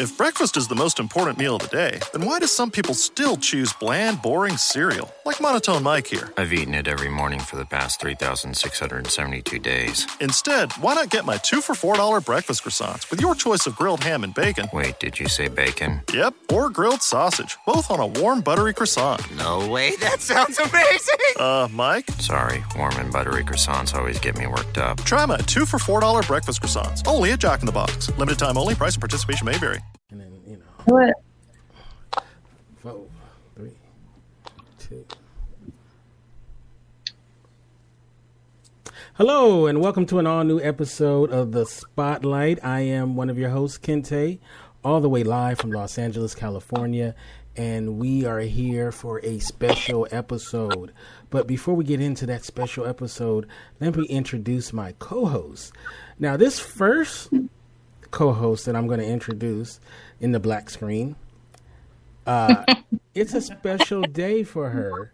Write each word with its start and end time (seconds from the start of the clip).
If 0.00 0.16
breakfast 0.16 0.56
is 0.56 0.68
the 0.68 0.76
most 0.76 1.00
important 1.00 1.38
meal 1.38 1.56
of 1.56 1.62
the 1.62 1.76
day, 1.76 1.98
then 2.12 2.24
why 2.24 2.38
do 2.38 2.46
some 2.46 2.70
people 2.70 2.94
still 2.94 3.36
choose 3.36 3.72
bland, 3.72 4.22
boring 4.22 4.56
cereal, 4.56 5.12
like 5.26 5.40
Monotone 5.40 5.82
Mike 5.82 6.06
here? 6.06 6.32
I've 6.36 6.52
eaten 6.52 6.72
it 6.72 6.86
every 6.86 7.08
morning 7.10 7.40
for 7.40 7.56
the 7.56 7.64
past 7.64 8.00
3,672 8.00 9.58
days. 9.58 10.06
Instead, 10.20 10.70
why 10.74 10.94
not 10.94 11.10
get 11.10 11.24
my 11.24 11.36
two 11.38 11.60
for 11.60 11.74
$4 11.74 12.24
breakfast 12.24 12.62
croissants 12.62 13.10
with 13.10 13.20
your 13.20 13.34
choice 13.34 13.66
of 13.66 13.74
grilled 13.74 14.04
ham 14.04 14.22
and 14.22 14.32
bacon? 14.32 14.68
Wait, 14.72 15.00
did 15.00 15.18
you 15.18 15.26
say 15.26 15.48
bacon? 15.48 16.02
Yep, 16.14 16.32
or 16.52 16.70
grilled 16.70 17.02
sausage, 17.02 17.56
both 17.66 17.90
on 17.90 17.98
a 17.98 18.06
warm, 18.06 18.40
buttery 18.40 18.74
croissant. 18.74 19.20
No 19.34 19.66
way, 19.66 19.96
that 19.96 20.20
sounds 20.20 20.58
amazing! 20.60 21.18
Uh, 21.40 21.66
Mike? 21.72 22.08
Sorry, 22.20 22.62
warm 22.76 22.94
and 22.98 23.12
buttery 23.12 23.42
croissants 23.42 23.94
always 23.96 24.20
get 24.20 24.38
me 24.38 24.46
worked 24.46 24.78
up. 24.78 25.02
Try 25.02 25.26
my 25.26 25.38
two 25.38 25.66
for 25.66 25.78
$4 25.78 26.24
breakfast 26.28 26.62
croissants, 26.62 27.04
only 27.08 27.32
at 27.32 27.40
Jack 27.40 27.60
in 27.60 27.66
the 27.66 27.72
Box. 27.72 28.16
Limited 28.16 28.38
time 28.38 28.56
only, 28.56 28.76
price 28.76 28.94
and 28.94 29.00
participation 29.00 29.44
may 29.44 29.58
vary. 29.58 29.80
And 30.10 30.20
then, 30.20 30.40
you 30.46 30.56
know, 30.56 30.64
What? 30.86 31.14
four, 32.78 33.06
three, 33.56 33.72
two. 34.78 35.04
Hello, 39.14 39.66
and 39.66 39.80
welcome 39.80 40.06
to 40.06 40.18
an 40.18 40.26
all 40.26 40.44
new 40.44 40.60
episode 40.60 41.30
of 41.30 41.52
The 41.52 41.66
Spotlight. 41.66 42.64
I 42.64 42.80
am 42.80 43.16
one 43.16 43.28
of 43.30 43.38
your 43.38 43.50
hosts, 43.50 43.78
Kente, 43.78 44.38
all 44.84 45.00
the 45.00 45.08
way 45.08 45.24
live 45.24 45.58
from 45.58 45.72
Los 45.72 45.98
Angeles, 45.98 46.34
California, 46.34 47.14
and 47.56 47.98
we 47.98 48.24
are 48.24 48.38
here 48.40 48.92
for 48.92 49.20
a 49.24 49.40
special 49.40 50.06
episode. 50.12 50.92
But 51.30 51.46
before 51.48 51.74
we 51.74 51.84
get 51.84 52.00
into 52.00 52.26
that 52.26 52.44
special 52.44 52.86
episode, 52.86 53.46
let 53.80 53.96
me 53.96 54.06
introduce 54.06 54.72
my 54.72 54.92
co 55.00 55.26
host. 55.26 55.72
Now, 56.20 56.36
this 56.36 56.60
first 56.60 57.30
co 58.10 58.32
host 58.32 58.66
that 58.66 58.76
I'm 58.76 58.86
going 58.86 59.00
to 59.00 59.06
introduce 59.06 59.80
in 60.20 60.32
the 60.32 60.40
black 60.40 60.70
screen 60.70 61.16
uh, 62.28 62.64
it's 63.14 63.34
a 63.34 63.40
special 63.40 64.02
day 64.02 64.44
for 64.44 64.68
her 64.70 65.12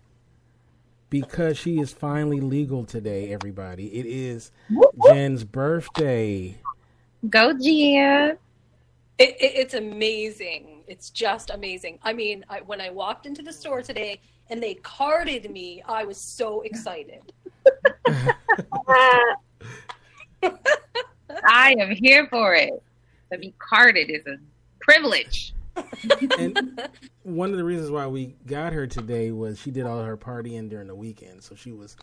because 1.08 1.56
she 1.56 1.78
is 1.78 1.92
finally 1.92 2.40
legal 2.40 2.84
today, 2.84 3.32
everybody. 3.32 3.86
It 3.86 4.04
is 4.04 4.50
Jen's 5.06 5.44
birthday. 5.44 6.56
Go, 7.30 7.52
Jen. 7.52 8.36
It, 9.16 9.28
it, 9.40 9.52
it's 9.54 9.74
amazing. 9.74 10.82
It's 10.88 11.08
just 11.10 11.50
amazing. 11.50 12.00
I 12.02 12.12
mean, 12.12 12.44
I, 12.48 12.62
when 12.62 12.80
I 12.80 12.90
walked 12.90 13.26
into 13.26 13.42
the 13.42 13.52
store 13.52 13.80
today 13.80 14.20
and 14.50 14.60
they 14.60 14.74
carded 14.74 15.48
me, 15.50 15.82
I 15.86 16.04
was 16.04 16.20
so 16.20 16.62
excited. 16.62 17.20
I 21.48 21.74
am 21.78 21.90
here 21.90 22.26
for 22.28 22.54
it. 22.54 22.82
To 23.32 23.38
be 23.38 23.54
carded 23.58 24.10
is 24.10 24.26
a 24.26 24.36
privilege. 24.80 25.52
And 26.38 26.80
one 27.24 27.50
of 27.50 27.56
the 27.56 27.64
reasons 27.64 27.90
why 27.90 28.06
we 28.06 28.34
got 28.46 28.72
her 28.72 28.86
today 28.86 29.30
was 29.32 29.58
she 29.58 29.70
did 29.72 29.86
all 29.86 30.02
her 30.02 30.16
partying 30.16 30.68
during 30.68 30.86
the 30.86 30.94
weekend, 30.94 31.42
so 31.42 31.54
she 31.56 31.72
was 31.72 31.96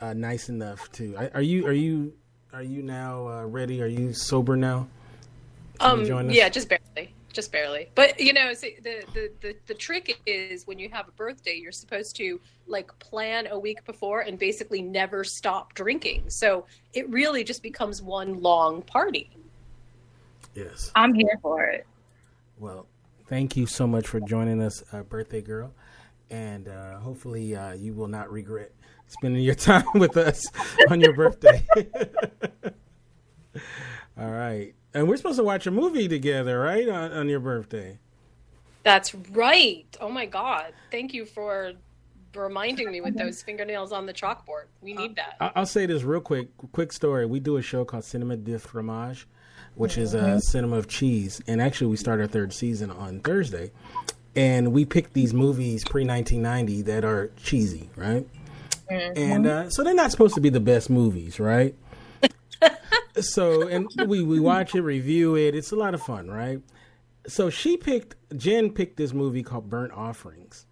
uh, 0.00 0.12
nice 0.12 0.48
enough 0.50 0.90
to. 0.92 1.16
Are 1.16 1.30
are 1.36 1.42
you 1.42 1.66
are 1.66 1.72
you 1.72 2.12
are 2.52 2.62
you 2.62 2.82
now 2.82 3.28
uh, 3.28 3.44
ready? 3.46 3.80
Are 3.82 3.86
you 3.86 4.12
sober 4.12 4.56
now? 4.56 4.88
Can 5.80 6.00
you 6.00 6.06
join 6.06 6.24
Um, 6.26 6.30
us? 6.30 6.36
yeah, 6.36 6.48
just 6.50 6.68
barely, 6.68 7.14
just 7.36 7.52
barely. 7.52 7.88
But 7.94 8.18
you 8.18 8.32
know, 8.32 8.52
see, 8.54 8.78
the, 8.82 9.04
the 9.14 9.30
the 9.40 9.56
the 9.66 9.74
trick 9.74 10.18
is 10.26 10.66
when 10.66 10.80
you 10.80 10.88
have 10.88 11.06
a 11.06 11.12
birthday, 11.12 11.54
you're 11.54 11.70
supposed 11.70 12.16
to 12.16 12.40
like 12.66 12.98
plan 12.98 13.46
a 13.48 13.58
week 13.58 13.84
before 13.84 14.22
and 14.22 14.36
basically 14.38 14.82
never 14.82 15.22
stop 15.22 15.74
drinking. 15.74 16.24
So 16.28 16.66
it 16.94 17.08
really 17.08 17.44
just 17.44 17.62
becomes 17.62 18.02
one 18.02 18.40
long 18.40 18.82
party. 18.82 19.30
Yes. 20.54 20.90
I'm 20.96 21.14
here 21.14 21.38
for 21.42 21.64
it. 21.64 21.86
Well, 22.58 22.86
thank 23.28 23.56
you 23.56 23.66
so 23.66 23.86
much 23.86 24.08
for 24.08 24.18
joining 24.20 24.62
us, 24.62 24.82
uh, 24.92 25.02
birthday 25.02 25.42
girl, 25.42 25.74
and 26.30 26.66
uh, 26.66 26.98
hopefully 26.98 27.54
uh, 27.54 27.74
you 27.74 27.92
will 27.92 28.08
not 28.08 28.32
regret 28.32 28.72
spending 29.08 29.42
your 29.42 29.54
time 29.70 29.84
with 29.94 30.16
us 30.16 30.42
on 30.90 31.00
your 31.00 31.12
birthday. 31.12 31.64
All 34.18 34.30
right, 34.30 34.74
and 34.96 35.06
we're 35.06 35.16
supposed 35.18 35.36
to 35.36 35.44
watch 35.44 35.66
a 35.66 35.70
movie 35.70 36.08
together, 36.08 36.58
right, 36.60 36.88
on, 36.88 37.12
on 37.12 37.28
your 37.28 37.38
birthday. 37.38 37.98
That's 38.82 39.14
right. 39.14 39.84
Oh 40.00 40.08
my 40.08 40.26
god! 40.26 40.72
Thank 40.90 41.12
you 41.12 41.26
for 41.26 41.72
reminding 42.34 42.90
me 42.90 43.00
with 43.00 43.16
those 43.16 43.42
fingernails 43.42 43.92
on 43.92 44.06
the 44.06 44.12
chalkboard. 44.12 44.66
We 44.80 44.94
need 44.94 45.16
that. 45.16 45.36
I'll 45.40 45.66
say 45.66 45.86
this 45.86 46.02
real 46.02 46.20
quick. 46.20 46.48
Quick 46.72 46.92
story. 46.92 47.26
We 47.26 47.40
do 47.40 47.56
a 47.56 47.62
show 47.62 47.84
called 47.84 48.04
Cinema 48.04 48.36
de 48.36 48.58
Fromage, 48.58 49.26
which 49.74 49.98
is 49.98 50.14
a 50.14 50.40
cinema 50.40 50.76
of 50.76 50.88
cheese. 50.88 51.42
And 51.46 51.60
actually, 51.60 51.88
we 51.88 51.96
start 51.96 52.20
our 52.20 52.26
third 52.26 52.52
season 52.52 52.90
on 52.90 53.20
Thursday. 53.20 53.72
And 54.34 54.72
we 54.72 54.84
pick 54.84 55.12
these 55.12 55.34
movies 55.34 55.82
pre 55.84 56.06
1990 56.06 56.82
that 56.82 57.04
are 57.04 57.30
cheesy, 57.36 57.90
right? 57.96 58.26
And 58.88 59.46
uh, 59.46 59.70
so 59.70 59.82
they're 59.82 59.94
not 59.94 60.10
supposed 60.10 60.36
to 60.36 60.40
be 60.40 60.48
the 60.48 60.60
best 60.60 60.88
movies, 60.90 61.40
right? 61.40 61.74
So, 63.20 63.66
and 63.68 63.88
we, 64.06 64.22
we 64.22 64.40
watch 64.40 64.74
it, 64.74 64.82
review 64.82 65.36
it. 65.36 65.54
It's 65.54 65.72
a 65.72 65.76
lot 65.76 65.94
of 65.94 66.02
fun, 66.02 66.28
right? 66.28 66.60
So 67.26 67.50
she 67.50 67.76
picked, 67.76 68.14
Jen 68.36 68.70
picked 68.70 68.96
this 68.96 69.12
movie 69.12 69.42
called 69.42 69.68
Burnt 69.68 69.92
Offerings, 69.92 70.66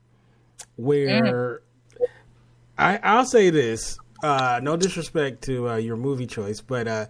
where 0.77 1.62
I, 2.78 2.99
I'll 3.03 3.27
say 3.27 3.50
this. 3.50 3.99
Uh, 4.23 4.61
no 4.62 4.77
disrespect 4.77 5.43
to 5.44 5.69
uh, 5.69 5.77
your 5.77 5.97
movie 5.97 6.27
choice, 6.27 6.61
but 6.61 6.89
uh, 6.89 7.06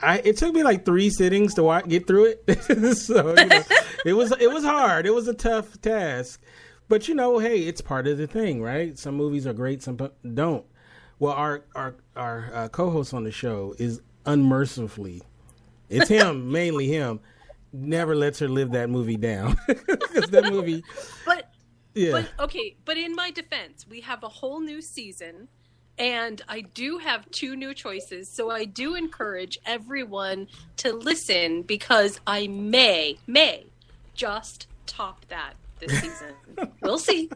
I 0.00 0.18
it 0.24 0.36
took 0.36 0.54
me 0.54 0.62
like 0.62 0.84
three 0.84 1.10
sittings 1.10 1.54
to 1.54 1.64
wa- 1.64 1.82
get 1.82 2.06
through 2.06 2.34
it. 2.46 2.94
so 2.96 3.34
you 3.36 3.46
know, 3.46 3.62
it 4.06 4.12
was 4.14 4.32
it 4.40 4.50
was 4.50 4.64
hard. 4.64 5.06
It 5.06 5.14
was 5.14 5.28
a 5.28 5.34
tough 5.34 5.80
task, 5.82 6.40
but 6.88 7.08
you 7.08 7.14
know, 7.14 7.38
hey, 7.38 7.60
it's 7.60 7.80
part 7.80 8.06
of 8.06 8.16
the 8.16 8.26
thing, 8.26 8.62
right? 8.62 8.98
Some 8.98 9.16
movies 9.16 9.46
are 9.46 9.52
great, 9.52 9.82
some 9.82 9.98
don't. 10.34 10.64
Well, 11.20 11.34
our 11.34 11.62
our 11.74 11.94
our 12.16 12.50
uh, 12.52 12.68
co-host 12.68 13.14
on 13.14 13.24
the 13.24 13.30
show 13.30 13.74
is 13.78 14.00
unmercifully, 14.26 15.22
it's 15.88 16.08
him 16.08 16.50
mainly 16.52 16.88
him. 16.88 17.20
Never 17.72 18.16
lets 18.16 18.40
her 18.40 18.48
live 18.48 18.72
that 18.72 18.90
movie 18.90 19.16
down 19.16 19.56
because 19.68 20.28
that 20.30 20.50
movie, 20.50 20.82
But 21.24 21.52
yeah. 21.94 22.10
But 22.12 22.44
okay, 22.44 22.74
but 22.84 22.96
in 22.96 23.14
my 23.14 23.30
defense, 23.30 23.86
we 23.88 24.00
have 24.00 24.24
a 24.24 24.28
whole 24.28 24.60
new 24.60 24.82
season 24.82 25.46
and 25.98 26.40
I 26.48 26.62
do 26.62 26.98
have 26.98 27.30
two 27.30 27.54
new 27.54 27.74
choices. 27.74 28.28
So 28.28 28.50
I 28.50 28.64
do 28.64 28.94
encourage 28.94 29.58
everyone 29.66 30.48
to 30.78 30.94
listen 30.94 31.62
because 31.62 32.18
I 32.26 32.46
may 32.46 33.18
may 33.26 33.66
just 34.14 34.66
top 34.86 35.26
that 35.28 35.54
this 35.80 36.00
season. 36.00 36.34
we'll 36.82 36.98
see. 36.98 37.30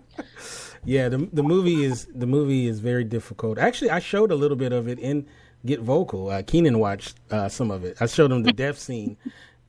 Yeah, 0.84 1.08
the 1.08 1.28
the 1.32 1.42
movie 1.42 1.84
is 1.84 2.06
the 2.14 2.26
movie 2.26 2.66
is 2.66 2.80
very 2.80 3.04
difficult. 3.04 3.58
Actually, 3.58 3.90
I 3.90 3.98
showed 3.98 4.30
a 4.30 4.34
little 4.34 4.56
bit 4.56 4.72
of 4.72 4.86
it 4.88 4.98
in 4.98 5.26
Get 5.64 5.80
Vocal. 5.80 6.28
Uh, 6.28 6.42
Keenan 6.42 6.78
watched 6.78 7.16
uh, 7.30 7.48
some 7.48 7.70
of 7.70 7.84
it. 7.84 7.96
I 8.00 8.06
showed 8.06 8.30
him 8.30 8.42
the 8.42 8.52
death 8.64 8.78
scene. 8.78 9.16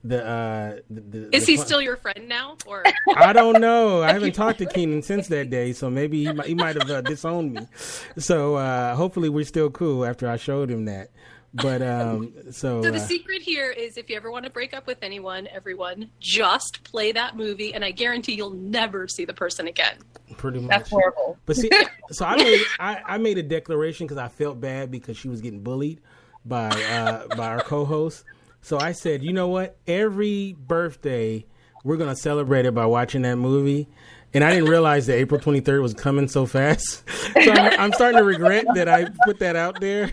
The, 0.04 0.24
uh, 0.24 0.76
the, 0.88 1.00
the 1.00 1.36
Is 1.36 1.46
he 1.46 1.56
still 1.56 1.82
your 1.82 1.96
friend 1.96 2.28
now 2.28 2.56
or 2.64 2.84
I 3.16 3.32
don't 3.32 3.60
know. 3.60 4.04
I 4.04 4.12
haven't 4.12 4.32
talked 4.34 4.58
to 4.58 4.66
Keenan 4.66 5.02
since 5.02 5.26
that 5.28 5.50
day, 5.50 5.72
so 5.72 5.90
maybe 5.90 6.24
he 6.24 6.32
might, 6.32 6.46
he 6.46 6.54
might 6.54 6.76
have 6.76 6.88
uh, 6.88 7.00
disowned 7.00 7.54
me. 7.54 7.66
So 8.16 8.54
uh, 8.54 8.94
hopefully 8.94 9.28
we're 9.28 9.44
still 9.44 9.68
cool 9.68 10.04
after 10.04 10.28
I 10.28 10.36
showed 10.36 10.70
him 10.70 10.84
that. 10.84 11.10
But 11.54 11.80
um, 11.80 12.32
so, 12.50 12.82
So 12.82 12.90
the 12.90 12.96
uh, 12.96 13.00
secret 13.00 13.40
here 13.40 13.70
is 13.70 13.96
if 13.96 14.10
you 14.10 14.16
ever 14.16 14.30
want 14.30 14.44
to 14.44 14.50
break 14.50 14.74
up 14.74 14.86
with 14.86 14.98
anyone, 15.02 15.46
everyone, 15.48 16.10
just 16.20 16.84
play 16.84 17.12
that 17.12 17.36
movie 17.36 17.72
and 17.72 17.84
I 17.84 17.92
guarantee 17.92 18.34
you'll 18.34 18.50
never 18.50 19.08
see 19.08 19.24
the 19.24 19.32
person 19.32 19.66
again. 19.66 19.96
pretty 20.36 20.60
much. 20.60 20.68
That's 20.68 20.90
horrible. 20.90 21.38
But 21.46 21.56
see, 21.56 21.70
so 22.10 22.26
I 22.26 22.36
made 22.36 22.60
I, 22.78 23.02
I 23.06 23.18
made 23.18 23.38
a 23.38 23.42
declaration 23.42 24.06
because 24.06 24.18
I 24.18 24.28
felt 24.28 24.60
bad 24.60 24.90
because 24.90 25.16
she 25.16 25.28
was 25.28 25.40
getting 25.40 25.62
bullied 25.62 26.00
by 26.44 26.68
uh, 26.68 27.34
by 27.36 27.48
our 27.48 27.60
co-host. 27.60 28.24
So 28.60 28.78
I 28.78 28.92
said, 28.92 29.22
you 29.22 29.32
know 29.32 29.48
what? 29.48 29.76
Every 29.86 30.54
birthday, 30.58 31.46
we're 31.84 31.96
gonna 31.96 32.16
celebrate 32.16 32.66
it 32.66 32.74
by 32.74 32.84
watching 32.86 33.22
that 33.22 33.36
movie. 33.36 33.88
And 34.34 34.44
I 34.44 34.50
didn't 34.50 34.68
realize 34.68 35.06
that 35.06 35.14
April 35.14 35.40
23rd 35.40 35.80
was 35.80 35.94
coming 35.94 36.28
so 36.28 36.44
fast. 36.46 37.02
So 37.44 37.52
I'm, 37.52 37.80
I'm 37.80 37.92
starting 37.92 38.18
to 38.18 38.24
regret 38.24 38.64
that 38.74 38.88
I 38.88 39.08
put 39.24 39.40
that 39.40 39.56
out 39.56 39.78
there. 39.80 40.10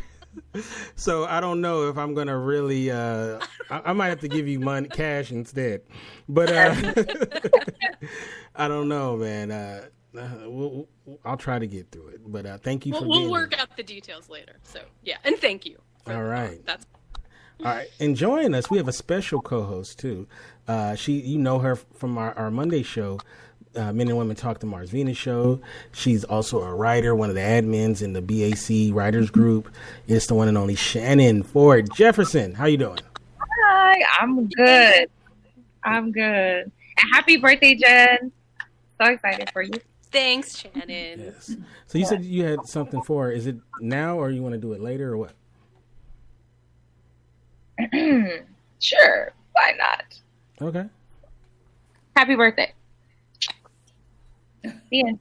So 0.95 1.25
I 1.25 1.39
don't 1.39 1.61
know 1.61 1.89
if 1.89 1.97
I'm 1.97 2.13
gonna 2.13 2.37
really. 2.37 2.91
Uh, 2.91 3.39
I, 3.69 3.81
I 3.85 3.93
might 3.93 4.07
have 4.09 4.19
to 4.21 4.27
give 4.27 4.47
you 4.47 4.59
money, 4.59 4.87
cash 4.89 5.31
instead. 5.31 5.81
But 6.29 6.51
uh, 6.51 6.75
I 8.55 8.67
don't 8.67 8.87
know, 8.89 9.17
man. 9.17 9.51
Uh, 9.51 9.85
uh, 10.17 10.27
we'll, 10.45 10.87
we'll- 11.05 11.19
I'll 11.25 11.37
try 11.37 11.59
to 11.59 11.67
get 11.67 11.91
through 11.91 12.07
it. 12.09 12.21
But 12.25 12.45
uh, 12.45 12.57
thank 12.59 12.85
you 12.85 12.91
We'll, 12.93 13.01
for 13.01 13.07
we'll 13.07 13.31
work 13.31 13.59
out 13.59 13.75
the 13.75 13.83
details 13.83 14.29
later. 14.29 14.57
So 14.63 14.79
yeah, 15.03 15.17
and 15.23 15.37
thank 15.37 15.65
you. 15.65 15.77
All 16.07 16.23
right. 16.23 16.63
That's 16.65 16.85
All 17.59 17.65
right, 17.65 17.87
and 17.99 18.15
join 18.15 18.53
us. 18.53 18.69
We 18.69 18.77
have 18.77 18.87
a 18.87 18.93
special 18.93 19.41
co-host 19.41 19.99
too. 19.99 20.27
Uh, 20.67 20.95
she, 20.95 21.13
you 21.13 21.37
know 21.37 21.59
her 21.59 21.75
from 21.75 22.17
our, 22.17 22.33
our 22.37 22.51
Monday 22.51 22.83
show, 22.83 23.19
uh, 23.75 23.93
Men 23.93 24.07
and 24.07 24.17
Women 24.17 24.35
Talk 24.35 24.59
to 24.59 24.65
Mars 24.65 24.89
Venus 24.89 25.17
show. 25.17 25.59
She's 25.91 26.23
also 26.23 26.61
a 26.61 26.73
writer, 26.73 27.15
one 27.15 27.29
of 27.29 27.35
the 27.35 27.41
admins 27.41 28.01
in 28.01 28.13
the 28.13 28.21
BAC 28.21 28.95
Writers 28.95 29.29
Group. 29.29 29.73
It's 30.07 30.27
the 30.27 30.35
one 30.35 30.47
and 30.47 30.57
only 30.57 30.75
Shannon 30.75 31.43
Ford 31.43 31.89
Jefferson. 31.93 32.53
How 32.53 32.65
you 32.65 32.77
doing? 32.77 32.99
Hi, 33.65 34.01
I'm 34.19 34.47
good. 34.47 35.09
I'm 35.83 36.11
good. 36.11 36.71
And 36.97 37.13
happy 37.13 37.37
birthday, 37.37 37.75
Jen. 37.75 38.31
So 39.01 39.11
excited 39.11 39.49
for 39.51 39.61
you. 39.61 39.73
Thanks, 40.11 40.57
Shannon. 40.57 41.19
Yes. 41.19 41.55
So 41.87 41.97
you 41.97 42.05
said 42.05 42.23
you 42.23 42.45
had 42.45 42.67
something 42.67 43.01
for 43.01 43.25
her. 43.25 43.31
Is 43.31 43.47
it 43.47 43.57
now 43.81 44.17
or 44.17 44.29
you 44.29 44.43
want 44.43 44.53
to 44.53 44.61
do 44.61 44.73
it 44.73 44.81
later 44.81 45.13
or 45.13 45.17
what? 45.17 45.33
sure. 48.79 49.33
Why 49.53 49.73
not? 49.77 50.19
Okay. 50.61 50.85
Happy 52.15 52.35
birthday. 52.35 52.71
The 54.63 54.99
end. 55.07 55.19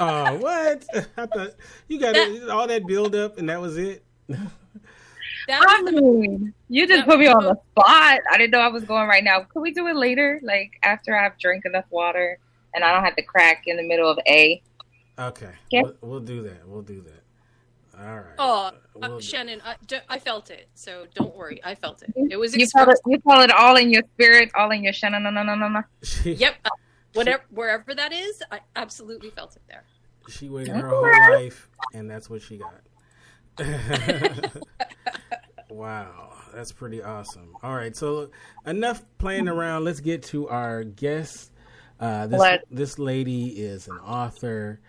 Oh, 0.00 0.34
what? 0.38 0.84
I 1.16 1.26
thought 1.26 1.54
you 1.88 2.00
got 2.00 2.16
it, 2.16 2.48
all 2.48 2.66
that 2.66 2.86
build 2.86 3.14
up 3.14 3.38
and 3.38 3.48
that 3.48 3.60
was 3.60 3.76
it. 3.76 4.04
That 5.48 5.60
I 5.68 5.82
was 5.82 5.92
mean, 5.94 6.54
you 6.68 6.86
just 6.86 7.04
put 7.04 7.18
me 7.18 7.26
on 7.26 7.42
the 7.42 7.56
spot. 7.72 8.20
I 8.30 8.38
didn't 8.38 8.52
know 8.52 8.60
I 8.60 8.68
was 8.68 8.84
going 8.84 9.08
right 9.08 9.24
now. 9.24 9.40
Could 9.40 9.60
we 9.60 9.72
do 9.72 9.88
it 9.88 9.96
later? 9.96 10.38
Like 10.40 10.70
after 10.84 11.16
I've 11.16 11.36
drank 11.36 11.64
enough 11.64 11.84
water 11.90 12.38
and 12.74 12.84
I 12.84 12.92
don't 12.92 13.02
have 13.04 13.16
to 13.16 13.22
crack 13.22 13.64
in 13.66 13.76
the 13.76 13.82
middle 13.82 14.08
of 14.08 14.20
A. 14.28 14.62
Okay. 15.18 15.50
Yeah. 15.72 15.82
We'll, 15.82 15.96
we'll 16.00 16.20
do 16.20 16.42
that. 16.44 16.66
We'll 16.68 16.82
do 16.82 17.00
that. 17.00 18.00
All 18.00 18.16
right. 18.16 18.34
Oh, 18.38 18.70
We'll 18.94 19.04
uh, 19.04 19.16
do- 19.16 19.20
Shannon, 19.20 19.60
I, 19.64 19.74
d- 19.86 19.98
I 20.08 20.18
felt 20.20 20.50
it, 20.50 20.68
so 20.74 21.06
don't 21.14 21.34
worry. 21.34 21.60
I 21.64 21.74
felt 21.74 22.02
it. 22.02 22.12
It 22.30 22.36
was 22.36 22.56
You 22.56 22.66
felt 22.68 22.90
it, 22.90 22.98
you 23.06 23.18
felt 23.26 23.42
it 23.42 23.50
all 23.50 23.76
in 23.76 23.90
your 23.90 24.02
spirit, 24.14 24.50
all 24.54 24.70
in 24.70 24.84
your 24.84 24.92
Shannon. 24.92 25.24
no 25.24 25.30
no 25.30 25.42
no 25.42 25.54
no 25.56 25.68
no. 25.68 25.82
Yep, 26.24 26.54
uh, 26.64 26.70
whatever, 27.14 27.42
wherever 27.50 27.94
that 27.94 28.12
is, 28.12 28.42
I 28.50 28.60
absolutely 28.76 29.30
felt 29.30 29.56
it 29.56 29.62
there. 29.68 29.84
She 30.28 30.48
waited 30.48 30.76
her 30.76 30.88
whole 30.88 31.02
life, 31.34 31.68
and 31.94 32.08
that's 32.08 32.30
what 32.30 32.42
she 32.42 32.58
got. 32.58 32.82
wow, 35.68 36.32
that's 36.54 36.72
pretty 36.72 37.02
awesome. 37.02 37.54
All 37.62 37.74
right, 37.74 37.94
so 37.96 38.30
enough 38.66 39.02
playing 39.18 39.48
around. 39.48 39.84
Let's 39.84 40.00
get 40.00 40.22
to 40.24 40.48
our 40.48 40.84
guest. 40.84 41.50
Uh, 42.00 42.26
this 42.26 42.38
What? 42.38 42.64
this 42.70 42.98
lady 42.98 43.48
is 43.48 43.88
an 43.88 43.98
author, 43.98 44.80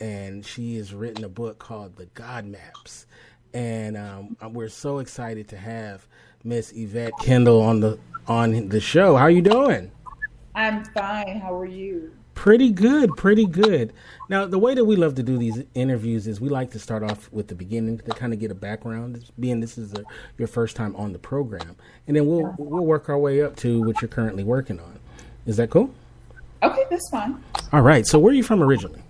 and 0.00 0.44
she 0.44 0.76
has 0.76 0.94
written 0.94 1.24
a 1.24 1.28
book 1.28 1.58
called 1.58 1.96
The 1.96 2.06
God 2.06 2.44
Maps, 2.46 3.06
and 3.52 3.96
um, 3.96 4.36
we're 4.52 4.68
so 4.68 4.98
excited 4.98 5.48
to 5.48 5.56
have 5.56 6.06
Miss 6.44 6.72
Yvette 6.74 7.12
Kendall 7.20 7.60
on 7.60 7.80
the 7.80 7.98
on 8.28 8.68
the 8.68 8.80
show. 8.80 9.16
How 9.16 9.24
are 9.24 9.30
you 9.30 9.42
doing? 9.42 9.90
I'm 10.56 10.84
fine. 10.86 11.38
How 11.38 11.54
are 11.54 11.66
you? 11.66 12.12
Pretty 12.34 12.70
good, 12.70 13.14
pretty 13.16 13.44
good. 13.44 13.92
Now, 14.30 14.46
the 14.46 14.58
way 14.58 14.74
that 14.74 14.84
we 14.84 14.96
love 14.96 15.14
to 15.16 15.22
do 15.22 15.36
these 15.36 15.62
interviews 15.74 16.26
is 16.26 16.40
we 16.40 16.48
like 16.48 16.70
to 16.70 16.78
start 16.78 17.02
off 17.02 17.30
with 17.30 17.48
the 17.48 17.54
beginning 17.54 17.98
to 17.98 18.10
kind 18.12 18.32
of 18.32 18.38
get 18.38 18.50
a 18.50 18.54
background, 18.54 19.30
being 19.38 19.60
this 19.60 19.76
is 19.76 19.92
a, 19.92 20.02
your 20.38 20.48
first 20.48 20.74
time 20.74 20.96
on 20.96 21.12
the 21.12 21.18
program, 21.18 21.76
and 22.06 22.16
then 22.16 22.26
we'll 22.26 22.54
we'll 22.58 22.84
work 22.84 23.08
our 23.08 23.18
way 23.18 23.42
up 23.42 23.54
to 23.56 23.82
what 23.82 24.00
you're 24.00 24.08
currently 24.08 24.44
working 24.44 24.80
on. 24.80 24.98
Is 25.44 25.58
that 25.58 25.70
cool? 25.70 25.90
Okay, 26.62 26.84
that's 26.90 27.08
fine. 27.10 27.42
All 27.72 27.82
right. 27.82 28.06
So, 28.06 28.18
where 28.18 28.32
are 28.32 28.34
you 28.34 28.42
from 28.42 28.62
originally? 28.62 29.02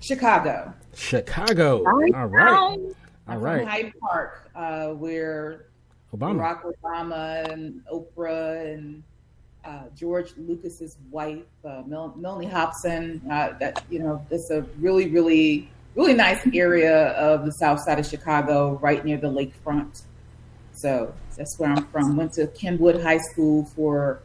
Chicago. 0.00 0.72
Chicago. 0.94 1.78
All 1.78 1.92
right. 1.92 2.14
All 2.14 2.28
From. 2.28 3.66
Hyde 3.66 3.92
Park, 4.00 4.50
uh, 4.54 4.88
where 4.88 5.66
Obama. 6.14 6.40
Barack 6.40 6.72
Obama 6.82 7.52
and 7.52 7.82
Oprah 7.92 8.72
and 8.74 9.02
uh, 9.64 9.84
George 9.96 10.32
Lucas's 10.36 10.96
wife, 11.10 11.42
uh, 11.64 11.82
Mel- 11.86 12.14
Mellody 12.18 12.50
Hobson. 12.50 13.22
Uh, 13.30 13.52
that 13.58 13.82
you 13.90 13.98
know, 13.98 14.24
it's 14.30 14.50
a 14.50 14.62
really, 14.78 15.08
really, 15.08 15.70
really 15.94 16.14
nice 16.14 16.46
area 16.52 17.08
of 17.12 17.44
the 17.44 17.52
South 17.52 17.80
Side 17.80 17.98
of 17.98 18.06
Chicago, 18.06 18.78
right 18.82 19.04
near 19.04 19.16
the 19.16 19.28
lakefront. 19.28 20.02
So 20.72 21.14
that's 21.36 21.58
where 21.58 21.70
I'm 21.70 21.86
from. 21.86 22.16
Went 22.16 22.32
to 22.34 22.46
Kenwood 22.48 23.02
High 23.02 23.18
School 23.18 23.64
for 23.76 24.20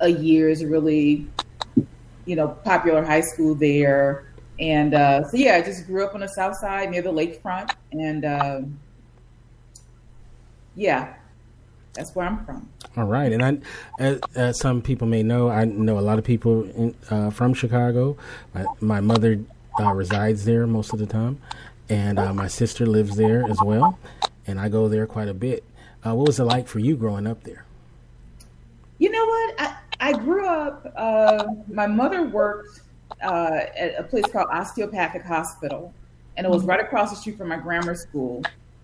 a 0.00 0.08
year. 0.08 0.48
It's 0.48 0.62
a 0.62 0.66
really, 0.66 1.26
you 2.24 2.36
know, 2.36 2.48
popular 2.48 3.04
high 3.04 3.20
school 3.20 3.54
there. 3.54 4.32
And 4.58 4.94
uh, 4.94 5.28
so 5.28 5.36
yeah, 5.36 5.56
I 5.56 5.62
just 5.62 5.86
grew 5.86 6.04
up 6.04 6.14
on 6.14 6.20
the 6.20 6.28
South 6.28 6.56
Side 6.56 6.90
near 6.90 7.02
the 7.02 7.12
lakefront, 7.12 7.74
and 7.90 8.24
um, 8.24 8.78
yeah, 10.76 11.14
that's 11.94 12.14
where 12.14 12.26
I'm 12.26 12.44
from. 12.44 12.68
All 12.96 13.04
right, 13.04 13.32
and 13.32 13.44
I, 13.44 13.58
as, 13.98 14.20
as 14.34 14.58
some 14.58 14.82
people 14.82 15.06
may 15.06 15.22
know, 15.22 15.48
I 15.48 15.64
know 15.64 15.98
a 15.98 16.00
lot 16.00 16.18
of 16.18 16.24
people 16.24 16.64
in, 16.70 16.94
uh, 17.10 17.30
from 17.30 17.54
Chicago. 17.54 18.16
My, 18.54 18.64
my 18.80 19.00
mother 19.00 19.40
uh, 19.80 19.92
resides 19.92 20.44
there 20.44 20.66
most 20.66 20.92
of 20.92 20.98
the 20.98 21.06
time, 21.06 21.40
and 21.88 22.18
uh, 22.18 22.32
my 22.32 22.48
sister 22.48 22.86
lives 22.86 23.16
there 23.16 23.44
as 23.48 23.58
well, 23.62 23.98
and 24.46 24.58
I 24.60 24.68
go 24.68 24.88
there 24.88 25.06
quite 25.06 25.28
a 25.28 25.34
bit. 25.34 25.64
Uh, 26.04 26.14
what 26.14 26.26
was 26.26 26.40
it 26.40 26.44
like 26.44 26.66
for 26.66 26.78
you 26.78 26.96
growing 26.96 27.26
up 27.26 27.44
there? 27.44 27.64
You 28.98 29.10
know 29.10 29.24
what? 29.24 29.54
I, 29.60 29.76
I 30.00 30.12
grew 30.12 30.46
up, 30.46 30.92
uh, 30.96 31.44
my 31.68 31.86
mother 31.86 32.24
worked 32.24 32.80
uh, 33.22 33.60
at 33.76 33.94
a 33.98 34.02
place 34.02 34.24
called 34.32 34.48
Osteopathic 34.50 35.22
Hospital, 35.22 35.94
and 36.36 36.46
it 36.46 36.50
was 36.50 36.64
right 36.64 36.80
across 36.80 37.10
the 37.10 37.16
street 37.16 37.38
from 37.38 37.48
my 37.48 37.56
grammar 37.56 37.94
school, 37.94 38.42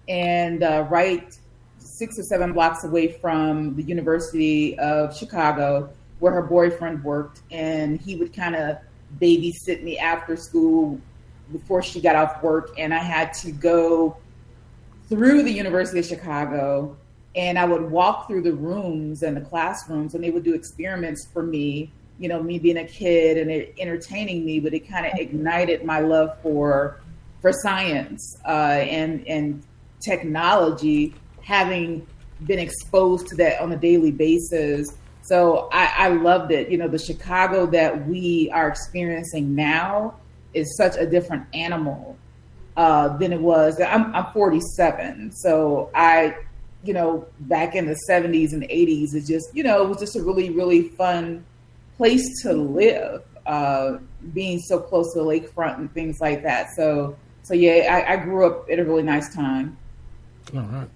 and 0.08 0.62
uh, 0.62 0.86
right 0.90 1.38
six 1.98 2.18
or 2.18 2.22
seven 2.22 2.52
blocks 2.52 2.84
away 2.84 3.08
from 3.08 3.74
the 3.76 3.82
University 3.82 4.78
of 4.78 5.16
Chicago, 5.16 5.90
where 6.18 6.32
her 6.32 6.42
boyfriend 6.42 7.02
worked. 7.02 7.42
And 7.50 8.00
he 8.00 8.16
would 8.16 8.32
kind 8.32 8.54
of 8.56 8.78
babysit 9.20 9.82
me 9.82 9.98
after 9.98 10.36
school 10.36 11.00
before 11.52 11.82
she 11.82 12.00
got 12.00 12.14
off 12.14 12.42
work, 12.42 12.74
and 12.78 12.92
I 12.92 12.98
had 12.98 13.32
to 13.34 13.52
go 13.52 14.16
through 15.08 15.42
the 15.42 15.52
University 15.52 15.98
of 16.00 16.06
Chicago 16.06 16.96
and 17.34 17.58
I 17.58 17.64
would 17.64 17.90
walk 17.90 18.26
through 18.26 18.42
the 18.42 18.52
rooms 18.52 19.22
and 19.22 19.36
the 19.36 19.40
classrooms 19.40 20.14
and 20.14 20.22
they 20.22 20.30
would 20.30 20.44
do 20.44 20.54
experiments 20.54 21.28
for 21.32 21.42
me, 21.42 21.90
you 22.18 22.28
know, 22.28 22.42
me 22.42 22.58
being 22.58 22.78
a 22.78 22.84
kid 22.84 23.38
and 23.38 23.50
it 23.50 23.74
entertaining 23.78 24.44
me, 24.44 24.60
but 24.60 24.74
it 24.74 24.88
kind 24.88 25.06
of 25.06 25.12
ignited 25.18 25.84
my 25.84 26.00
love 26.00 26.36
for 26.42 27.00
for 27.40 27.52
science 27.52 28.36
uh, 28.46 28.80
and 28.80 29.26
and 29.28 29.62
technology, 30.00 31.14
having 31.48 32.06
been 32.44 32.58
exposed 32.58 33.26
to 33.26 33.34
that 33.34 33.58
on 33.58 33.72
a 33.72 33.76
daily 33.76 34.12
basis. 34.12 34.86
So 35.22 35.70
I, 35.72 35.92
I 35.96 36.08
loved 36.08 36.52
it. 36.52 36.68
You 36.68 36.76
know, 36.76 36.88
the 36.88 36.98
Chicago 36.98 37.64
that 37.68 38.06
we 38.06 38.50
are 38.52 38.68
experiencing 38.68 39.54
now 39.54 40.16
is 40.52 40.76
such 40.76 40.96
a 40.98 41.06
different 41.06 41.46
animal 41.54 42.18
uh, 42.76 43.16
than 43.16 43.32
it 43.32 43.40
was. 43.40 43.80
I'm, 43.80 44.14
I'm 44.14 44.30
47, 44.34 45.32
so 45.32 45.90
I, 45.94 46.36
you 46.84 46.92
know, 46.92 47.26
back 47.40 47.74
in 47.74 47.86
the 47.86 47.98
70s 48.08 48.52
and 48.52 48.64
80s, 48.64 49.14
it 49.14 49.24
just, 49.24 49.48
you 49.54 49.62
know, 49.62 49.82
it 49.82 49.88
was 49.88 49.98
just 49.98 50.16
a 50.16 50.22
really, 50.22 50.50
really 50.50 50.90
fun 50.90 51.46
place 51.96 52.42
to 52.42 52.52
live, 52.52 53.22
uh, 53.46 53.96
being 54.34 54.60
so 54.60 54.78
close 54.78 55.14
to 55.14 55.20
the 55.20 55.24
lakefront 55.24 55.78
and 55.78 55.90
things 55.94 56.18
like 56.20 56.42
that. 56.42 56.68
So, 56.76 57.16
so 57.42 57.54
yeah, 57.54 58.04
I, 58.06 58.12
I 58.12 58.16
grew 58.16 58.46
up 58.46 58.68
at 58.70 58.78
a 58.78 58.84
really 58.84 59.02
nice 59.02 59.34
time. 59.34 59.78
All 60.54 60.60
right. 60.60 60.88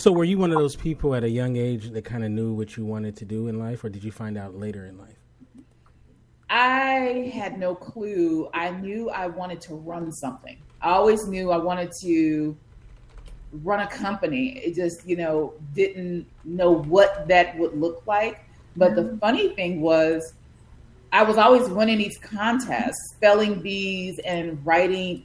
So, 0.00 0.10
were 0.10 0.24
you 0.24 0.38
one 0.38 0.50
of 0.50 0.56
those 0.56 0.76
people 0.76 1.14
at 1.14 1.24
a 1.24 1.28
young 1.28 1.58
age 1.58 1.90
that 1.90 2.06
kind 2.06 2.24
of 2.24 2.30
knew 2.30 2.54
what 2.54 2.74
you 2.74 2.86
wanted 2.86 3.16
to 3.18 3.26
do 3.26 3.48
in 3.48 3.58
life, 3.58 3.84
or 3.84 3.90
did 3.90 4.02
you 4.02 4.10
find 4.10 4.38
out 4.38 4.54
later 4.54 4.86
in 4.86 4.96
life? 4.96 5.18
I 6.48 7.30
had 7.34 7.58
no 7.58 7.74
clue. 7.74 8.48
I 8.54 8.70
knew 8.70 9.10
I 9.10 9.26
wanted 9.26 9.60
to 9.60 9.74
run 9.74 10.10
something. 10.10 10.56
I 10.80 10.92
always 10.92 11.26
knew 11.28 11.50
I 11.50 11.58
wanted 11.58 11.92
to 12.00 12.56
run 13.62 13.80
a 13.80 13.86
company. 13.88 14.58
It 14.64 14.74
just, 14.74 15.06
you 15.06 15.16
know, 15.16 15.52
didn't 15.74 16.26
know 16.44 16.70
what 16.70 17.28
that 17.28 17.58
would 17.58 17.78
look 17.78 18.02
like. 18.06 18.42
But 18.78 18.94
the 18.94 19.18
funny 19.20 19.50
thing 19.50 19.82
was, 19.82 20.32
I 21.12 21.24
was 21.24 21.36
always 21.36 21.68
winning 21.68 21.98
these 21.98 22.16
contests, 22.16 23.16
spelling 23.16 23.60
bees 23.60 24.18
and 24.20 24.64
writing 24.64 25.24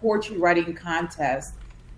poetry 0.00 0.36
writing 0.36 0.74
contests, 0.74 1.52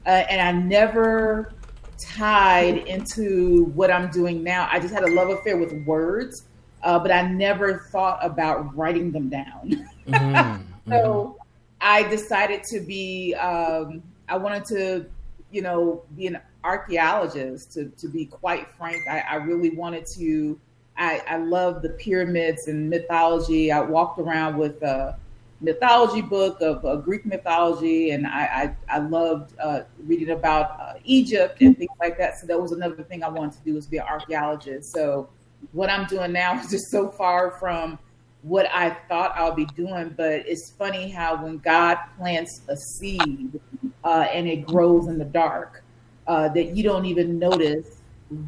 uh, 0.04 0.10
and 0.10 0.42
I 0.42 0.52
never 0.52 1.54
tied 1.98 2.78
into 2.78 3.66
what 3.74 3.90
I'm 3.90 4.10
doing 4.10 4.42
now. 4.42 4.68
I 4.70 4.78
just 4.78 4.94
had 4.94 5.02
a 5.02 5.10
love 5.10 5.30
affair 5.30 5.56
with 5.56 5.72
words, 5.84 6.44
uh, 6.82 6.98
but 6.98 7.10
I 7.10 7.22
never 7.22 7.78
thought 7.90 8.24
about 8.24 8.76
writing 8.76 9.12
them 9.12 9.28
down. 9.28 9.88
Mhm, 10.08 10.62
So 10.88 11.36
I 11.82 12.02
decided 12.04 12.62
to 12.70 12.80
be, 12.80 13.34
um, 13.34 14.02
I 14.28 14.38
wanted 14.38 14.64
to, 14.66 15.06
you 15.50 15.60
know, 15.60 16.02
be 16.16 16.26
an 16.26 16.38
archaeologist, 16.64 17.72
to, 17.72 17.90
to 17.98 18.08
be 18.08 18.24
quite 18.24 18.70
frank. 18.78 19.06
I, 19.08 19.20
I 19.20 19.34
really 19.36 19.70
wanted 19.70 20.06
to, 20.16 20.58
I, 20.96 21.22
I 21.28 21.36
love 21.36 21.82
the 21.82 21.90
pyramids 21.90 22.68
and 22.68 22.88
mythology. 22.88 23.70
I 23.70 23.80
walked 23.80 24.18
around 24.18 24.56
with 24.56 24.82
a 24.82 25.18
mythology 25.60 26.22
book 26.22 26.60
of 26.60 26.84
uh, 26.84 26.96
Greek 26.96 27.26
mythology, 27.26 28.10
and 28.10 28.26
I, 28.26 28.74
I, 28.88 28.96
I 28.96 28.98
loved 28.98 29.54
uh, 29.58 29.82
reading 30.04 30.30
about 30.30 30.80
uh, 30.80 30.94
Egypt 31.04 31.60
and 31.60 31.76
things 31.76 31.90
like 32.00 32.18
that. 32.18 32.38
So 32.38 32.46
that 32.46 32.60
was 32.60 32.72
another 32.72 33.02
thing 33.02 33.22
I 33.22 33.28
wanted 33.28 33.58
to 33.58 33.64
do 33.64 33.74
was 33.74 33.86
be 33.86 33.98
an 33.98 34.06
archaeologist. 34.08 34.92
So 34.92 35.28
what 35.72 35.90
I'm 35.90 36.06
doing 36.06 36.32
now 36.32 36.58
is 36.60 36.70
just 36.70 36.90
so 36.90 37.10
far 37.10 37.52
from 37.58 37.98
what 38.42 38.66
I 38.72 38.90
thought 39.08 39.32
I'll 39.34 39.54
be 39.54 39.66
doing. 39.66 40.14
But 40.16 40.46
it's 40.46 40.72
funny 40.78 41.10
how 41.10 41.42
when 41.42 41.58
God 41.58 41.98
plants 42.16 42.62
a 42.68 42.76
seed 42.76 43.60
uh, 44.04 44.26
and 44.32 44.48
it 44.48 44.66
grows 44.66 45.08
in 45.08 45.18
the 45.18 45.24
dark, 45.24 45.82
uh, 46.26 46.48
that 46.50 46.76
you 46.76 46.82
don't 46.82 47.06
even 47.06 47.38
notice 47.38 48.00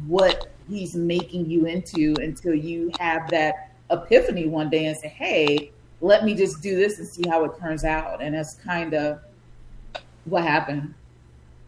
what 0.07 0.53
he's 0.69 0.95
making 0.95 1.49
you 1.49 1.65
into 1.65 2.15
until 2.21 2.53
you 2.53 2.91
have 2.99 3.29
that 3.31 3.71
epiphany 3.89 4.47
one 4.47 4.69
day 4.69 4.85
and 4.85 4.95
say, 4.97 5.09
"Hey, 5.09 5.71
let 6.01 6.23
me 6.25 6.33
just 6.33 6.61
do 6.61 6.75
this 6.75 6.99
and 6.99 7.07
see 7.07 7.23
how 7.27 7.45
it 7.45 7.57
turns 7.59 7.83
out." 7.83 8.21
And 8.21 8.35
that's 8.35 8.55
kind 8.55 8.93
of 8.93 9.19
what 10.25 10.43
happened. 10.43 10.93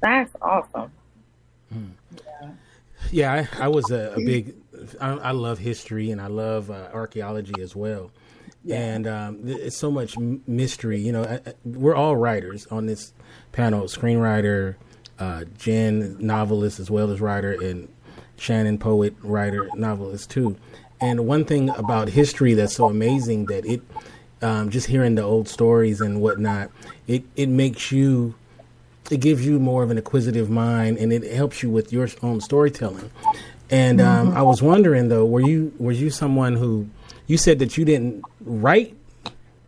That's 0.02 0.36
awesome. 0.42 0.92
Yeah, 1.72 2.50
yeah 3.12 3.46
I, 3.54 3.66
I, 3.66 3.68
was 3.68 3.90
a, 3.90 4.14
a 4.14 4.18
big. 4.18 4.56
I, 5.00 5.12
I, 5.12 5.32
love 5.32 5.60
history 5.60 6.12
and 6.12 6.20
I 6.22 6.28
love 6.28 6.70
uh, 6.70 6.90
archaeology 6.94 7.62
as 7.62 7.76
well. 7.76 8.12
Yeah. 8.66 8.80
And 8.80 9.08
um, 9.08 9.40
it's 9.44 9.78
so 9.78 9.90
much 9.90 10.18
mystery. 10.18 11.00
You 11.00 11.14
know, 11.14 11.24
I, 11.24 11.54
we're 11.64 11.96
all 11.96 12.16
writers 12.16 12.68
on 12.68 12.86
this 12.86 13.14
panel: 13.52 13.86
screenwriter, 13.86 14.76
uh, 15.20 15.46
Jen, 15.58 16.18
novelist 16.20 16.80
as 16.80 16.92
well 16.92 17.12
as 17.12 17.22
writer, 17.22 17.54
and 17.54 17.88
Shannon, 18.38 18.78
poet, 18.78 19.16
writer, 19.22 19.70
novelist 19.74 20.30
too. 20.30 20.58
And 21.00 21.26
one 21.28 21.46
thing 21.46 21.70
about 21.70 22.10
history 22.10 22.54
that's 22.54 22.76
so 22.76 22.86
amazing 22.86 23.46
that 23.48 23.66
it, 23.66 23.82
um, 24.44 24.70
just 24.70 24.88
hearing 24.88 25.16
the 25.16 25.24
old 25.24 25.48
stories 25.48 26.02
and 26.02 26.22
whatnot, 26.22 26.72
it 27.08 27.24
it 27.36 27.50
makes 27.50 27.92
you 27.92 28.36
it 29.12 29.20
gives 29.20 29.46
you 29.46 29.60
more 29.60 29.84
of 29.84 29.92
an 29.92 29.98
acquisitive 29.98 30.50
mind 30.50 30.98
and 30.98 31.12
it 31.12 31.32
helps 31.32 31.62
you 31.62 31.70
with 31.70 31.92
your 31.92 32.08
own 32.22 32.42
storytelling. 32.42 33.12
And 33.70 34.00
um, 34.02 34.30
mm-hmm. 34.30 34.38
I 34.38 34.42
was 34.42 34.62
wondering 34.62 35.10
though, 35.10 35.26
were 35.26 35.42
you 35.42 35.74
were 35.78 35.92
you 35.92 36.10
someone 36.10 36.56
who 36.56 36.88
you 37.28 37.38
said 37.38 37.60
that 37.60 37.78
you 37.78 37.86
didn't 37.86 38.24
write 38.42 38.96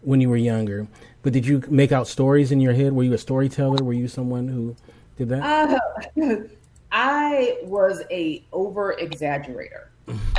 when 0.01 0.21
you 0.21 0.29
were 0.29 0.37
younger, 0.37 0.87
but 1.23 1.33
did 1.33 1.45
you 1.45 1.63
make 1.69 1.91
out 1.91 2.07
stories 2.07 2.51
in 2.51 2.59
your 2.59 2.73
head? 2.73 2.93
Were 2.93 3.03
you 3.03 3.13
a 3.13 3.17
storyteller? 3.17 3.83
Were 3.83 3.93
you 3.93 4.07
someone 4.07 4.47
who 4.47 4.75
did 5.17 5.29
that? 5.29 5.79
Uh, 6.17 6.37
I 6.91 7.57
was 7.63 8.03
a 8.11 8.43
over 8.51 8.95
exaggerator. 8.95 9.87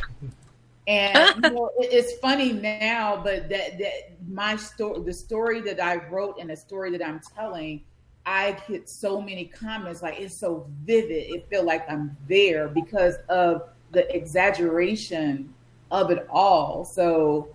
and 0.86 1.34
you 1.44 1.50
know, 1.50 1.70
it's 1.78 2.18
funny 2.20 2.52
now, 2.52 3.20
but 3.22 3.48
that 3.48 3.78
that 3.78 4.16
my 4.28 4.56
story, 4.56 5.00
the 5.00 5.12
story 5.12 5.60
that 5.62 5.82
I 5.82 5.96
wrote 6.08 6.36
and 6.40 6.50
the 6.50 6.56
story 6.56 6.90
that 6.92 7.06
I'm 7.06 7.20
telling 7.36 7.82
I 8.26 8.60
get 8.68 8.88
so 8.88 9.20
many 9.20 9.44
comments 9.44 10.02
like 10.02 10.18
it's 10.18 10.34
so 10.34 10.68
vivid. 10.84 11.30
It 11.30 11.48
feel 11.48 11.64
like 11.64 11.88
I'm 11.88 12.16
there 12.28 12.66
because 12.66 13.14
of 13.28 13.68
the 13.92 14.12
exaggeration 14.14 15.54
of 15.92 16.10
it 16.10 16.26
all. 16.28 16.84
So 16.84 17.54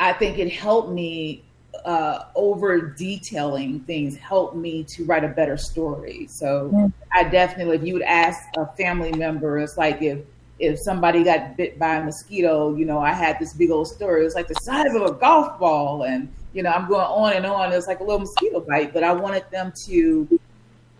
I 0.00 0.14
think 0.14 0.38
it 0.38 0.50
helped 0.50 0.90
me 0.90 1.44
uh, 1.84 2.24
over 2.34 2.80
detailing 2.80 3.80
things 3.80 4.16
helped 4.16 4.56
me 4.56 4.82
to 4.84 5.04
write 5.04 5.24
a 5.24 5.28
better 5.28 5.58
story. 5.58 6.26
So. 6.26 6.90
I 7.12 7.24
definitely, 7.24 7.76
if 7.76 7.84
you 7.84 7.94
would 7.94 8.02
ask 8.02 8.44
a 8.56 8.66
family 8.76 9.12
member, 9.12 9.58
it's 9.58 9.78
like 9.78 10.02
if 10.02 10.18
if 10.58 10.78
somebody 10.78 11.22
got 11.22 11.56
bit 11.56 11.78
by 11.78 11.96
a 11.96 12.04
mosquito, 12.04 12.74
you 12.74 12.84
know, 12.84 12.98
I 12.98 13.12
had 13.12 13.38
this 13.38 13.52
big 13.52 13.70
old 13.70 13.88
story. 13.88 14.22
It 14.22 14.24
was 14.24 14.34
like 14.34 14.48
the 14.48 14.54
size 14.54 14.94
of 14.94 15.02
a 15.02 15.12
golf 15.12 15.58
ball, 15.58 16.04
and 16.04 16.32
you 16.52 16.62
know, 16.62 16.70
I'm 16.70 16.88
going 16.88 17.06
on 17.06 17.32
and 17.34 17.46
on. 17.46 17.72
It 17.72 17.76
was 17.76 17.86
like 17.86 18.00
a 18.00 18.04
little 18.04 18.20
mosquito 18.20 18.60
bite, 18.60 18.92
but 18.92 19.04
I 19.04 19.12
wanted 19.12 19.44
them 19.50 19.72
to 19.86 20.40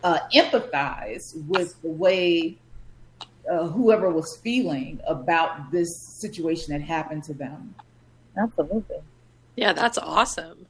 uh, 0.05 0.19
empathize 0.35 1.35
with 1.47 1.81
the 1.83 1.88
way 1.88 2.57
uh, 3.50 3.67
whoever 3.67 4.11
was 4.11 4.37
feeling 4.37 5.00
about 5.07 5.71
this 5.73 5.99
situation 6.21 6.73
that 6.73 6.83
happened 6.83 7.25
to 7.25 7.35
them. 7.35 7.75
Absolutely. 8.37 8.99
Yeah, 9.57 9.73
that's 9.73 9.99
awesome. 9.99 10.67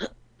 Yeah. 0.00 0.08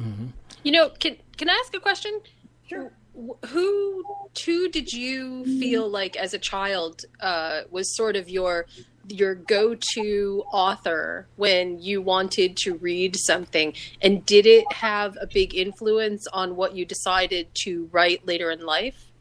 mm-hmm. 0.00 0.26
You 0.62 0.72
know, 0.72 0.88
can 0.88 1.16
can 1.36 1.50
I 1.50 1.60
ask 1.62 1.74
a 1.74 1.80
question? 1.80 2.20
Sure. 2.66 2.90
Who, 3.16 4.04
who 4.44 4.68
did 4.68 4.92
you 4.92 5.44
feel 5.58 5.88
like 5.88 6.16
as 6.16 6.34
a 6.34 6.38
child 6.38 7.02
uh, 7.20 7.62
was 7.70 7.96
sort 7.96 8.16
of 8.16 8.28
your 8.28 8.66
your 9.08 9.36
go-to 9.36 10.42
author 10.52 11.28
when 11.36 11.80
you 11.80 12.02
wanted 12.02 12.56
to 12.58 12.74
read 12.74 13.16
something? 13.16 13.72
And 14.02 14.26
did 14.26 14.46
it 14.46 14.70
have 14.72 15.16
a 15.20 15.26
big 15.26 15.54
influence 15.54 16.26
on 16.32 16.56
what 16.56 16.74
you 16.74 16.84
decided 16.84 17.46
to 17.62 17.88
write 17.92 18.26
later 18.26 18.50
in 18.50 18.66
life? 18.66 19.12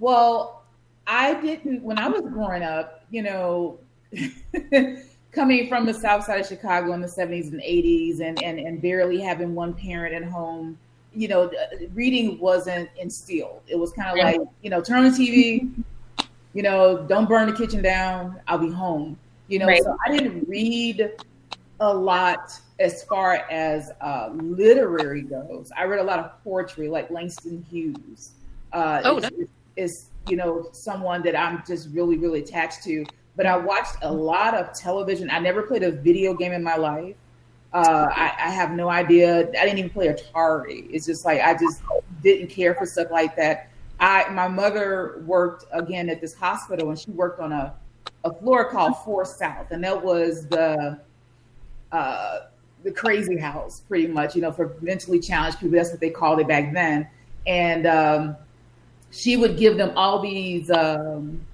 Well 0.00 0.64
i 1.06 1.34
didn't 1.40 1.82
when 1.82 1.98
i 1.98 2.08
was 2.08 2.22
growing 2.32 2.62
up 2.62 3.04
you 3.10 3.22
know 3.22 3.78
coming 5.32 5.68
from 5.68 5.86
the 5.86 5.94
south 5.94 6.24
side 6.24 6.40
of 6.40 6.46
chicago 6.46 6.92
in 6.92 7.00
the 7.00 7.06
70s 7.06 7.52
and 7.52 7.60
80s 7.60 8.20
and, 8.20 8.42
and, 8.42 8.58
and 8.58 8.82
barely 8.82 9.20
having 9.20 9.54
one 9.54 9.74
parent 9.74 10.14
at 10.14 10.24
home 10.24 10.78
you 11.16 11.28
know 11.28 11.50
reading 11.94 12.38
wasn't 12.38 12.88
instilled 12.98 13.62
it 13.66 13.78
was 13.78 13.90
kind 13.92 14.10
of 14.10 14.16
yeah. 14.16 14.24
like 14.32 14.40
you 14.62 14.70
know 14.70 14.80
turn 14.80 14.98
on 14.98 15.10
the 15.10 15.10
tv 15.10 15.84
you 16.56 16.62
know, 16.62 17.04
don't 17.06 17.28
burn 17.28 17.50
the 17.50 17.52
kitchen 17.52 17.82
down. 17.82 18.40
I'll 18.48 18.56
be 18.56 18.70
home. 18.70 19.18
You 19.48 19.58
know, 19.58 19.66
right. 19.66 19.82
so 19.82 19.94
I 20.06 20.16
didn't 20.16 20.48
read 20.48 21.12
a 21.80 21.94
lot 21.94 22.50
as 22.80 23.04
far 23.04 23.34
as 23.50 23.92
uh, 24.00 24.30
literary 24.32 25.20
goes. 25.20 25.70
I 25.76 25.84
read 25.84 26.00
a 26.00 26.02
lot 26.02 26.18
of 26.18 26.42
poetry, 26.42 26.88
like 26.88 27.10
Langston 27.10 27.62
Hughes. 27.70 28.30
Uh, 28.72 29.02
oh, 29.04 29.18
is, 29.18 29.30
is 29.76 30.06
you 30.30 30.36
know 30.38 30.70
someone 30.72 31.22
that 31.24 31.36
I'm 31.38 31.62
just 31.66 31.90
really 31.90 32.16
really 32.16 32.40
attached 32.40 32.82
to. 32.84 33.04
But 33.36 33.44
I 33.44 33.58
watched 33.58 33.96
a 34.00 34.10
lot 34.10 34.54
of 34.54 34.72
television. 34.72 35.28
I 35.30 35.38
never 35.40 35.60
played 35.60 35.82
a 35.82 35.92
video 35.92 36.32
game 36.32 36.52
in 36.52 36.62
my 36.62 36.76
life. 36.76 37.16
Uh, 37.72 38.08
I, 38.10 38.32
I, 38.38 38.50
have 38.50 38.70
no 38.70 38.88
idea. 38.88 39.40
I 39.40 39.64
didn't 39.64 39.78
even 39.78 39.90
play 39.90 40.08
Atari. 40.08 40.88
It's 40.90 41.04
just 41.04 41.24
like 41.24 41.42
I 41.42 41.52
just 41.52 41.82
didn't 42.22 42.48
care 42.48 42.74
for 42.74 42.86
stuff 42.86 43.10
like 43.10 43.36
that. 43.36 43.70
I 44.00 44.28
my 44.30 44.48
mother 44.48 45.22
worked 45.26 45.66
again 45.72 46.08
at 46.08 46.20
this 46.20 46.34
hospital, 46.34 46.90
and 46.90 46.98
she 46.98 47.10
worked 47.10 47.40
on 47.40 47.52
a 47.52 47.74
a 48.24 48.32
floor 48.32 48.70
called 48.70 48.96
Four 49.04 49.24
South, 49.24 49.70
and 49.70 49.82
that 49.84 50.02
was 50.02 50.46
the 50.46 51.00
uh, 51.92 52.38
the 52.82 52.90
crazy 52.90 53.36
house, 53.36 53.80
pretty 53.80 54.06
much. 54.06 54.34
You 54.34 54.42
know, 54.42 54.52
for 54.52 54.76
mentally 54.80 55.20
challenged 55.20 55.58
people, 55.58 55.76
that's 55.76 55.90
what 55.90 56.00
they 56.00 56.10
called 56.10 56.40
it 56.40 56.48
back 56.48 56.72
then. 56.72 57.08
And 57.46 57.86
um, 57.86 58.36
she 59.10 59.36
would 59.36 59.56
give 59.56 59.76
them 59.76 59.92
all 59.96 60.20
these 60.20 60.70
um, 60.70 61.44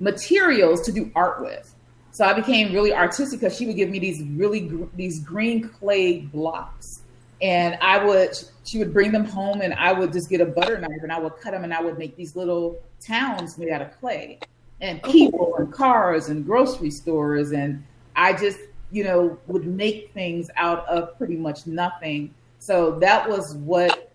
materials 0.00 0.82
to 0.82 0.92
do 0.92 1.10
art 1.14 1.40
with. 1.40 1.74
So 2.18 2.24
I 2.24 2.32
became 2.32 2.72
really 2.72 2.92
artistic 2.92 3.38
because 3.38 3.56
she 3.56 3.64
would 3.64 3.76
give 3.76 3.90
me 3.90 4.00
these 4.00 4.24
really 4.30 4.58
gr- 4.58 4.86
these 4.96 5.20
green 5.20 5.68
clay 5.68 6.22
blocks. 6.22 7.02
And 7.40 7.78
I 7.80 8.04
would 8.04 8.36
she 8.64 8.78
would 8.80 8.92
bring 8.92 9.12
them 9.12 9.24
home 9.24 9.60
and 9.60 9.72
I 9.74 9.92
would 9.92 10.12
just 10.12 10.28
get 10.28 10.40
a 10.40 10.44
butter 10.44 10.80
knife 10.80 11.04
and 11.04 11.12
I 11.12 11.20
would 11.20 11.36
cut 11.36 11.52
them 11.52 11.62
and 11.62 11.72
I 11.72 11.80
would 11.80 11.96
make 11.96 12.16
these 12.16 12.34
little 12.34 12.76
towns 13.00 13.56
made 13.56 13.70
out 13.70 13.82
of 13.82 13.96
clay. 14.00 14.40
And 14.80 15.00
oh. 15.04 15.12
people 15.12 15.56
and 15.58 15.72
cars 15.72 16.28
and 16.28 16.44
grocery 16.44 16.90
stores. 16.90 17.52
And 17.52 17.84
I 18.16 18.32
just 18.32 18.58
you 18.90 19.04
know 19.04 19.38
would 19.46 19.68
make 19.68 20.12
things 20.12 20.50
out 20.56 20.88
of 20.88 21.16
pretty 21.18 21.36
much 21.36 21.68
nothing. 21.68 22.34
So 22.58 22.98
that 22.98 23.28
was 23.28 23.54
what 23.54 24.12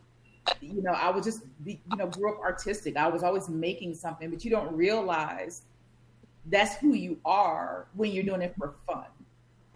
you 0.60 0.82
know 0.82 0.92
I 0.92 1.10
was 1.10 1.24
just 1.24 1.44
you 1.66 1.78
know 1.96 2.08
grew 2.08 2.34
up 2.34 2.42
artistic. 2.42 2.98
I 2.98 3.08
was 3.08 3.24
always 3.24 3.48
making 3.48 3.96
something 3.96 4.30
but 4.30 4.44
you 4.44 4.52
don't 4.52 4.76
realize 4.76 5.62
that's 6.48 6.76
who 6.78 6.94
you 6.94 7.18
are 7.26 7.88
when 7.96 8.12
you're 8.12 8.24
doing 8.24 8.42
it 8.42 8.54
for 8.58 8.76
fun 8.88 9.06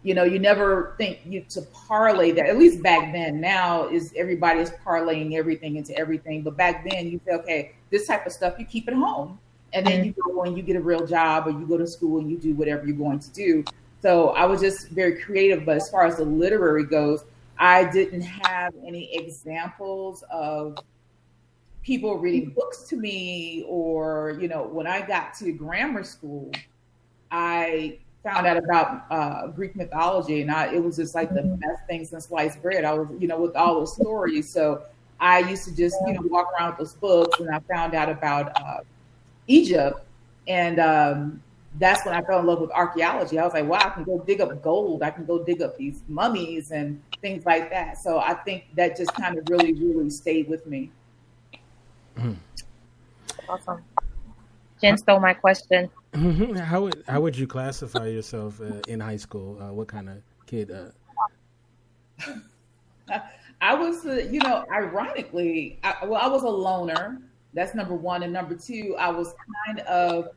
you 0.08 0.14
know, 0.14 0.24
you 0.24 0.40
never 0.40 0.96
think 0.98 1.20
you 1.26 1.42
to 1.50 1.62
parlay 1.64 2.32
that. 2.32 2.46
At 2.46 2.58
least 2.58 2.82
back 2.82 3.12
then. 3.12 3.42
Now 3.42 3.90
is 3.90 4.14
everybody 4.16 4.62
is 4.62 4.72
parlaying 4.86 5.36
everything 5.36 5.76
into 5.76 5.94
everything. 5.98 6.44
But 6.44 6.56
back 6.56 6.90
then, 6.90 7.10
you 7.10 7.20
say, 7.26 7.34
okay, 7.34 7.74
this 7.90 8.08
type 8.08 8.26
of 8.26 8.32
stuff 8.32 8.56
you 8.58 8.66
keep 8.66 8.88
at 8.88 8.94
home, 8.94 9.38
and 9.74 9.86
then 9.86 10.00
mm-hmm. 10.00 10.06
you 10.06 10.34
go 10.34 10.44
and 10.44 10.56
you 10.56 10.64
get 10.64 10.78
a 10.78 10.82
real 10.82 11.06
job, 11.06 11.48
or 11.48 11.52
you 11.52 11.66
go 11.68 11.78
to 11.78 11.86
school 11.86 12.20
and 12.20 12.32
you 12.32 12.38
do 12.38 12.54
whatever 12.54 12.86
you're 12.88 12.96
going 12.96 13.20
to 13.20 13.30
do. 13.32 13.66
So 14.02 14.30
I 14.30 14.46
was 14.46 14.62
just 14.62 14.90
very 14.90 15.22
creative. 15.22 15.66
But 15.66 15.76
as 15.76 15.90
far 15.90 16.06
as 16.06 16.16
the 16.16 16.26
literary 16.26 16.86
goes, 16.86 17.26
I 17.58 17.84
didn't 17.92 18.22
have 18.22 18.74
any 18.86 19.14
examples 19.14 20.24
of 20.32 20.78
people 21.88 22.18
reading 22.18 22.50
books 22.50 22.84
to 22.84 22.98
me, 22.98 23.64
or 23.66 24.38
you 24.42 24.50
know, 24.50 24.64
when 24.64 24.86
I 24.86 25.08
got 25.08 25.34
to 25.36 25.54
grammar 25.54 26.04
school, 26.04 26.52
I 27.32 28.00
found 28.24 28.46
out 28.46 28.58
about 28.58 29.06
uh, 29.10 29.48
Greek 29.48 29.74
mythology, 29.74 30.42
and 30.42 30.52
I, 30.52 30.74
it 30.74 30.84
was 30.84 30.98
just 30.98 31.16
like 31.16 31.34
the 31.34 31.40
mm-hmm. 31.40 31.56
best 31.56 31.88
thing 31.88 32.04
since 32.04 32.26
sliced 32.26 32.62
bread. 32.62 32.84
I 32.84 32.94
was, 32.94 33.08
you 33.18 33.30
know, 33.30 33.40
with 33.40 33.56
all 33.56 33.76
those 33.76 33.96
stories. 33.96 34.50
So 34.50 34.84
I 35.22 35.40
used 35.40 35.64
to 35.64 35.76
just, 35.76 35.96
you 36.06 36.12
know, 36.12 36.22
walk 36.26 36.50
around 36.60 36.72
with 36.72 36.80
those 36.80 36.94
books, 36.96 37.40
and 37.40 37.50
I 37.50 37.60
found 37.74 37.96
out 37.96 38.10
about 38.10 38.52
uh, 38.62 38.80
Egypt, 39.48 40.02
and 40.46 40.80
um, 40.82 41.42
that's 41.80 42.06
when 42.06 42.14
I 42.14 42.22
fell 42.22 42.42
in 42.42 42.48
love 42.48 42.60
with 42.60 42.72
archaeology. 42.72 43.40
I 43.40 43.46
was 43.46 43.54
like, 43.54 43.66
wow, 43.66 43.80
I 43.80 43.90
can 43.92 44.04
go 44.04 44.20
dig 44.20 44.42
up 44.42 44.62
gold. 44.62 45.04
I 45.04 45.10
can 45.12 45.24
go 45.24 45.42
dig 45.42 45.62
up 45.62 45.78
these 45.78 46.02
mummies 46.10 46.72
and 46.72 47.02
things 47.22 47.46
like 47.46 47.70
that. 47.70 47.98
So 47.98 48.20
I 48.20 48.34
think 48.34 48.66
that 48.76 48.98
just 48.98 49.14
kind 49.14 49.38
of 49.38 49.48
really, 49.50 49.72
really 49.72 50.10
stayed 50.10 50.50
with 50.50 50.68
me. 50.68 50.92
Awesome. 53.50 53.84
Jen 54.82 54.98
stole 54.98 55.20
my 55.20 55.34
question. 55.34 55.90
Mm-hmm. 56.14 56.56
How 56.56 56.82
would 56.82 57.04
how 57.08 57.22
would 57.22 57.38
you 57.38 57.48
classify 57.48 58.08
yourself 58.08 58.62
uh, 58.62 58.80
in 58.88 59.00
high 59.00 59.18
school? 59.18 59.58
Uh, 59.62 59.74
what 59.74 59.88
kind 59.88 60.10
of 60.10 60.18
kid? 60.46 60.72
Uh... 60.72 60.90
I 63.62 63.74
was, 63.74 64.06
uh, 64.06 64.28
you 64.30 64.40
know, 64.40 64.66
ironically, 64.72 65.80
I, 65.84 66.06
well, 66.06 66.22
I 66.22 66.28
was 66.28 66.44
a 66.44 66.50
loner. 66.50 67.22
That's 67.54 67.74
number 67.74 67.96
one. 67.96 68.24
And 68.24 68.32
number 68.32 68.56
two, 68.56 68.96
I 69.00 69.10
was 69.10 69.34
kind 69.66 69.80
of 69.82 70.30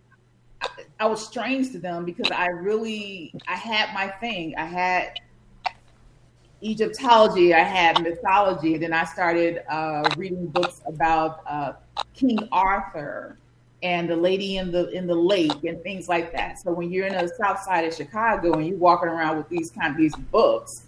I 0.99 1.07
was 1.07 1.25
strange 1.25 1.73
to 1.73 1.79
them 1.79 2.05
because 2.05 2.31
I 2.31 2.47
really 2.47 3.35
I 3.49 3.57
had 3.57 3.93
my 3.95 4.09
thing. 4.09 4.55
I 4.57 4.65
had 4.65 5.21
Egyptology, 6.63 7.55
I 7.55 7.61
had 7.61 8.03
mythology. 8.03 8.77
Then 8.77 8.93
I 8.93 9.05
started 9.05 9.63
uh, 9.69 10.09
reading 10.17 10.47
books 10.47 10.83
about 10.87 11.43
uh, 11.47 11.73
King 12.15 12.39
Arthur 12.53 13.39
and 13.83 14.11
the 14.11 14.17
Lady 14.17 14.59
in 14.59 14.71
the 14.71 14.91
in 14.91 15.07
the 15.07 15.15
Lake 15.15 15.65
and 15.65 15.83
things 15.83 16.09
like 16.09 16.33
that. 16.33 16.61
So 16.61 16.73
when 16.73 16.91
you're 16.93 17.07
in 17.07 17.15
the 17.15 17.33
South 17.39 17.63
Side 17.63 17.85
of 17.87 17.95
Chicago 17.95 18.53
and 18.55 18.67
you're 18.67 18.77
walking 18.77 19.09
around 19.09 19.39
with 19.39 19.49
these 19.49 19.71
kind 19.71 19.93
of 19.93 19.97
these 19.97 20.15
books 20.15 20.83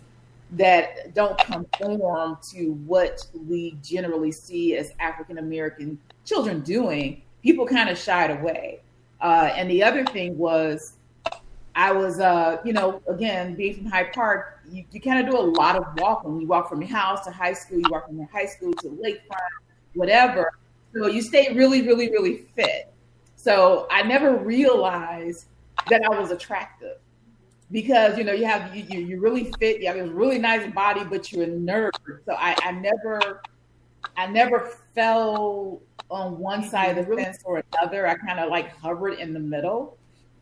that 0.53 1.15
don't 1.15 1.39
conform 1.39 2.39
to 2.51 2.73
what 2.87 3.27
we 3.49 3.79
generally 3.83 4.31
see 4.31 4.77
as 4.77 4.93
African 5.01 5.39
American 5.39 5.99
children 6.27 6.61
doing, 6.61 7.23
people 7.43 7.67
kind 7.67 7.89
of 7.89 7.99
shied 7.99 8.31
away. 8.31 8.81
Uh, 9.23 9.51
and 9.57 9.71
the 9.71 9.83
other 9.83 10.05
thing 10.05 10.37
was 10.37 10.95
I 11.75 11.93
was, 11.93 12.21
uh, 12.21 12.59
you 12.65 12.73
know, 12.73 13.01
again, 13.09 13.55
being 13.55 13.77
from 13.77 13.87
Hyde 13.87 14.13
Park, 14.13 14.52
you, 14.71 14.85
you 14.91 15.01
kind 15.01 15.25
of 15.25 15.33
do 15.33 15.39
a 15.39 15.43
lot 15.43 15.77
of 15.77 15.85
walking. 15.99 16.41
You 16.41 16.47
walk 16.47 16.69
from 16.69 16.81
your 16.81 16.91
house 16.91 17.25
to 17.25 17.31
high 17.31 17.53
school, 17.53 17.79
you 17.79 17.87
walk 17.91 18.07
from 18.07 18.19
your 18.19 18.29
high 18.33 18.47
school 18.47 18.73
to 18.75 18.89
lakefront, 18.89 19.39
whatever. 19.95 20.53
So 20.95 21.07
you 21.07 21.23
stay 21.23 21.55
really, 21.55 21.83
really, 21.83 22.11
really 22.11 22.47
fit. 22.55 22.93
So 23.37 23.87
I 23.91 24.03
never 24.03 24.37
realized 24.37 25.47
that 25.89 26.03
I 26.05 26.09
was 26.19 26.31
attractive 26.31 26.99
because 27.71 28.19
you 28.19 28.25
know 28.25 28.33
you 28.33 28.45
have 28.45 28.77
you, 28.77 29.01
you 29.01 29.17
are 29.17 29.21
really 29.21 29.51
fit, 29.59 29.81
you 29.81 29.87
have 29.87 29.97
a 29.97 30.07
really 30.07 30.39
nice 30.39 30.71
body, 30.73 31.03
but 31.05 31.33
you're 31.33 31.45
a 31.45 31.49
nerd. 31.49 31.91
So 32.27 32.35
I, 32.39 32.55
I 32.63 32.73
never 32.73 33.43
I 34.17 34.27
never 34.27 34.77
fell 34.95 35.81
on 36.11 36.39
one 36.39 36.63
side 36.69 36.99
of 36.99 37.07
the 37.07 37.17
fence 37.17 37.39
or 37.45 37.63
another. 37.73 38.07
I 38.07 38.15
kind 38.15 38.39
of 38.39 38.51
like 38.51 38.77
hovered 38.77 39.19
in 39.19 39.33
the 39.33 39.41
middle, 39.41 39.97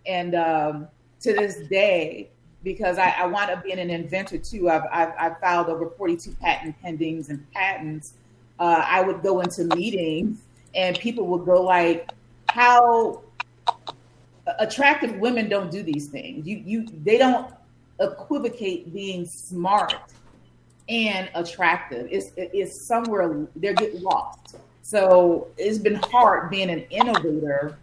and 0.07 0.35
um, 0.35 0.89
to 1.21 1.33
this 1.33 1.69
day 1.69 2.31
because 2.63 2.99
I, 2.99 3.11
I 3.11 3.27
wound 3.27 3.51
up 3.51 3.65
being 3.65 3.79
an 3.79 3.91
inventor 3.91 4.39
too. 4.39 4.69
I've, 4.69 4.85
I've, 4.93 5.13
I've 5.19 5.41
filed 5.41 5.69
over 5.69 5.89
42 5.91 6.33
patent 6.41 6.77
pendings 6.83 7.29
and 7.31 7.51
patents. 7.53 8.15
Uh, 8.59 8.85
I 8.87 9.01
would 9.01 9.23
go 9.23 9.41
into 9.41 9.65
meetings 9.75 10.43
and 10.75 10.99
people 10.99 11.27
would 11.29 11.47
go 11.47 11.63
like, 11.63 12.11
how 12.49 13.23
attractive 14.59 15.17
women 15.17 15.49
don't 15.49 15.71
do 15.71 15.83
these 15.83 16.09
things. 16.09 16.47
You, 16.47 16.63
you, 16.65 16.87
they 17.05 17.19
don't 17.19 17.53
equivocate 18.01 18.93
being 18.93 19.25
smart 19.27 19.95
and 20.89 21.31
attractive. 21.35 22.09
It's, 22.11 22.33
it's 22.37 22.87
somewhere 22.87 23.47
they 23.57 23.73
get 23.75 24.01
lost. 24.03 24.57
So 24.83 25.49
it's 25.57 25.79
been 25.79 25.95
hard 25.95 26.51
being 26.51 26.71
an 26.71 26.81
innovator 26.91 27.79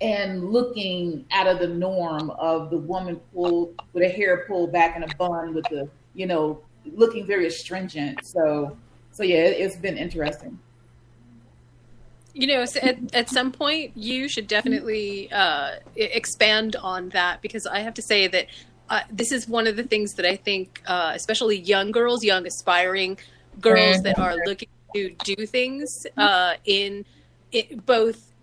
and 0.00 0.50
looking 0.50 1.24
out 1.30 1.46
of 1.46 1.58
the 1.58 1.68
norm 1.68 2.30
of 2.30 2.70
the 2.70 2.78
woman 2.78 3.20
pulled 3.32 3.80
with 3.92 4.02
her 4.02 4.08
hair 4.08 4.44
pulled 4.46 4.72
back 4.72 4.96
in 4.96 5.02
a 5.02 5.16
bun 5.16 5.54
with 5.54 5.64
the 5.70 5.88
you 6.14 6.26
know 6.26 6.60
looking 6.92 7.26
very 7.26 7.46
astringent. 7.46 8.24
So 8.24 8.76
so 9.12 9.22
yeah 9.22 9.44
it, 9.44 9.60
has 9.60 9.76
been 9.76 9.96
interesting. 9.96 10.58
You 12.34 12.48
know 12.48 12.64
at, 12.82 13.14
at 13.14 13.30
some 13.30 13.52
point 13.52 13.92
you 13.94 14.28
should 14.28 14.48
definitely 14.48 15.30
uh, 15.32 15.76
expand 15.94 16.74
on 16.74 17.10
that 17.10 17.40
because 17.40 17.64
i 17.64 17.78
have 17.78 17.94
to 17.94 18.02
say 18.02 18.26
that 18.26 18.46
uh, 18.90 19.02
this 19.08 19.30
is 19.30 19.46
one 19.46 19.68
of 19.68 19.76
the 19.76 19.84
things 19.84 20.14
that 20.14 20.26
i 20.26 20.34
think 20.34 20.82
uh, 20.88 21.12
especially 21.14 21.60
young 21.60 21.92
girls 21.92 22.24
young 22.24 22.44
aspiring 22.44 23.16
girls 23.60 24.02
that 24.02 24.18
are 24.18 24.34
looking 24.46 24.68
to 24.94 25.10
do 25.24 25.46
things 25.46 26.08
uh, 26.16 26.54
in 26.64 27.04
it, 27.52 27.86
both 27.86 28.33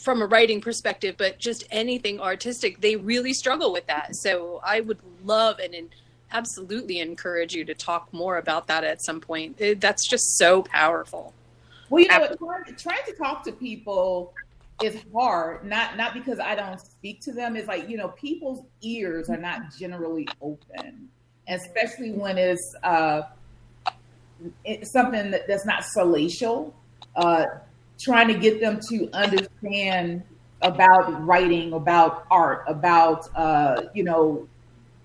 from 0.00 0.22
a 0.22 0.26
writing 0.26 0.60
perspective, 0.60 1.16
but 1.18 1.38
just 1.38 1.64
anything 1.70 2.20
artistic, 2.20 2.80
they 2.80 2.96
really 2.96 3.32
struggle 3.32 3.72
with 3.72 3.86
that. 3.86 4.16
So 4.16 4.60
I 4.64 4.80
would 4.80 4.98
love 5.24 5.58
and 5.58 5.88
absolutely 6.32 7.00
encourage 7.00 7.54
you 7.54 7.64
to 7.64 7.74
talk 7.74 8.12
more 8.12 8.38
about 8.38 8.66
that 8.68 8.84
at 8.84 9.02
some 9.02 9.20
point. 9.20 9.60
It, 9.60 9.80
that's 9.80 10.08
just 10.08 10.36
so 10.38 10.62
powerful. 10.62 11.34
Well, 11.90 12.02
you 12.02 12.08
know, 12.08 12.34
trying, 12.36 12.76
trying 12.76 13.04
to 13.06 13.12
talk 13.12 13.44
to 13.44 13.52
people 13.52 14.32
is 14.82 14.98
hard. 15.12 15.64
Not 15.64 15.96
not 15.96 16.14
because 16.14 16.38
I 16.38 16.54
don't 16.54 16.80
speak 16.80 17.20
to 17.22 17.32
them. 17.32 17.56
It's 17.56 17.68
like 17.68 17.88
you 17.88 17.96
know, 17.96 18.08
people's 18.08 18.64
ears 18.80 19.28
are 19.28 19.36
not 19.36 19.74
generally 19.78 20.26
open, 20.40 21.08
especially 21.48 22.12
when 22.12 22.38
it's 22.38 22.74
uh, 22.82 23.22
it's 24.64 24.90
something 24.90 25.30
that, 25.30 25.46
that's 25.46 25.66
not 25.66 25.84
salacial. 25.96 26.72
Uh, 27.14 27.46
trying 28.02 28.28
to 28.28 28.34
get 28.34 28.60
them 28.60 28.80
to 28.88 29.08
understand 29.12 30.22
about 30.62 31.24
writing, 31.26 31.72
about 31.72 32.26
art, 32.30 32.64
about 32.66 33.28
uh, 33.36 33.82
you 33.94 34.04
know, 34.04 34.48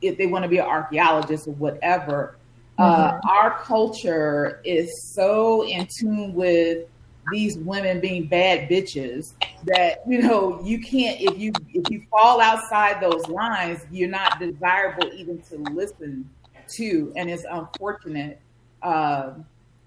if 0.02 0.18
they 0.18 0.28
want 0.28 0.44
to 0.44 0.50
be 0.50 0.58
an 0.58 0.66
archaeologist 0.66 1.48
or 1.48 1.54
whatever. 1.54 2.36
Uh, 2.78 3.14
mm-hmm. 3.14 3.28
Our 3.28 3.60
culture 3.62 4.62
is 4.64 5.04
so 5.04 5.66
in 5.66 5.88
tune 5.88 6.34
with 6.34 6.88
these 7.32 7.58
women 7.58 8.00
being 8.00 8.28
bad 8.28 8.70
bitches 8.70 9.34
that 9.66 10.00
you 10.08 10.22
know 10.22 10.62
you 10.64 10.80
can't 10.80 11.20
if 11.20 11.38
you 11.38 11.52
if 11.74 11.90
you 11.90 12.02
fall 12.10 12.40
outside 12.40 13.02
those 13.02 13.28
lines 13.28 13.86
you're 13.92 14.10
not 14.10 14.40
desirable 14.40 15.12
even 15.14 15.42
to 15.42 15.58
listen 15.74 16.30
to 16.70 17.12
and 17.18 17.30
it's 17.30 17.44
unfortunate 17.52 18.40
uh, 18.82 19.34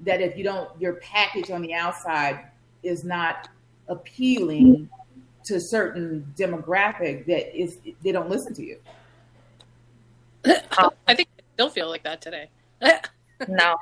that 0.01 0.21
if 0.21 0.37
you 0.37 0.45
don't 0.45 0.69
your 0.81 0.95
package 0.95 1.51
on 1.51 1.63
the 1.63 1.73
outside 1.73 2.50
is 2.83 3.05
not 3.05 3.49
appealing 3.89 4.89
to 5.45 5.57
a 5.57 5.61
certain 5.61 6.33
demographic 6.37 7.27
that 7.27 7.57
is 7.57 7.79
they 8.03 8.13
don't 8.13 8.31
listen 8.31 8.55
to 8.55 8.63
you. 8.65 8.79
Um, 10.79 10.91
I 11.07 11.15
think 11.15 11.29
I 11.39 11.43
still 11.55 11.71
feel 11.71 11.89
like 11.89 12.03
that 12.05 12.21
today. 12.23 12.49
no. 13.49 13.77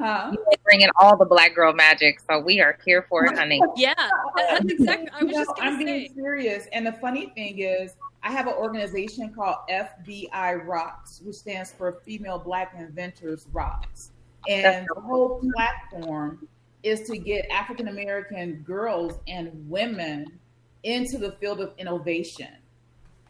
Huh? 0.00 0.32
You're 0.32 0.58
bringing 0.64 0.88
all 0.98 1.16
the 1.16 1.26
black 1.26 1.54
girl 1.54 1.74
magic, 1.74 2.20
so 2.28 2.40
we 2.40 2.60
are 2.60 2.78
here 2.84 3.04
for 3.08 3.26
it, 3.26 3.36
honey. 3.36 3.60
yeah, 3.76 3.92
that's 4.34 4.64
exactly. 4.64 5.10
I 5.12 5.24
was 5.24 5.34
just 5.34 5.50
I'm 5.58 5.78
say. 5.78 5.84
being 5.84 6.14
serious, 6.14 6.66
and 6.72 6.86
the 6.86 6.94
funny 6.94 7.30
thing 7.34 7.58
is, 7.58 7.96
I 8.22 8.32
have 8.32 8.46
an 8.46 8.54
organization 8.54 9.30
called 9.34 9.56
FBI 9.70 10.66
Rocks, 10.66 11.20
which 11.22 11.36
stands 11.36 11.72
for 11.72 12.00
Female 12.06 12.38
Black 12.38 12.74
Inventors 12.78 13.46
Rocks, 13.52 14.12
and 14.48 14.86
the 14.94 15.00
whole 15.02 15.42
platform 15.54 16.48
is 16.82 17.00
to 17.08 17.18
get 17.18 17.46
African 17.50 17.88
American 17.88 18.62
girls 18.62 19.18
and 19.28 19.50
women 19.68 20.38
into 20.82 21.18
the 21.18 21.32
field 21.32 21.60
of 21.60 21.72
innovation. 21.78 22.48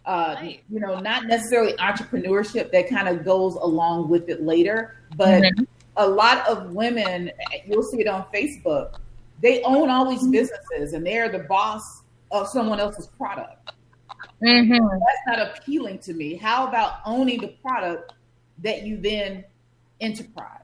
Uh, 0.06 0.34
right. 0.38 0.62
You 0.70 0.80
know, 0.80 0.98
not 0.98 1.26
necessarily 1.26 1.74
entrepreneurship 1.74 2.72
that 2.72 2.88
kind 2.88 3.08
of 3.08 3.24
goes 3.24 3.54
along 3.54 4.08
with 4.08 4.28
it 4.28 4.42
later, 4.42 4.96
but 5.16 5.42
mm-hmm. 5.42 5.64
a 5.96 6.08
lot 6.08 6.46
of 6.48 6.72
women, 6.72 7.30
you'll 7.66 7.82
see 7.82 8.00
it 8.00 8.08
on 8.08 8.24
Facebook, 8.32 8.98
they 9.42 9.62
own 9.62 9.90
all 9.90 10.08
these 10.08 10.26
businesses 10.28 10.92
and 10.94 11.04
they're 11.06 11.28
the 11.28 11.40
boss 11.40 11.82
of 12.30 12.48
someone 12.48 12.80
else's 12.80 13.08
product. 13.18 13.72
Mm-hmm. 14.42 14.72
That's 14.72 15.38
not 15.38 15.58
appealing 15.58 15.98
to 16.00 16.14
me. 16.14 16.36
How 16.36 16.66
about 16.66 17.00
owning 17.04 17.40
the 17.40 17.48
product 17.62 18.14
that 18.58 18.82
you 18.84 18.96
then 18.96 19.44
enterprise? 20.00 20.59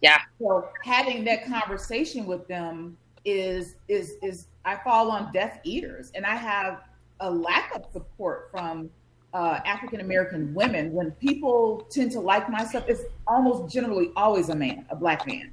Yeah. 0.00 0.18
So 0.38 0.68
having 0.82 1.24
that 1.24 1.46
conversation 1.46 2.26
with 2.26 2.46
them 2.48 2.96
is 3.24 3.76
is 3.88 4.16
is 4.22 4.46
I 4.64 4.76
fall 4.76 5.10
on 5.10 5.32
deaf 5.32 5.58
ears, 5.64 6.12
and 6.14 6.26
I 6.26 6.34
have 6.34 6.82
a 7.20 7.30
lack 7.30 7.74
of 7.74 7.84
support 7.92 8.48
from 8.50 8.90
uh, 9.32 9.60
African 9.64 10.00
American 10.00 10.54
women. 10.54 10.92
When 10.92 11.12
people 11.12 11.86
tend 11.90 12.12
to 12.12 12.20
like 12.20 12.48
my 12.50 12.64
stuff, 12.64 12.84
it's 12.88 13.02
almost 13.26 13.72
generally 13.72 14.10
always 14.16 14.48
a 14.48 14.54
man, 14.54 14.86
a 14.90 14.96
black 14.96 15.26
man, 15.26 15.52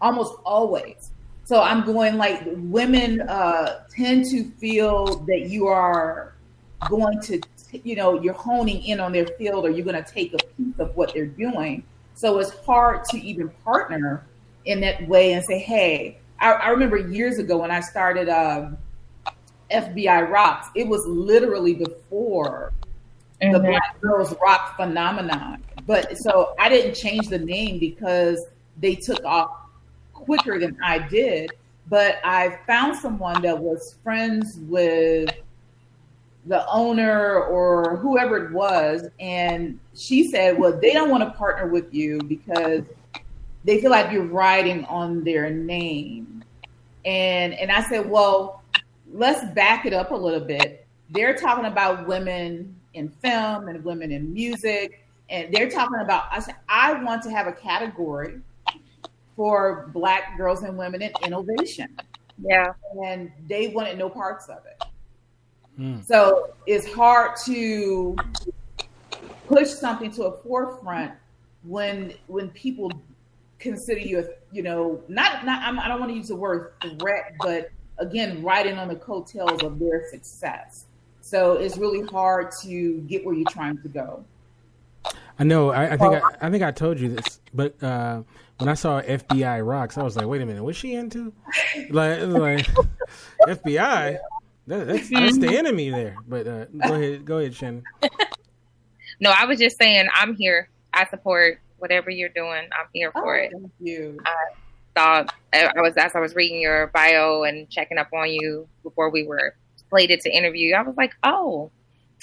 almost 0.00 0.34
always. 0.44 1.10
So 1.44 1.60
I'm 1.60 1.84
going 1.84 2.16
like 2.16 2.42
women 2.46 3.20
uh, 3.22 3.84
tend 3.94 4.26
to 4.26 4.44
feel 4.52 5.16
that 5.26 5.50
you 5.50 5.66
are 5.66 6.34
going 6.88 7.20
to, 7.22 7.40
you 7.84 7.96
know, 7.96 8.20
you're 8.22 8.32
honing 8.32 8.82
in 8.84 9.00
on 9.00 9.12
their 9.12 9.26
field, 9.26 9.64
or 9.64 9.70
you're 9.70 9.84
going 9.84 10.02
to 10.02 10.10
take 10.10 10.32
a 10.34 10.38
piece 10.38 10.78
of 10.78 10.96
what 10.96 11.12
they're 11.12 11.26
doing 11.26 11.84
so 12.22 12.38
it's 12.38 12.52
hard 12.64 13.04
to 13.06 13.20
even 13.20 13.48
partner 13.64 14.24
in 14.64 14.80
that 14.80 15.08
way 15.08 15.32
and 15.32 15.44
say, 15.44 15.58
hey, 15.58 16.20
I, 16.38 16.52
I 16.52 16.68
remember 16.68 16.96
years 16.96 17.38
ago 17.40 17.58
when 17.58 17.72
I 17.72 17.80
started 17.80 18.28
um, 18.28 18.78
FBI 19.72 20.30
Rocks, 20.30 20.68
it 20.76 20.86
was 20.86 21.04
literally 21.04 21.74
before 21.74 22.72
mm-hmm. 23.42 23.52
the 23.52 23.58
Black 23.58 24.00
Girls 24.00 24.32
Rock 24.40 24.76
phenomenon. 24.76 25.64
But 25.84 26.16
so 26.16 26.54
I 26.60 26.68
didn't 26.68 26.94
change 26.94 27.26
the 27.26 27.40
name 27.40 27.80
because 27.80 28.40
they 28.78 28.94
took 28.94 29.24
off 29.24 29.50
quicker 30.12 30.60
than 30.60 30.78
I 30.80 31.00
did. 31.00 31.50
But 31.88 32.20
I 32.22 32.60
found 32.68 32.96
someone 33.00 33.42
that 33.42 33.58
was 33.58 33.96
friends 34.04 34.60
with 34.68 35.28
the 36.46 36.68
owner 36.68 37.40
or 37.44 37.96
whoever 37.96 38.46
it 38.46 38.52
was, 38.52 39.08
and 39.20 39.78
she 39.94 40.30
said, 40.30 40.58
"Well, 40.58 40.78
they 40.78 40.92
don't 40.92 41.10
want 41.10 41.22
to 41.22 41.30
partner 41.38 41.68
with 41.68 41.92
you 41.94 42.18
because 42.18 42.82
they 43.64 43.80
feel 43.80 43.90
like 43.90 44.12
you're 44.12 44.24
riding 44.24 44.84
on 44.86 45.22
their 45.24 45.50
name." 45.50 46.32
And 47.04 47.54
and 47.54 47.70
I 47.70 47.82
said, 47.82 48.08
well, 48.08 48.62
let's 49.12 49.44
back 49.54 49.86
it 49.86 49.92
up 49.92 50.10
a 50.10 50.16
little 50.16 50.40
bit. 50.40 50.86
They're 51.10 51.34
talking 51.34 51.66
about 51.66 52.06
women 52.06 52.74
in 52.94 53.08
film 53.08 53.68
and 53.68 53.84
women 53.84 54.12
in 54.12 54.32
music, 54.32 55.06
and 55.28 55.52
they're 55.52 55.70
talking 55.70 56.00
about. 56.00 56.24
I 56.30 56.40
said, 56.40 56.56
I 56.68 57.02
want 57.02 57.22
to 57.24 57.30
have 57.30 57.46
a 57.46 57.52
category 57.52 58.40
for 59.36 59.90
Black 59.92 60.36
girls 60.36 60.62
and 60.62 60.76
women 60.78 61.02
in 61.02 61.12
innovation. 61.24 61.88
Yeah, 62.40 62.72
and 63.04 63.30
they 63.48 63.68
wanted 63.68 63.98
no 63.98 64.08
parts 64.08 64.48
of 64.48 64.58
it. 64.66 64.82
Mm. 65.78 66.04
So 66.04 66.54
it's 66.66 66.92
hard 66.92 67.36
to 67.46 68.16
push 69.46 69.68
something 69.68 70.10
to 70.12 70.24
a 70.24 70.42
forefront 70.42 71.12
when 71.62 72.14
when 72.26 72.50
people 72.50 72.90
consider 73.58 74.00
you, 74.00 74.20
a, 74.20 74.24
you 74.50 74.62
know, 74.62 75.02
not 75.08 75.44
not 75.44 75.62
I'm, 75.62 75.78
I 75.78 75.84
do 75.84 75.88
not 75.90 76.00
want 76.00 76.10
to 76.12 76.16
use 76.16 76.28
the 76.28 76.36
word 76.36 76.72
threat, 76.98 77.34
but 77.40 77.70
again, 77.98 78.42
riding 78.42 78.78
on 78.78 78.88
the 78.88 78.96
coattails 78.96 79.62
of 79.62 79.78
their 79.78 80.08
success. 80.10 80.86
So 81.20 81.52
it's 81.52 81.78
really 81.78 82.02
hard 82.08 82.50
to 82.62 82.98
get 83.02 83.24
where 83.24 83.34
you're 83.34 83.48
trying 83.50 83.80
to 83.82 83.88
go. 83.88 84.24
I 85.38 85.44
know. 85.44 85.70
I, 85.70 85.94
I 85.94 85.96
think 85.96 86.14
I, 86.14 86.20
I, 86.40 86.50
think 86.50 86.62
I 86.62 86.70
told 86.70 87.00
you 87.00 87.08
this, 87.08 87.40
but 87.54 87.80
uh, 87.82 88.22
when 88.58 88.68
I 88.68 88.74
saw 88.74 89.00
FBI 89.00 89.66
rocks, 89.66 89.96
I 89.96 90.02
was 90.02 90.16
like, 90.16 90.26
"Wait 90.26 90.42
a 90.42 90.46
minute, 90.46 90.62
what's 90.62 90.78
she 90.78 90.94
into?" 90.94 91.32
Like, 91.90 92.20
like 92.22 92.66
FBI. 93.48 94.18
That, 94.66 94.86
that's 94.86 95.10
that's 95.10 95.38
the 95.38 95.56
enemy 95.56 95.90
there. 95.90 96.16
But 96.26 96.46
uh, 96.46 96.64
go 96.66 96.94
ahead, 96.94 97.24
go 97.24 97.38
ahead, 97.38 97.54
Shannon. 97.54 97.84
No, 99.22 99.30
I 99.30 99.44
was 99.44 99.60
just 99.60 99.78
saying 99.78 100.08
I'm 100.12 100.34
here. 100.34 100.68
I 100.92 101.06
support 101.06 101.60
whatever 101.78 102.10
you're 102.10 102.28
doing. 102.28 102.68
I'm 102.72 102.88
here 102.92 103.12
for 103.12 103.38
oh, 103.38 103.42
it. 103.42 103.52
Thank 103.52 103.72
you. 103.78 104.18
I 104.26 104.34
thought 104.96 105.34
I 105.52 105.80
was 105.80 105.96
as 105.96 106.16
I 106.16 106.18
was 106.18 106.34
reading 106.34 106.60
your 106.60 106.88
bio 106.88 107.44
and 107.44 107.70
checking 107.70 107.98
up 107.98 108.08
on 108.12 108.30
you 108.30 108.66
before 108.82 109.10
we 109.10 109.24
were 109.24 109.54
slated 109.90 110.20
to 110.22 110.30
interview. 110.30 110.74
I 110.74 110.82
was 110.82 110.96
like, 110.96 111.14
oh, 111.22 111.70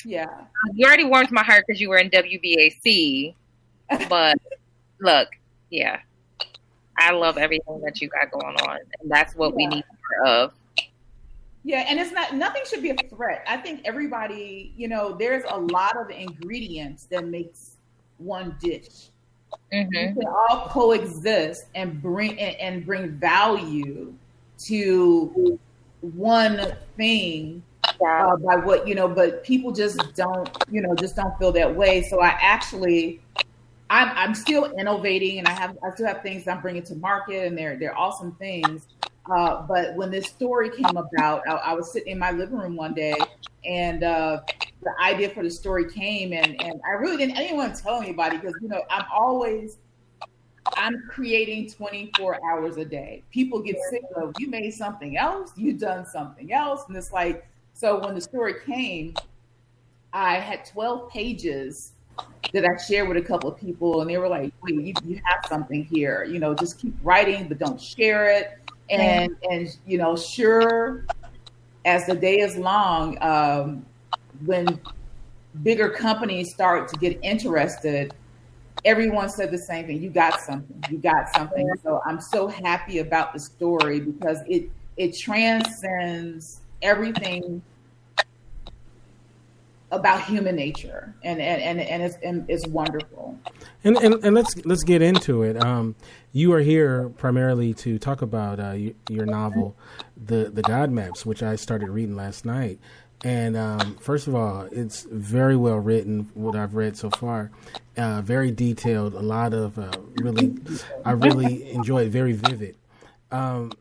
yeah. 0.04 0.25
You 0.73 0.86
already 0.86 1.06
warmed 1.06 1.32
my 1.32 1.41
heart 1.41 1.63
because 1.65 1.80
you 1.80 1.88
were 1.88 1.97
in 1.97 2.10
WBAC, 2.10 3.34
but 4.10 4.38
look, 4.99 5.30
yeah, 5.69 6.02
I 6.97 7.12
love 7.12 7.38
everything 7.38 7.80
that 7.86 8.02
you 8.02 8.10
got 8.10 8.30
going 8.30 8.58
on, 8.58 8.78
and 8.99 9.10
that's 9.10 9.36
what 9.36 9.52
yeah. 9.52 9.56
we 9.56 9.67
need 9.67 9.86
more 10.25 10.28
of. 10.28 10.54
Yeah, 11.63 11.86
and 11.88 12.00
it's 12.00 12.12
not 12.12 12.36
nothing 12.36 12.62
should 12.69 12.82
be 12.82 12.91
a 12.91 12.95
threat. 13.10 13.43
I 13.48 13.58
think 13.58 13.82
everybody, 13.86 14.74
you 14.78 14.88
know, 14.88 15.15
there's 15.17 15.43
a 15.50 15.58
lot 15.58 15.98
of 15.98 16.10
ingredients 16.10 17.06
that 17.12 17.26
makes 17.26 17.76
one 18.17 18.56
dish. 18.62 19.10
Mm-hmm. 19.74 20.17
We 20.17 20.22
can 20.22 20.28
all 20.28 20.69
coexist 20.69 21.65
and 21.76 22.02
bring 22.02 22.39
and, 22.39 22.56
and 22.56 22.86
bring 22.86 23.12
value 23.12 24.13
to 24.60 25.60
one 26.02 26.74
thing 26.98 27.63
uh, 27.84 28.36
by 28.38 28.56
what 28.56 28.88
you 28.88 28.95
know, 28.95 29.08
but 29.08 29.43
people 29.43 29.72
just 29.72 30.15
don't, 30.15 30.50
you 30.72 30.82
know, 30.82 30.95
just 30.95 31.15
don't 31.15 31.38
feel 31.38 31.52
that 31.52 31.76
way. 31.76 32.04
So 32.04 32.22
I 32.22 32.38
actually, 32.39 33.22
I'm 33.89 34.10
I'm 34.15 34.36
still 34.36 34.65
innovating, 34.78 35.39
and 35.39 35.48
I 35.48 35.52
have 35.52 35.78
I 35.84 35.91
still 35.91 36.08
have 36.08 36.22
things 36.22 36.48
I'm 36.48 36.62
bringing 36.62 36.84
to 36.84 36.95
market, 36.95 37.48
and 37.48 37.58
they're 37.58 37.78
they're 37.78 37.98
awesome 37.98 38.34
things. 38.36 38.88
Uh, 39.29 39.62
but 39.67 39.95
when 39.95 40.10
this 40.10 40.27
story 40.27 40.69
came 40.69 40.97
about, 40.97 41.41
I, 41.47 41.53
I, 41.53 41.73
was 41.73 41.91
sitting 41.91 42.13
in 42.13 42.19
my 42.19 42.32
living 42.32 42.58
room 42.58 42.75
one 42.75 42.93
day, 42.93 43.13
and 43.63 44.03
uh, 44.03 44.39
the 44.82 44.91
idea 45.01 45.29
for 45.29 45.43
the 45.43 45.51
story 45.51 45.91
came, 45.91 46.34
and 46.34 46.60
and 46.62 46.82
I 46.88 46.93
really 46.93 47.17
didn't 47.17 47.36
to 47.36 47.82
tell 47.82 48.01
anybody 48.01 48.38
because 48.38 48.55
you 48.62 48.69
know 48.69 48.82
I'm 48.89 49.05
always 49.13 49.77
I'm 50.75 51.03
creating 51.10 51.69
24 51.69 52.39
hours 52.49 52.77
a 52.77 52.86
day. 52.86 53.23
People 53.32 53.60
get 53.62 53.77
sick 53.89 54.03
of 54.15 54.34
you 54.38 54.49
made 54.49 54.71
something 54.73 55.17
else, 55.17 55.51
you 55.55 55.73
done 55.73 56.05
something 56.05 56.53
else, 56.53 56.86
and 56.88 56.95
it's 56.95 57.12
like 57.12 57.47
so. 57.73 57.99
When 57.99 58.15
the 58.15 58.21
story 58.21 58.55
came, 58.65 59.13
I 60.13 60.36
had 60.36 60.65
12 60.65 61.10
pages 61.10 61.93
that 62.53 62.65
I 62.65 62.82
shared 62.82 63.08
with 63.08 63.17
a 63.17 63.21
couple 63.21 63.49
of 63.49 63.60
people, 63.60 64.01
and 64.01 64.10
they 64.10 64.17
were 64.17 64.27
like, 64.27 64.51
"Wait, 64.63 64.75
you, 64.75 64.93
you 65.05 65.21
have 65.25 65.45
something 65.47 65.86
here. 65.86 66.23
You 66.23 66.39
know, 66.39 66.53
just 66.53 66.79
keep 66.79 66.95
writing, 67.03 67.47
but 67.47 67.60
don't 67.60 67.79
share 67.79 68.29
it." 68.29 68.58
And 68.89 69.36
and 69.49 69.78
you 69.86 69.97
know, 69.97 70.15
sure, 70.15 71.06
as 71.86 72.06
the 72.06 72.15
day 72.15 72.39
is 72.39 72.58
long, 72.58 73.17
um, 73.21 73.86
when 74.45 74.80
bigger 75.63 75.89
companies 75.89 76.54
start 76.54 76.88
to 76.89 76.95
get 76.97 77.19
interested, 77.21 78.13
everyone 78.86 79.30
said 79.30 79.52
the 79.52 79.58
same 79.58 79.86
thing. 79.86 80.02
You 80.02 80.10
got 80.10 80.39
something. 80.39 80.86
You 80.89 80.97
got 80.97 81.30
something. 81.30 81.69
So 81.84 82.02
I'm 82.06 82.21
so 82.21 82.47
happy 82.47 82.99
about 82.99 83.34
the 83.34 83.39
story 83.39 83.99
because 83.99 84.39
it 84.47 84.69
it 84.97 85.17
transcends 85.17 86.62
everything 86.82 87.62
about 89.91 90.23
human 90.23 90.56
nature 90.56 91.15
and 91.23 91.41
and 91.41 91.62
and, 91.62 91.80
and 91.80 92.04
it's 92.04 92.17
and 92.23 92.45
it's 92.49 92.67
wonderful 92.67 93.38
and, 93.84 93.97
and 93.97 94.13
and 94.23 94.36
let's 94.36 94.56
let's 94.65 94.84
get 94.84 95.02
into 95.02 95.41
it 95.41 95.62
um 95.63 95.95
you 96.32 96.54
are 96.54 96.60
here 96.60 97.10
primarily 97.17 97.73
to 97.73 97.97
talk 97.97 98.21
about 98.21 98.60
uh, 98.60 98.75
your 99.10 99.25
novel 99.25 99.75
the 100.15 100.52
the 100.54 100.62
god 100.62 100.91
maps 100.91 101.25
which 101.25 101.41
i 101.41 101.56
started 101.56 101.89
reading 101.89 102.15
last 102.15 102.45
night 102.45 102.80
and 103.23 103.58
um, 103.58 103.95
first 103.97 104.28
of 104.28 104.36
all, 104.36 104.67
it's 104.71 105.04
very 105.04 105.58
well 105.58 105.78
written. 105.78 106.30
What 106.36 106.56
I've 106.56 106.75
read 106.75 106.95
so 106.95 107.10
far, 107.10 107.52
uh, 107.97 108.21
very 108.21 108.49
detailed. 108.49 109.13
A 109.13 109.19
lot 109.19 109.54
of 109.54 109.78
uh, 109.78 109.91
really, 110.21 110.56
I 111.04 111.12
really 111.12 111.69
enjoyed. 111.71 112.12
Very 112.12 112.32
vivid. 112.32 112.78
Um, 113.30 113.73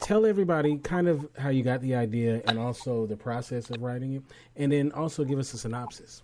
tell 0.00 0.26
everybody 0.26 0.78
kind 0.78 1.08
of 1.08 1.28
how 1.38 1.48
you 1.48 1.62
got 1.62 1.80
the 1.80 1.94
idea 1.94 2.42
and 2.46 2.58
also 2.58 3.06
the 3.06 3.16
process 3.16 3.70
of 3.70 3.82
writing 3.82 4.14
it, 4.14 4.22
and 4.56 4.72
then 4.72 4.92
also 4.92 5.24
give 5.24 5.38
us 5.38 5.52
a 5.54 5.58
synopsis. 5.58 6.22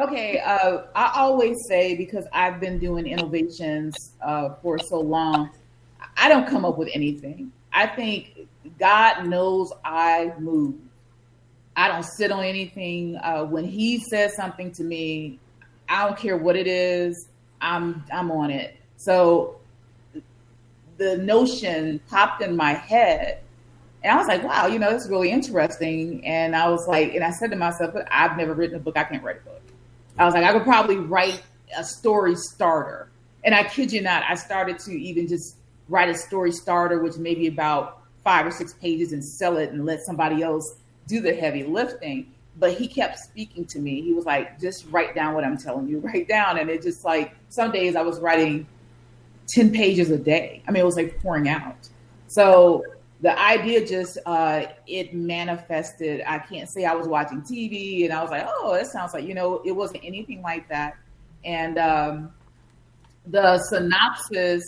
Okay, 0.00 0.40
uh, 0.40 0.84
I 0.94 1.12
always 1.16 1.56
say 1.68 1.94
because 1.94 2.26
I've 2.32 2.60
been 2.60 2.78
doing 2.78 3.06
innovations 3.06 3.94
uh, 4.22 4.54
for 4.62 4.78
so 4.78 5.00
long, 5.00 5.50
I 6.16 6.28
don't 6.28 6.46
come 6.46 6.64
up 6.64 6.78
with 6.78 6.88
anything. 6.94 7.52
I 7.72 7.86
think 7.86 8.48
God 8.78 9.26
knows 9.26 9.72
I 9.84 10.32
move. 10.38 10.76
I 11.76 11.88
don't 11.88 12.04
sit 12.04 12.32
on 12.32 12.44
anything. 12.44 13.16
Uh, 13.22 13.44
when 13.44 13.64
he 13.64 13.98
says 13.98 14.34
something 14.34 14.72
to 14.72 14.82
me, 14.84 15.38
I 15.88 16.06
don't 16.06 16.18
care 16.18 16.36
what 16.36 16.56
it 16.56 16.66
is. 16.66 17.28
I'm 17.60 18.04
I'm 18.12 18.30
on 18.30 18.50
it. 18.50 18.76
So 18.96 19.60
the 21.02 21.18
notion 21.18 22.00
popped 22.08 22.42
in 22.42 22.56
my 22.56 22.72
head, 22.72 23.40
and 24.02 24.12
I 24.12 24.16
was 24.16 24.26
like, 24.26 24.42
"Wow, 24.42 24.66
you 24.66 24.78
know, 24.78 24.92
this 24.92 25.04
is 25.04 25.10
really 25.10 25.30
interesting." 25.30 26.24
And 26.26 26.54
I 26.54 26.68
was 26.68 26.86
like, 26.86 27.14
and 27.14 27.24
I 27.24 27.30
said 27.30 27.50
to 27.50 27.56
myself, 27.56 27.94
"I've 28.10 28.36
never 28.36 28.54
written 28.54 28.76
a 28.76 28.80
book. 28.80 28.96
I 28.96 29.04
can't 29.04 29.22
write 29.22 29.38
a 29.38 29.44
book." 29.44 29.62
I 30.18 30.24
was 30.24 30.34
like, 30.34 30.44
I 30.44 30.52
could 30.52 30.64
probably 30.64 30.96
write 30.96 31.42
a 31.76 31.84
story 31.84 32.36
starter. 32.36 33.08
And 33.44 33.54
I 33.54 33.64
kid 33.64 33.92
you 33.92 34.02
not, 34.02 34.22
I 34.28 34.34
started 34.34 34.78
to 34.80 34.92
even 34.92 35.26
just 35.26 35.56
write 35.88 36.08
a 36.08 36.14
story 36.14 36.52
starter, 36.52 37.02
which 37.02 37.16
maybe 37.16 37.46
about 37.46 38.02
five 38.22 38.46
or 38.46 38.50
six 38.50 38.74
pages, 38.74 39.12
and 39.12 39.24
sell 39.24 39.56
it 39.56 39.70
and 39.70 39.84
let 39.84 40.00
somebody 40.00 40.42
else 40.42 40.76
do 41.08 41.20
the 41.20 41.34
heavy 41.34 41.64
lifting. 41.64 42.32
But 42.58 42.74
he 42.74 42.86
kept 42.86 43.18
speaking 43.18 43.64
to 43.66 43.78
me. 43.78 44.02
He 44.02 44.12
was 44.12 44.26
like, 44.26 44.60
just 44.60 44.86
write 44.90 45.14
down 45.14 45.34
what 45.34 45.44
I'm 45.44 45.56
telling 45.56 45.88
you, 45.88 45.98
write 46.04 46.28
down. 46.28 46.58
And 46.58 46.70
it 46.70 46.82
just 46.82 47.04
like, 47.04 47.34
some 47.48 47.72
days 47.72 47.96
I 47.96 48.02
was 48.02 48.20
writing 48.20 48.66
10 49.48 49.72
pages 49.72 50.10
a 50.10 50.18
day. 50.18 50.62
I 50.66 50.70
mean, 50.70 50.82
it 50.82 50.86
was 50.86 50.96
like 50.96 51.20
pouring 51.20 51.48
out. 51.48 51.88
So 52.28 52.84
the 53.20 53.38
idea 53.38 53.86
just, 53.86 54.18
uh, 54.26 54.64
it 54.86 55.14
manifested. 55.14 56.22
I 56.26 56.38
can't 56.38 56.68
say 56.70 56.84
I 56.84 56.94
was 56.94 57.06
watching 57.06 57.42
TV 57.42 58.04
and 58.04 58.12
I 58.12 58.22
was 58.22 58.30
like, 58.30 58.44
oh, 58.46 58.74
that 58.74 58.86
sounds 58.86 59.14
like, 59.14 59.26
you 59.26 59.34
know, 59.34 59.62
it 59.64 59.72
wasn't 59.72 60.04
anything 60.04 60.42
like 60.42 60.68
that. 60.68 60.96
And 61.44 61.78
um, 61.78 62.32
the 63.26 63.58
synopsis 63.58 64.62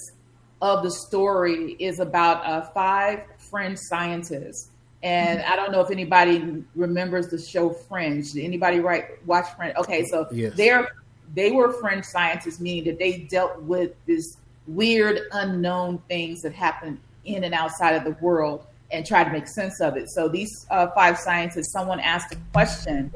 of 0.60 0.82
the 0.82 0.90
story 0.90 1.76
is 1.78 2.00
about 2.00 2.44
uh, 2.46 2.62
five 2.72 3.20
Fringe 3.38 3.78
scientists 3.78 4.70
and 5.04 5.42
I 5.42 5.54
don't 5.54 5.70
know 5.70 5.82
if 5.82 5.90
anybody 5.90 6.64
remembers 6.74 7.28
the 7.28 7.38
show 7.38 7.68
Fringe. 7.70 8.32
Did 8.32 8.42
anybody 8.42 8.80
write 8.80 9.24
watch 9.26 9.44
Fringe? 9.54 9.76
Okay, 9.76 10.06
so 10.06 10.26
yes. 10.32 10.56
they're 10.56 10.88
they 11.34 11.52
were 11.52 11.74
Fringe 11.74 12.04
scientists, 12.04 12.58
meaning 12.58 12.84
that 12.84 12.98
they 12.98 13.18
dealt 13.30 13.60
with 13.62 13.92
this 14.06 14.38
weird, 14.66 15.20
unknown 15.33 15.98
things 16.09 16.42
that 16.42 16.53
happen 16.53 16.98
in 17.24 17.44
and 17.44 17.55
outside 17.55 17.94
of 17.94 18.05
the 18.05 18.12
world 18.22 18.66
and 18.90 19.05
try 19.05 19.24
to 19.24 19.31
make 19.31 19.48
sense 19.48 19.81
of 19.81 19.96
it. 19.96 20.09
So 20.11 20.29
these 20.29 20.66
uh, 20.70 20.88
five 20.94 21.18
scientists, 21.18 21.72
someone 21.72 22.00
asked 22.00 22.35
a 22.35 22.38
question 22.53 23.12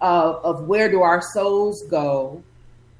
of, 0.00 0.36
of 0.44 0.62
where 0.64 0.90
do 0.90 1.02
our 1.02 1.20
souls 1.20 1.82
go 1.90 2.42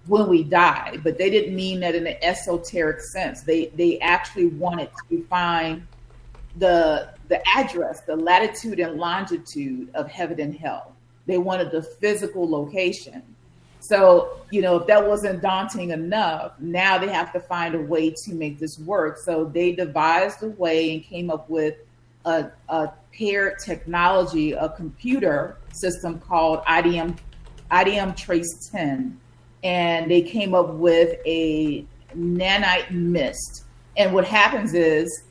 when 0.06 0.28
we 0.28 0.42
die, 0.42 0.98
but 1.02 1.18
they 1.18 1.30
didn't 1.30 1.54
mean 1.54 1.80
that 1.80 1.94
in 1.94 2.06
an 2.06 2.16
esoteric 2.22 3.00
sense. 3.00 3.42
They 3.42 3.66
they 3.76 3.98
actually 4.00 4.46
wanted 4.46 4.90
to 5.11 5.24
find 5.24 5.87
the 6.56 7.11
the 7.28 7.46
address, 7.46 8.00
the 8.02 8.16
latitude 8.16 8.80
and 8.80 8.94
longitude 8.96 9.90
of 9.94 10.08
heaven 10.08 10.40
and 10.40 10.54
hell. 10.54 10.94
They 11.26 11.38
wanted 11.38 11.70
the 11.70 11.82
physical 11.82 12.48
location. 12.48 13.22
So, 13.80 14.40
you 14.50 14.60
know, 14.60 14.76
if 14.76 14.86
that 14.88 15.06
wasn't 15.06 15.40
daunting 15.40 15.90
enough, 15.90 16.52
now 16.58 16.98
they 16.98 17.08
have 17.08 17.32
to 17.32 17.40
find 17.40 17.74
a 17.74 17.80
way 17.80 18.10
to 18.24 18.34
make 18.34 18.58
this 18.58 18.78
work. 18.78 19.18
So 19.18 19.44
they 19.44 19.72
devised 19.72 20.42
a 20.42 20.48
way 20.48 20.94
and 20.94 21.04
came 21.04 21.30
up 21.30 21.48
with 21.48 21.76
a, 22.24 22.50
a 22.68 22.92
paired 23.12 23.58
technology, 23.64 24.52
a 24.52 24.68
computer 24.70 25.56
system 25.72 26.20
called 26.20 26.64
IDM 26.64 27.18
IDM 27.70 28.16
Trace 28.16 28.70
10. 28.72 29.18
And 29.62 30.10
they 30.10 30.22
came 30.22 30.54
up 30.54 30.74
with 30.74 31.18
a 31.26 31.84
nanite 32.16 32.90
mist. 32.90 33.64
And 33.96 34.14
what 34.14 34.24
happens 34.24 34.74
is 34.74 35.24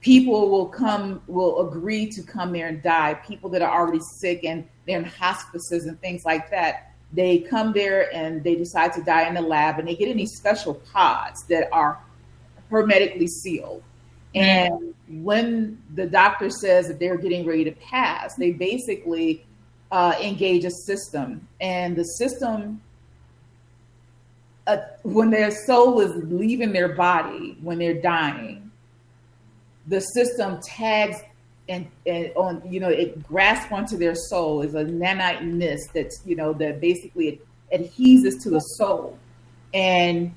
people 0.00 0.50
will 0.50 0.66
come, 0.66 1.22
will 1.26 1.68
agree 1.68 2.06
to 2.10 2.22
come 2.22 2.52
there 2.52 2.68
and 2.68 2.82
die. 2.82 3.14
People 3.26 3.48
that 3.50 3.62
are 3.62 3.70
already 3.70 4.00
sick 4.00 4.44
and 4.44 4.68
they're 4.86 4.98
in 4.98 5.04
hospices 5.04 5.86
and 5.86 5.98
things 6.00 6.24
like 6.24 6.50
that. 6.50 6.93
They 7.14 7.38
come 7.38 7.72
there 7.72 8.12
and 8.14 8.42
they 8.42 8.56
decide 8.56 8.92
to 8.94 9.02
die 9.02 9.28
in 9.28 9.34
the 9.34 9.40
lab 9.40 9.78
and 9.78 9.86
they 9.86 9.94
get 9.94 10.08
in 10.08 10.16
these 10.16 10.36
special 10.36 10.74
pods 10.74 11.44
that 11.48 11.68
are 11.72 12.00
hermetically 12.70 13.28
sealed. 13.28 13.82
And 14.34 14.94
when 15.08 15.80
the 15.94 16.06
doctor 16.06 16.50
says 16.50 16.88
that 16.88 16.98
they're 16.98 17.18
getting 17.18 17.46
ready 17.46 17.64
to 17.64 17.72
pass, 17.72 18.34
they 18.34 18.50
basically 18.50 19.44
uh, 19.92 20.14
engage 20.20 20.64
a 20.64 20.70
system. 20.70 21.46
And 21.60 21.94
the 21.94 22.04
system, 22.04 22.80
uh, 24.66 24.78
when 25.02 25.30
their 25.30 25.52
soul 25.52 26.00
is 26.00 26.12
leaving 26.24 26.72
their 26.72 26.94
body, 26.94 27.56
when 27.62 27.78
they're 27.78 28.00
dying, 28.00 28.72
the 29.86 30.00
system 30.00 30.58
tags 30.62 31.18
and, 31.68 31.86
and 32.06 32.30
on 32.36 32.62
you 32.70 32.78
know 32.78 32.90
it 32.90 33.22
grasps 33.26 33.72
onto 33.72 33.96
their 33.96 34.14
soul 34.14 34.60
is 34.62 34.74
a 34.74 34.84
nanite 34.84 35.42
mist 35.42 35.90
that's 35.94 36.20
you 36.26 36.36
know 36.36 36.52
that 36.52 36.80
basically 36.80 37.40
adheses 37.74 38.42
to 38.42 38.50
the 38.50 38.60
soul. 38.60 39.18
And 39.72 40.34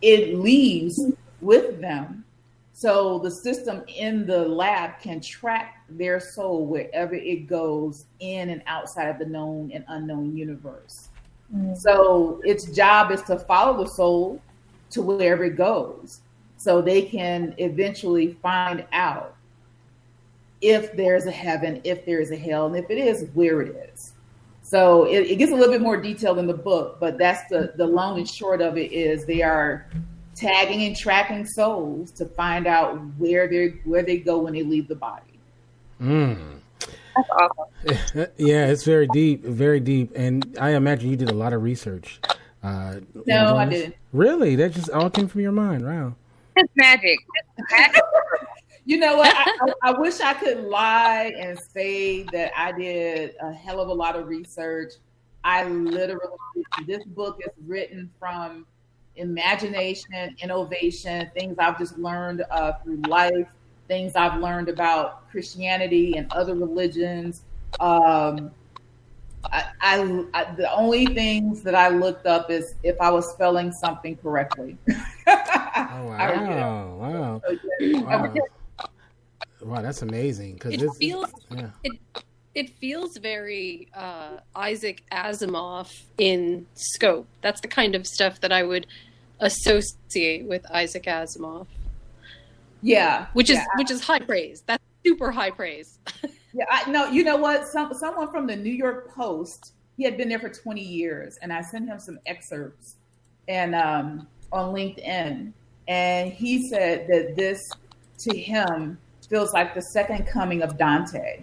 it 0.00 0.38
leaves 0.38 1.00
with 1.40 1.80
them. 1.80 2.24
So 2.72 3.18
the 3.18 3.30
system 3.30 3.82
in 3.86 4.26
the 4.26 4.48
lab 4.48 5.00
can 5.00 5.20
track 5.20 5.84
their 5.88 6.20
soul 6.20 6.66
wherever 6.66 7.14
it 7.14 7.46
goes 7.46 8.06
in 8.20 8.50
and 8.50 8.62
outside 8.66 9.08
of 9.08 9.18
the 9.18 9.26
known 9.26 9.70
and 9.72 9.84
unknown 9.88 10.36
universe. 10.36 11.08
Mm-hmm. 11.54 11.74
so 11.74 12.40
its 12.44 12.64
job 12.74 13.10
is 13.10 13.20
to 13.24 13.38
follow 13.38 13.84
the 13.84 13.90
soul 13.90 14.40
to 14.88 15.02
wherever 15.02 15.44
it 15.44 15.54
goes 15.54 16.20
so 16.56 16.80
they 16.80 17.02
can 17.02 17.54
eventually 17.58 18.38
find 18.40 18.86
out 18.94 19.36
if 20.62 20.96
there's 20.96 21.26
a 21.26 21.30
heaven, 21.30 21.80
if 21.84 22.06
there 22.06 22.20
is 22.20 22.30
a 22.30 22.36
hell, 22.36 22.66
and 22.66 22.76
if 22.76 22.88
it 22.88 22.98
is, 22.98 23.28
where 23.34 23.60
it 23.60 23.90
is. 23.92 24.14
So 24.62 25.04
it, 25.04 25.26
it, 25.26 25.36
gets 25.36 25.52
a 25.52 25.54
little 25.54 25.72
bit 25.72 25.82
more 25.82 26.00
detailed 26.00 26.38
in 26.38 26.46
the 26.46 26.54
book, 26.54 26.98
but 26.98 27.18
that's 27.18 27.46
the 27.50 27.74
the 27.76 27.86
long 27.86 28.18
and 28.18 28.28
short 28.28 28.62
of 28.62 28.78
it 28.78 28.92
is 28.92 29.26
they 29.26 29.42
are 29.42 29.86
tagging 30.34 30.84
and 30.84 30.96
tracking 30.96 31.44
souls 31.44 32.10
to 32.12 32.24
find 32.24 32.66
out 32.66 32.98
where 33.18 33.48
they 33.48 33.80
where 33.84 34.02
they 34.02 34.16
go 34.18 34.38
when 34.38 34.54
they 34.54 34.62
leave 34.62 34.88
the 34.88 34.94
body. 34.94 35.38
Mm. 36.00 36.60
That's 37.14 37.28
awesome. 37.30 38.26
Yeah, 38.38 38.66
it's 38.68 38.84
very 38.84 39.08
deep, 39.08 39.44
very 39.44 39.80
deep, 39.80 40.12
and 40.14 40.56
I 40.58 40.70
imagine 40.70 41.10
you 41.10 41.16
did 41.16 41.28
a 41.30 41.34
lot 41.34 41.52
of 41.52 41.62
research. 41.62 42.20
Uh, 42.62 43.00
no, 43.26 43.56
I 43.56 43.66
didn't. 43.66 43.96
Really, 44.12 44.54
that 44.56 44.72
just 44.72 44.88
all 44.90 45.10
came 45.10 45.26
from 45.26 45.40
your 45.40 45.52
mind. 45.52 45.84
Wow. 45.84 46.14
It's 46.56 46.72
magic. 46.76 47.18
You 48.84 48.98
know 48.98 49.16
what? 49.16 49.34
I, 49.36 49.72
I, 49.90 49.92
wish 49.92 50.20
I 50.20 50.34
could 50.34 50.64
lie 50.64 51.32
and 51.38 51.58
say 51.58 52.24
that 52.32 52.52
I 52.56 52.72
did 52.72 53.34
a 53.40 53.52
hell 53.52 53.80
of 53.80 53.88
a 53.88 53.92
lot 53.92 54.16
of 54.16 54.26
research. 54.26 54.94
I 55.44 55.64
literally, 55.64 56.36
this 56.86 57.04
book 57.04 57.38
is 57.40 57.52
written 57.66 58.10
from 58.18 58.66
imagination, 59.16 60.36
innovation, 60.40 61.30
things 61.34 61.58
I've 61.58 61.78
just 61.78 61.98
learned 61.98 62.44
uh, 62.50 62.74
through 62.84 63.02
life, 63.08 63.48
things 63.88 64.14
I've 64.16 64.40
learned 64.40 64.68
about 64.68 65.28
Christianity 65.30 66.16
and 66.16 66.30
other 66.32 66.54
religions. 66.54 67.42
Um, 67.80 68.52
I, 69.44 69.64
I, 69.80 70.24
I, 70.34 70.54
the 70.54 70.72
only 70.72 71.06
things 71.06 71.62
that 71.62 71.74
I 71.74 71.88
looked 71.88 72.26
up 72.26 72.50
is 72.50 72.76
if 72.84 73.00
I 73.00 73.10
was 73.10 73.28
spelling 73.30 73.72
something 73.72 74.16
correctly. 74.16 74.76
oh, 74.88 74.96
wow! 75.26 76.96
wow! 77.00 77.42
wow. 77.80 78.34
Wow, 79.64 79.82
that's 79.82 80.02
amazing. 80.02 80.54
Because 80.54 80.74
it 80.74 80.90
feels 80.98 81.30
yeah. 81.50 81.70
it 81.84 81.92
it 82.54 82.70
feels 82.78 83.16
very 83.16 83.88
uh, 83.94 84.38
Isaac 84.54 85.02
Asimov 85.10 86.02
in 86.18 86.66
scope. 86.74 87.26
That's 87.40 87.60
the 87.60 87.68
kind 87.68 87.94
of 87.94 88.06
stuff 88.06 88.40
that 88.40 88.52
I 88.52 88.62
would 88.62 88.86
associate 89.40 90.44
with 90.44 90.64
Isaac 90.70 91.04
Asimov. 91.04 91.66
Yeah, 92.82 93.26
which 93.32 93.50
is 93.50 93.56
yeah. 93.56 93.66
which 93.76 93.90
is 93.90 94.02
high 94.02 94.20
praise. 94.20 94.62
That's 94.66 94.82
super 95.04 95.30
high 95.30 95.50
praise. 95.50 95.98
Yeah, 96.54 96.66
I 96.70 96.90
know. 96.90 97.06
You 97.06 97.24
know 97.24 97.36
what? 97.36 97.66
Some 97.66 97.94
someone 97.94 98.30
from 98.30 98.46
the 98.46 98.56
New 98.56 98.72
York 98.72 99.14
Post. 99.14 99.72
He 99.96 100.04
had 100.04 100.16
been 100.16 100.28
there 100.28 100.38
for 100.38 100.48
20 100.48 100.82
years, 100.82 101.38
and 101.42 101.52
I 101.52 101.62
sent 101.62 101.88
him 101.88 101.98
some 101.98 102.18
excerpts 102.26 102.96
and 103.48 103.74
um, 103.74 104.26
on 104.50 104.74
LinkedIn, 104.74 105.52
and 105.88 106.32
he 106.32 106.68
said 106.68 107.06
that 107.08 107.36
this 107.36 107.58
to 108.18 108.36
him 108.36 108.98
feels 109.32 109.54
like 109.54 109.74
the 109.74 109.80
second 109.80 110.26
coming 110.26 110.60
of 110.60 110.76
Dante. 110.76 111.42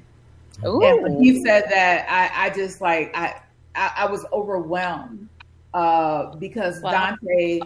Ooh. 0.63 0.81
And 0.83 1.23
he 1.23 1.43
said 1.43 1.65
that, 1.71 2.05
I, 2.07 2.45
I 2.45 2.49
just 2.51 2.81
like 2.81 3.11
I, 3.15 3.41
I, 3.73 3.91
I 3.97 4.05
was 4.05 4.25
overwhelmed 4.31 5.27
uh, 5.73 6.35
because 6.35 6.79
wow. 6.81 6.91
Dante 6.91 7.61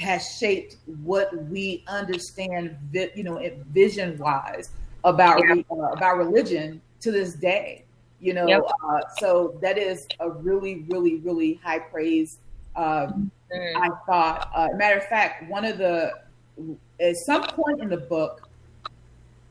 has 0.00 0.26
shaped 0.38 0.76
what 1.04 1.28
we 1.46 1.84
understand, 1.86 2.76
you 3.14 3.22
know, 3.22 3.40
vision 3.72 4.18
wise 4.18 4.70
about 5.04 5.40
yeah. 5.40 5.62
uh, 5.70 5.92
about 5.92 6.18
religion 6.18 6.80
to 7.00 7.12
this 7.12 7.34
day. 7.34 7.84
You 8.18 8.34
know, 8.34 8.48
yep. 8.48 8.62
uh, 8.84 9.00
so 9.18 9.58
that 9.62 9.78
is 9.78 10.06
a 10.18 10.30
really, 10.30 10.84
really, 10.90 11.16
really 11.20 11.54
high 11.62 11.78
praise. 11.78 12.38
Um, 12.76 13.30
mm. 13.54 13.76
I 13.76 13.88
thought. 14.04 14.50
Uh, 14.54 14.68
matter 14.74 14.98
of 14.98 15.04
fact, 15.04 15.48
one 15.48 15.64
of 15.64 15.78
the 15.78 16.12
at 17.00 17.16
some 17.16 17.44
point 17.44 17.80
in 17.80 17.88
the 17.88 17.96
book, 17.96 18.49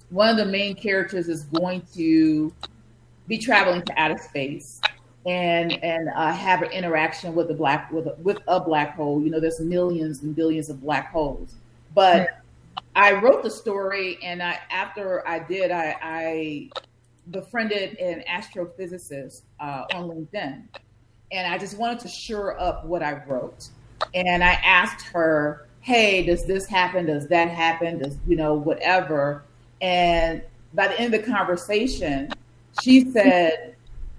one 0.09 0.29
of 0.29 0.37
the 0.37 0.45
main 0.45 0.75
characters 0.75 1.29
is 1.29 1.43
going 1.43 1.83
to 1.93 2.53
be 3.27 3.37
traveling 3.37 3.83
to 3.83 3.93
outer 3.99 4.17
space 4.17 4.81
and 5.25 5.83
and 5.83 6.09
uh, 6.15 6.31
have 6.31 6.61
an 6.61 6.71
interaction 6.71 7.35
with 7.35 7.51
a 7.51 7.53
black 7.53 7.91
with 7.91 8.07
a, 8.07 8.15
with 8.21 8.39
a 8.47 8.59
black 8.59 8.95
hole. 8.95 9.21
You 9.21 9.29
know, 9.29 9.39
there's 9.39 9.59
millions 9.59 10.23
and 10.23 10.35
billions 10.35 10.69
of 10.69 10.81
black 10.81 11.11
holes, 11.11 11.55
but 11.93 12.29
I 12.95 13.13
wrote 13.13 13.43
the 13.43 13.51
story, 13.51 14.17
and 14.23 14.41
I 14.41 14.57
after 14.71 15.27
I 15.27 15.39
did, 15.39 15.71
I, 15.71 15.95
I 16.01 16.69
befriended 17.31 17.97
an 17.99 18.23
astrophysicist 18.27 19.41
uh, 19.59 19.85
on 19.93 20.09
LinkedIn, 20.09 20.63
and 21.31 21.53
I 21.53 21.57
just 21.57 21.77
wanted 21.77 21.99
to 21.99 22.07
shore 22.07 22.59
up 22.59 22.85
what 22.85 23.03
I 23.03 23.21
wrote. 23.25 23.69
And 24.13 24.43
I 24.43 24.53
asked 24.53 25.05
her, 25.07 25.67
"Hey, 25.81 26.25
does 26.25 26.45
this 26.45 26.65
happen? 26.65 27.05
Does 27.05 27.27
that 27.27 27.49
happen? 27.49 27.99
Does 27.99 28.17
you 28.27 28.35
know 28.35 28.53
whatever?" 28.55 29.43
And 29.81 30.41
by 30.73 30.87
the 30.87 30.99
end 30.99 31.13
of 31.13 31.21
the 31.21 31.31
conversation, 31.31 32.31
she 32.81 33.09
said, 33.11 33.75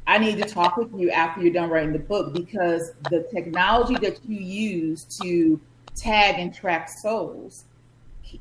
I 0.07 0.19
need 0.19 0.39
to 0.39 0.49
talk 0.49 0.77
with 0.77 0.93
you 0.95 1.11
after 1.11 1.41
you're 1.41 1.53
done 1.53 1.71
writing 1.71 1.93
the 1.93 1.99
book 1.99 2.35
because 2.35 2.93
the 3.11 3.29
technology 3.33 3.95
that 3.97 4.19
you 4.27 4.39
use 4.41 5.05
to 5.21 5.61
tag 5.95 6.37
and 6.39 6.53
track 6.53 6.89
souls 6.89 7.65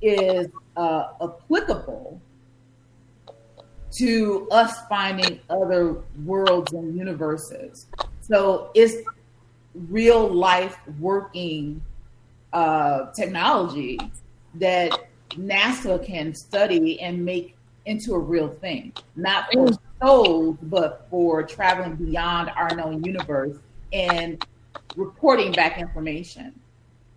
is 0.02 0.48
uh, 0.78 1.10
applicable 1.22 2.22
to 3.92 4.48
us 4.52 4.86
finding 4.88 5.40
other 5.50 5.98
worlds 6.26 6.74
and 6.74 6.96
universes. 6.98 7.88
So 8.22 8.72
it's 8.74 8.96
real 9.74 10.28
life 10.28 10.78
working 11.00 11.84
uh, 12.54 13.12
technology 13.12 14.00
that 14.56 15.09
NASA 15.32 16.04
can 16.04 16.34
study 16.34 17.00
and 17.02 17.24
make 17.24 17.56
into 17.86 18.14
a 18.14 18.20
real 18.20 18.50
thing, 18.50 18.94
not 19.16 19.52
for 19.52 19.68
mm. 19.68 19.78
souls, 20.02 20.58
but 20.64 21.08
for 21.10 21.44
traveling 21.44 21.96
beyond 21.96 22.52
our 22.56 22.76
known 22.76 23.04
universe 23.04 23.58
and 23.94 24.46
reporting 24.96 25.52
back 25.52 25.80
information. 25.80 26.54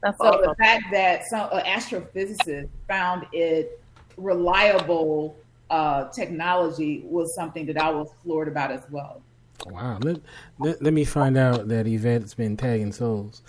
That's 0.02 0.18
so 0.18 0.26
awesome. 0.26 0.48
the 0.48 0.54
fact 0.56 0.84
that 0.92 1.24
some 1.26 1.48
uh, 1.52 1.62
astrophysicists 1.62 2.68
found 2.88 3.26
it 3.32 3.80
reliable 4.16 5.36
uh, 5.70 6.08
technology 6.08 7.02
was 7.06 7.34
something 7.34 7.66
that 7.66 7.78
I 7.78 7.90
was 7.90 8.08
floored 8.22 8.48
about 8.48 8.70
as 8.70 8.82
well. 8.90 9.22
Wow. 9.66 9.98
Let, 10.02 10.20
let, 10.58 10.82
let 10.82 10.92
me 10.92 11.04
find 11.04 11.36
out 11.36 11.68
that 11.68 11.86
Yvette's 11.86 12.34
been 12.34 12.56
tagging 12.56 12.92
souls. 12.92 13.42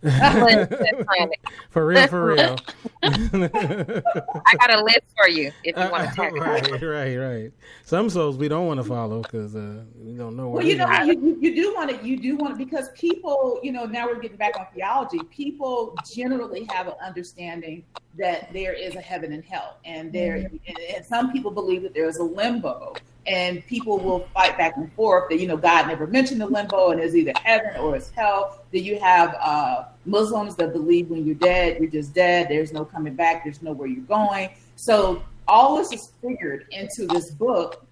for 1.70 1.86
real, 1.86 2.06
for 2.06 2.26
real. 2.26 2.56
I 3.02 4.54
got 4.58 4.74
a 4.74 4.84
list 4.84 5.02
for 5.16 5.28
you 5.28 5.50
if 5.64 5.76
you 5.76 5.90
want 5.90 6.08
to 6.08 6.14
check. 6.14 6.32
right, 6.34 6.82
right, 6.82 7.16
right. 7.16 7.52
Some 7.84 8.08
souls 8.08 8.36
we 8.36 8.46
don't 8.48 8.66
want 8.66 8.78
to 8.78 8.84
follow 8.84 9.22
because 9.22 9.56
uh, 9.56 9.82
we 9.96 10.12
don't 10.14 10.36
know. 10.36 10.50
Well, 10.50 10.64
you 10.64 10.76
know, 10.76 10.88
you, 11.02 11.20
you, 11.20 11.38
you 11.40 11.54
do 11.54 11.74
want 11.74 11.90
to, 11.90 12.06
you 12.06 12.16
do 12.16 12.36
want 12.36 12.56
to, 12.56 12.64
because 12.64 12.90
people, 12.90 13.58
you 13.62 13.72
know, 13.72 13.86
now 13.86 14.06
we're 14.06 14.20
getting 14.20 14.36
back 14.36 14.58
on 14.58 14.66
theology. 14.72 15.18
People 15.30 15.96
generally 16.08 16.64
have 16.70 16.86
an 16.86 16.94
understanding 17.04 17.84
that 18.16 18.52
there 18.52 18.74
is 18.74 18.94
a 18.94 19.00
heaven 19.00 19.32
and 19.32 19.44
hell, 19.44 19.78
and 19.84 20.12
there, 20.12 20.36
mm-hmm. 20.36 20.56
and, 20.68 20.78
and 20.96 21.04
some 21.04 21.32
people 21.32 21.50
believe 21.50 21.82
that 21.82 21.94
there 21.94 22.08
is 22.08 22.18
a 22.18 22.24
limbo 22.24 22.94
and 23.28 23.64
people 23.66 23.98
will 23.98 24.20
fight 24.34 24.56
back 24.56 24.76
and 24.76 24.92
forth 24.94 25.28
that 25.28 25.38
you 25.38 25.46
know 25.46 25.56
God 25.56 25.86
never 25.86 26.06
mentioned 26.06 26.40
the 26.40 26.46
limbo 26.46 26.90
and 26.90 27.00
it's 27.00 27.14
either 27.14 27.32
heaven 27.44 27.76
or 27.80 27.96
it's 27.96 28.10
hell. 28.10 28.64
Then 28.72 28.84
you 28.84 28.98
have 28.98 29.34
uh, 29.40 29.84
Muslims 30.06 30.56
that 30.56 30.72
believe 30.72 31.10
when 31.10 31.24
you're 31.26 31.34
dead, 31.34 31.78
you're 31.80 31.90
just 31.90 32.14
dead. 32.14 32.48
There's 32.48 32.72
no 32.72 32.84
coming 32.84 33.14
back. 33.14 33.44
There's 33.44 33.62
nowhere 33.62 33.88
you're 33.88 34.02
going. 34.04 34.50
So 34.76 35.22
all 35.46 35.76
this 35.76 35.92
is 35.92 36.12
figured 36.22 36.66
into 36.70 37.06
this 37.06 37.30
book 37.30 37.86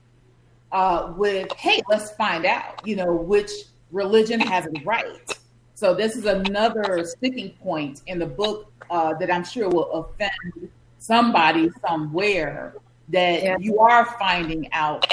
uh, 0.72 1.12
with, 1.16 1.52
hey, 1.52 1.80
let's 1.88 2.12
find 2.12 2.46
out. 2.46 2.86
You 2.86 2.96
know 2.96 3.12
which 3.14 3.50
religion 3.92 4.40
has 4.40 4.66
it 4.66 4.84
right. 4.84 5.38
So 5.74 5.94
this 5.94 6.16
is 6.16 6.24
another 6.24 7.04
sticking 7.04 7.50
point 7.62 8.00
in 8.06 8.18
the 8.18 8.26
book 8.26 8.72
uh, 8.90 9.12
that 9.14 9.30
I'm 9.30 9.44
sure 9.44 9.68
will 9.68 9.92
offend 9.92 10.70
somebody 10.98 11.70
somewhere 11.86 12.74
that 13.08 13.42
yeah. 13.42 13.56
you 13.60 13.78
are 13.78 14.06
finding 14.18 14.72
out 14.72 15.12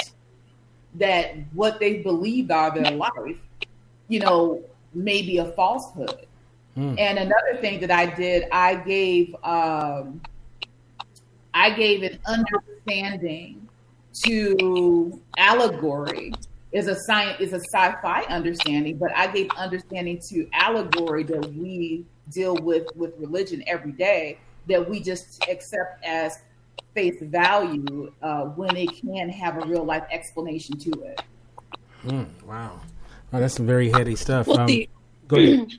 that 0.96 1.36
what 1.52 1.80
they 1.80 1.98
believed 2.02 2.50
are 2.50 2.74
their 2.74 2.92
life, 2.92 3.38
you 4.08 4.20
know, 4.20 4.62
may 4.92 5.22
be 5.22 5.38
a 5.38 5.46
falsehood. 5.52 6.26
Hmm. 6.74 6.94
And 6.98 7.18
another 7.18 7.56
thing 7.60 7.80
that 7.80 7.90
I 7.90 8.06
did, 8.06 8.48
I 8.52 8.76
gave 8.76 9.34
um, 9.44 10.20
I 11.52 11.70
gave 11.70 12.02
an 12.02 12.18
understanding 12.26 13.68
to 14.24 15.20
allegory 15.38 16.32
is 16.72 16.88
a 16.88 16.96
science 16.96 17.40
is 17.40 17.52
a 17.52 17.60
sci-fi 17.60 18.22
understanding, 18.22 18.96
but 18.96 19.16
I 19.16 19.28
gave 19.28 19.48
understanding 19.56 20.20
to 20.30 20.48
allegory 20.52 21.22
that 21.24 21.52
we 21.54 22.04
deal 22.30 22.56
with 22.56 22.86
with 22.96 23.14
religion 23.18 23.62
every 23.66 23.92
day 23.92 24.38
that 24.68 24.88
we 24.88 25.00
just 25.00 25.44
accept 25.48 26.04
as 26.04 26.38
face 26.94 27.20
value 27.20 28.12
uh, 28.22 28.44
when 28.44 28.76
it 28.76 28.90
can 29.00 29.28
have 29.28 29.62
a 29.62 29.66
real 29.66 29.84
life 29.84 30.04
explanation 30.10 30.78
to 30.78 30.90
it. 31.02 31.22
Mm, 32.04 32.26
wow. 32.44 32.80
Oh, 33.32 33.40
that's 33.40 33.54
some 33.54 33.66
very 33.66 33.90
heady 33.90 34.14
stuff. 34.14 34.46
Well, 34.46 34.60
um, 34.60 34.66
the, 34.66 34.88
go 35.26 35.36
ahead. 35.36 35.72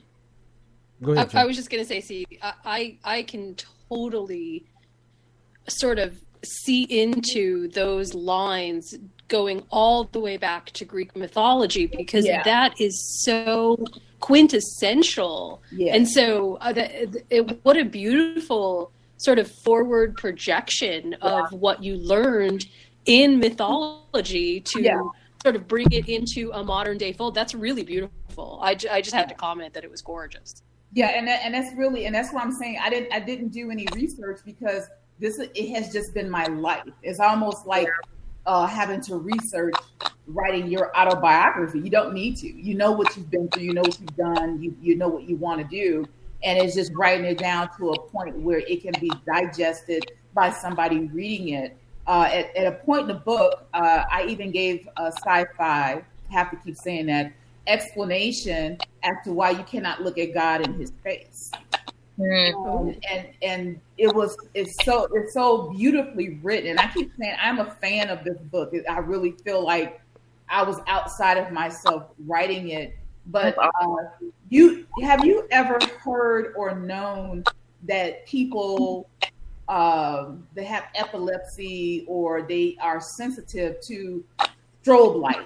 Go 1.02 1.12
ahead. 1.12 1.34
I, 1.34 1.42
I, 1.42 1.44
was 1.44 1.56
just 1.56 1.68
going 1.68 1.82
to 1.82 1.86
say, 1.86 2.00
see, 2.00 2.26
I, 2.40 2.96
I 3.04 3.22
can 3.24 3.54
totally 3.90 4.64
sort 5.68 5.98
of 5.98 6.18
see 6.42 6.84
into 6.84 7.68
those 7.68 8.14
lines 8.14 8.94
going 9.28 9.62
all 9.70 10.04
the 10.04 10.20
way 10.20 10.38
back 10.38 10.66
to 10.70 10.86
Greek 10.86 11.14
mythology 11.14 11.86
because 11.86 12.24
yeah. 12.24 12.42
that 12.44 12.80
is 12.80 13.22
so 13.24 13.84
quintessential. 14.20 15.60
Yeah. 15.70 15.94
And 15.94 16.08
so, 16.08 16.56
uh, 16.62 16.72
the, 16.72 17.22
it, 17.28 17.60
what 17.62 17.76
a 17.76 17.84
beautiful 17.84 18.90
sort 19.16 19.38
of 19.38 19.50
forward 19.50 20.16
projection 20.16 21.14
of 21.22 21.52
what 21.52 21.82
you 21.82 21.96
learned 21.96 22.66
in 23.06 23.38
mythology 23.38 24.60
to 24.60 24.82
yeah. 24.82 25.00
sort 25.42 25.56
of 25.56 25.66
bring 25.66 25.90
it 25.90 26.08
into 26.08 26.50
a 26.52 26.62
modern 26.62 26.98
day 26.98 27.12
fold. 27.12 27.34
That's 27.34 27.54
really 27.54 27.84
beautiful. 27.84 28.58
I, 28.62 28.76
I 28.90 29.00
just 29.00 29.14
had 29.14 29.28
to 29.28 29.34
comment 29.34 29.74
that 29.74 29.84
it 29.84 29.90
was 29.90 30.02
gorgeous. 30.02 30.62
Yeah, 30.92 31.08
and 31.08 31.26
that, 31.28 31.40
and 31.44 31.54
that's 31.54 31.74
really 31.76 32.06
and 32.06 32.14
that's 32.14 32.32
what 32.32 32.42
I'm 32.42 32.52
saying. 32.52 32.78
I 32.82 32.88
didn't 32.88 33.12
I 33.12 33.20
didn't 33.20 33.48
do 33.48 33.70
any 33.70 33.86
research 33.94 34.40
because 34.44 34.88
this 35.18 35.38
it 35.38 35.74
has 35.74 35.92
just 35.92 36.14
been 36.14 36.30
my 36.30 36.44
life. 36.46 36.84
It's 37.02 37.20
almost 37.20 37.66
like 37.66 37.88
uh, 38.46 38.66
having 38.66 39.00
to 39.02 39.16
research 39.16 39.74
writing 40.26 40.68
your 40.68 40.96
autobiography. 40.96 41.80
You 41.80 41.90
don't 41.90 42.14
need 42.14 42.36
to. 42.38 42.48
You 42.48 42.74
know 42.74 42.92
what 42.92 43.16
you've 43.16 43.30
been 43.30 43.48
through. 43.48 43.64
You 43.64 43.74
know 43.74 43.82
what 43.82 43.98
you've 44.00 44.16
done. 44.16 44.62
You 44.62 44.76
you 44.80 44.96
know 44.96 45.08
what 45.08 45.24
you 45.24 45.36
want 45.36 45.60
to 45.60 45.66
do 45.66 46.06
and 46.46 46.62
it's 46.62 46.76
just 46.76 46.92
writing 46.94 47.26
it 47.26 47.38
down 47.38 47.68
to 47.76 47.90
a 47.90 48.00
point 48.08 48.38
where 48.38 48.60
it 48.60 48.80
can 48.80 48.94
be 49.00 49.10
digested 49.26 50.12
by 50.32 50.50
somebody 50.50 51.00
reading 51.08 51.48
it. 51.50 51.76
Uh, 52.06 52.28
at, 52.32 52.56
at, 52.56 52.68
a 52.68 52.76
point 52.84 53.02
in 53.02 53.08
the 53.08 53.14
book, 53.14 53.66
uh, 53.74 54.04
I 54.08 54.26
even 54.28 54.52
gave 54.52 54.88
a 54.96 55.06
sci-fi, 55.06 56.04
have 56.30 56.50
to 56.52 56.56
keep 56.58 56.76
saying 56.76 57.06
that, 57.06 57.32
explanation 57.66 58.78
as 59.02 59.16
to 59.24 59.32
why 59.32 59.50
you 59.50 59.64
cannot 59.64 60.02
look 60.02 60.18
at 60.18 60.32
God 60.32 60.64
in 60.64 60.74
His 60.74 60.92
face. 61.02 61.50
Mm-hmm. 62.16 62.56
Um, 62.56 62.94
and 63.10 63.28
and 63.42 63.80
it 63.98 64.14
was 64.14 64.36
it's 64.54 64.82
so 64.84 65.08
it's 65.12 65.34
so 65.34 65.72
beautifully 65.72 66.38
written. 66.42 66.70
And 66.70 66.80
I 66.80 66.86
keep 66.92 67.10
saying 67.18 67.36
I'm 67.42 67.58
a 67.58 67.70
fan 67.72 68.08
of 68.08 68.22
this 68.22 68.38
book. 68.38 68.72
I 68.88 68.98
really 68.98 69.32
feel 69.32 69.64
like 69.64 70.00
I 70.48 70.62
was 70.62 70.78
outside 70.86 71.38
of 71.38 71.52
myself 71.52 72.04
writing 72.24 72.68
it 72.68 72.96
but 73.26 73.56
uh, 73.58 73.96
you 74.48 74.86
have 75.02 75.24
you 75.24 75.46
ever 75.50 75.78
heard 75.98 76.52
or 76.56 76.74
known 76.74 77.44
that 77.84 78.26
people 78.26 79.08
um, 79.68 80.46
that 80.54 80.64
have 80.64 80.84
epilepsy 80.94 82.04
or 82.06 82.42
they 82.42 82.76
are 82.80 83.00
sensitive 83.00 83.80
to 83.82 84.24
strobe 84.84 85.20
lights? 85.20 85.42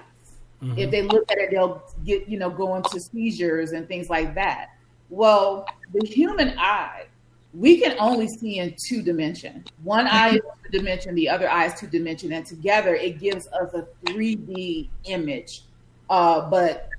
Mm-hmm. 0.61 0.77
If 0.77 0.91
they 0.91 1.01
look 1.01 1.31
at 1.31 1.39
it, 1.39 1.49
they'll 1.51 1.83
get 2.05 2.29
you 2.29 2.37
know 2.37 2.49
go 2.49 2.75
into 2.75 2.99
seizures 2.99 3.71
and 3.71 3.87
things 3.87 4.09
like 4.09 4.35
that. 4.35 4.69
Well, 5.09 5.65
the 5.93 6.07
human 6.07 6.57
eye, 6.59 7.05
we 7.53 7.81
can 7.81 7.97
only 7.99 8.27
see 8.27 8.59
in 8.59 8.75
two 8.87 9.01
dimension. 9.01 9.65
One 9.83 10.07
eye 10.07 10.35
is 10.35 10.41
two 10.63 10.77
dimension, 10.77 11.15
the 11.15 11.27
other 11.27 11.49
eye 11.49 11.65
is 11.65 11.73
two 11.73 11.87
dimension, 11.87 12.31
and 12.31 12.45
together 12.45 12.95
it 12.95 13.19
gives 13.19 13.47
us 13.47 13.73
a 13.73 13.87
3D 14.05 14.87
image. 15.05 15.63
Uh, 16.09 16.49
but 16.49 16.90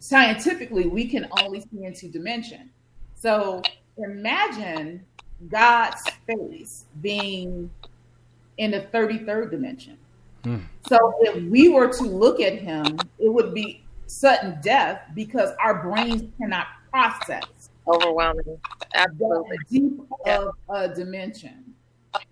scientifically 0.00 0.86
we 0.86 1.06
can 1.06 1.28
only 1.40 1.60
see 1.60 1.84
into 1.84 2.08
dimension. 2.08 2.70
So 3.14 3.62
imagine 3.98 5.04
God's 5.48 6.02
face 6.26 6.86
being 7.00 7.70
in 8.58 8.72
the 8.72 8.80
33rd 8.92 9.50
dimension. 9.50 9.96
Mm. 10.42 10.62
So 10.88 11.14
if 11.20 11.42
we 11.44 11.68
were 11.68 11.88
to 11.88 12.02
look 12.02 12.40
at 12.40 12.54
him, 12.54 12.98
it 13.18 13.28
would 13.28 13.54
be 13.54 13.84
sudden 14.06 14.58
death 14.62 15.02
because 15.14 15.50
our 15.62 15.82
brains 15.82 16.24
cannot 16.38 16.66
process 16.90 17.70
overwhelming 17.86 18.58
absolutely 18.94 19.56
deep 19.70 20.00
of 20.26 20.54
a 20.68 20.88
dimension. 20.88 21.74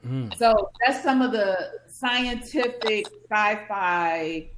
Mm. 0.06 0.36
So 0.36 0.70
that's 0.84 1.02
some 1.02 1.22
of 1.22 1.32
the 1.32 1.70
scientific 1.86 3.06
sci-fi 3.30 4.48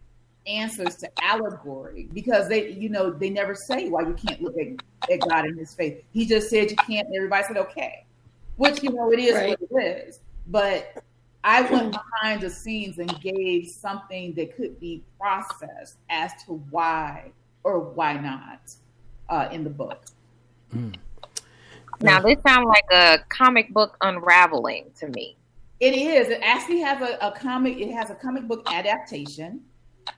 answers 0.47 0.97
to 0.97 1.11
allegory 1.23 2.09
because 2.13 2.49
they, 2.49 2.71
you 2.71 2.89
know, 2.89 3.11
they 3.11 3.31
never 3.31 3.55
say 3.55 3.89
why 3.89 4.03
you 4.03 4.15
can't 4.15 4.41
look 4.43 4.57
at, 4.59 5.11
at 5.11 5.21
God 5.29 5.47
in 5.47 5.57
his 5.57 5.75
face. 5.75 6.03
He 6.13 6.27
just 6.27 6.51
said 6.51 6.71
you 6.71 6.77
can't, 6.77 7.07
and 7.07 7.17
everybody 7.17 7.45
said 7.47 7.57
okay, 7.59 8.05
which, 8.57 8.83
you 8.83 8.91
know, 8.91 9.13
it 9.13 9.19
is 9.19 9.35
right. 9.35 9.59
what 9.61 9.83
it 9.83 10.07
is. 10.09 10.21
But 10.47 11.03
I 11.45 11.63
went 11.63 11.93
behind 11.93 12.43
the 12.43 12.51
scenes 12.51 12.99
and 12.99 13.21
gave 13.21 13.69
something 13.69 14.35
that 14.35 14.57
could 14.57 14.79
be 14.81 15.03
processed 15.19 15.97
as 16.09 16.33
to 16.47 16.55
why 16.71 17.33
or 17.63 17.81
why 17.81 18.15
not 18.15 18.75
uh, 19.29 19.49
in 19.51 19.65
the 19.65 19.71
book. 19.71 20.05
Mm. 20.75 20.97
Now, 22.03 22.21
this 22.21 22.39
sounds 22.43 22.67
like 22.67 22.85
a 22.93 23.19
comic 23.29 23.73
book 23.73 23.97
unraveling 24.01 24.91
to 25.01 25.09
me. 25.09 25.37
It 25.81 25.95
is. 25.95 26.29
It 26.29 26.41
actually 26.43 26.81
has 26.81 27.01
a, 27.01 27.19
a 27.27 27.33
comic. 27.33 27.79
It 27.79 27.93
has 27.93 28.11
a 28.11 28.15
comic 28.15 28.47
book 28.47 28.71
adaptation. 28.71 29.61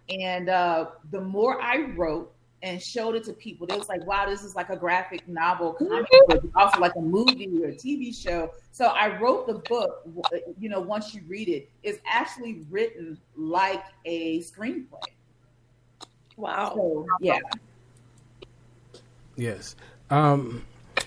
And 0.08 0.48
uh, 0.48 0.86
the 1.10 1.20
more 1.20 1.60
I 1.60 1.92
wrote 1.96 2.32
and 2.62 2.80
showed 2.80 3.16
it 3.16 3.24
to 3.24 3.32
people, 3.32 3.66
they 3.66 3.76
was 3.76 3.88
like, 3.88 4.06
wow, 4.06 4.26
this 4.26 4.42
is 4.44 4.54
like 4.54 4.70
a 4.70 4.76
graphic 4.76 5.26
novel 5.26 5.72
comic 5.74 6.06
mm-hmm. 6.06 6.32
book, 6.32 6.52
also 6.54 6.80
like 6.80 6.94
a 6.96 7.00
movie 7.00 7.48
or 7.62 7.68
a 7.68 7.72
TV 7.72 8.14
show. 8.14 8.50
So 8.70 8.86
I 8.86 9.18
wrote 9.18 9.46
the 9.46 9.54
book, 9.68 10.06
you 10.58 10.68
know, 10.68 10.80
once 10.80 11.14
you 11.14 11.22
read 11.26 11.48
it, 11.48 11.68
it's 11.82 11.98
actually 12.06 12.64
written 12.70 13.18
like 13.36 13.82
a 14.04 14.40
screenplay. 14.40 15.00
Wow. 16.36 16.72
So, 16.74 17.06
yeah. 17.20 17.38
Yes. 19.36 19.76
Um, 20.10 20.64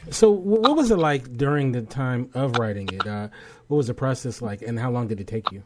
so 0.10 0.30
what 0.32 0.76
was 0.76 0.92
it 0.92 0.98
like 0.98 1.38
during 1.38 1.72
the 1.72 1.82
time 1.82 2.30
of 2.34 2.58
writing 2.58 2.90
it? 2.92 3.06
Uh, 3.08 3.30
what 3.68 3.78
was 3.78 3.88
the 3.88 3.94
process 3.94 4.42
like 4.42 4.62
and 4.62 4.80
how 4.80 4.92
long 4.92 5.08
did 5.08 5.20
it 5.20 5.28
take 5.28 5.52
you? 5.52 5.64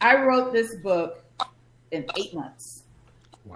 I 0.00 0.22
wrote 0.22 0.52
this 0.52 0.74
book 0.76 1.24
in 1.90 2.06
eight 2.16 2.34
months. 2.34 2.82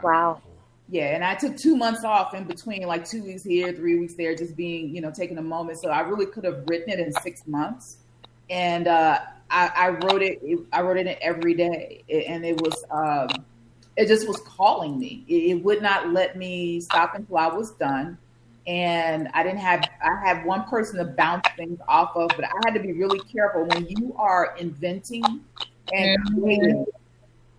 Wow. 0.03 0.41
Yeah, 0.89 1.15
and 1.15 1.25
I 1.25 1.37
took 1.37 1.57
two 1.57 1.77
months 1.77 2.05
off 2.05 2.35
in 2.35 2.45
between, 2.45 2.83
like 2.83 3.09
two 3.09 3.23
weeks 3.23 3.45
here, 3.45 3.73
three 3.73 3.99
weeks 3.99 4.15
there, 4.15 4.35
just 4.35 4.57
being, 4.57 4.95
you 4.95 5.01
know, 5.01 5.13
taking 5.13 5.39
a 5.39 5.43
moment. 5.43 5.79
So 5.79 5.89
I 5.89 6.01
really 6.01 6.27
could 6.27 6.45
have 6.45 6.65
written 6.67 6.91
it 6.91 6.99
in 6.99 7.13
six 7.23 7.47
months, 7.47 7.99
and 8.49 8.89
uh, 8.89 9.21
I, 9.51 9.71
I, 9.77 9.89
wrote 9.91 10.23
it. 10.23 10.43
I 10.73 10.83
wrote 10.83 10.97
it 10.97 11.19
every 11.21 11.55
day, 11.55 12.03
and 12.09 12.45
it 12.45 12.61
was, 12.61 12.85
um, 12.91 13.29
it 13.97 14.09
just 14.09 14.27
was 14.27 14.39
calling 14.39 14.99
me. 14.99 15.25
It, 15.29 15.51
it 15.53 15.65
would 15.65 15.81
not 15.81 16.13
let 16.13 16.37
me 16.37 16.81
stop 16.81 17.15
until 17.15 17.37
I 17.37 17.47
was 17.47 17.71
done, 17.73 18.19
and 18.67 19.29
I 19.33 19.45
didn't 19.45 19.59
have 19.59 19.89
I 20.03 20.27
had 20.27 20.45
one 20.45 20.65
person 20.65 20.99
to 20.99 21.05
bounce 21.05 21.47
things 21.57 21.79
off 21.87 22.17
of, 22.17 22.31
but 22.35 22.45
I 22.45 22.53
had 22.65 22.75
to 22.75 22.81
be 22.81 22.93
really 22.93 23.21
careful 23.33 23.65
when 23.67 23.87
you 23.87 24.13
are 24.19 24.57
inventing 24.59 25.25
and 25.93 26.19
creating. 26.35 26.87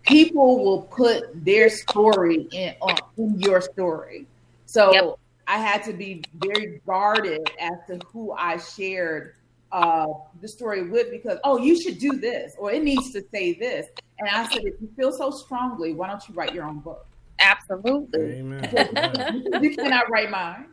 People 0.03 0.63
will 0.63 0.83
put 0.83 1.45
their 1.45 1.69
story 1.69 2.47
in 2.51 2.75
on, 2.81 2.97
in 3.17 3.39
your 3.39 3.61
story, 3.61 4.25
so 4.65 4.93
Yep. 4.93 5.19
I 5.47 5.57
had 5.57 5.83
to 5.83 5.93
be 5.93 6.23
very 6.35 6.81
guarded 6.85 7.49
as 7.59 7.73
to 7.87 7.99
who 8.07 8.31
I 8.33 8.57
shared 8.57 9.35
uh, 9.71 10.07
the 10.41 10.47
story 10.47 10.89
with 10.89 11.11
because 11.11 11.37
oh 11.43 11.57
you 11.57 11.81
should 11.81 11.97
do 11.97 12.17
this 12.17 12.55
or 12.57 12.71
it 12.71 12.83
needs 12.83 13.11
to 13.11 13.23
say 13.31 13.53
this, 13.53 13.87
and 14.19 14.29
I 14.29 14.47
said 14.49 14.63
if 14.63 14.81
you 14.81 14.89
feel 14.95 15.11
so 15.11 15.29
strongly, 15.31 15.93
why 15.93 16.07
don't 16.07 16.27
you 16.27 16.35
write 16.35 16.53
your 16.53 16.65
own 16.65 16.79
book? 16.79 17.05
Absolutely. 17.39 18.39
Amen. 18.39 19.43
You 19.61 19.75
cannot 19.75 20.09
write 20.09 20.29
mine. 20.29 20.67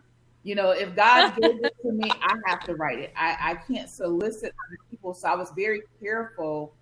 You 0.44 0.54
know, 0.54 0.70
if 0.70 0.94
God 0.94 1.34
gave 1.40 1.62
it 1.62 1.74
to 1.82 1.92
me, 1.92 2.10
I 2.10 2.34
have 2.46 2.60
to 2.64 2.74
write 2.74 2.98
it. 2.98 3.12
I, 3.16 3.36
I 3.40 3.54
can't 3.54 3.90
solicit 3.90 4.54
other 4.66 4.78
people. 4.90 5.12
So 5.12 5.28
I 5.28 5.34
was 5.34 5.50
very 5.56 5.82
careful 6.00 6.72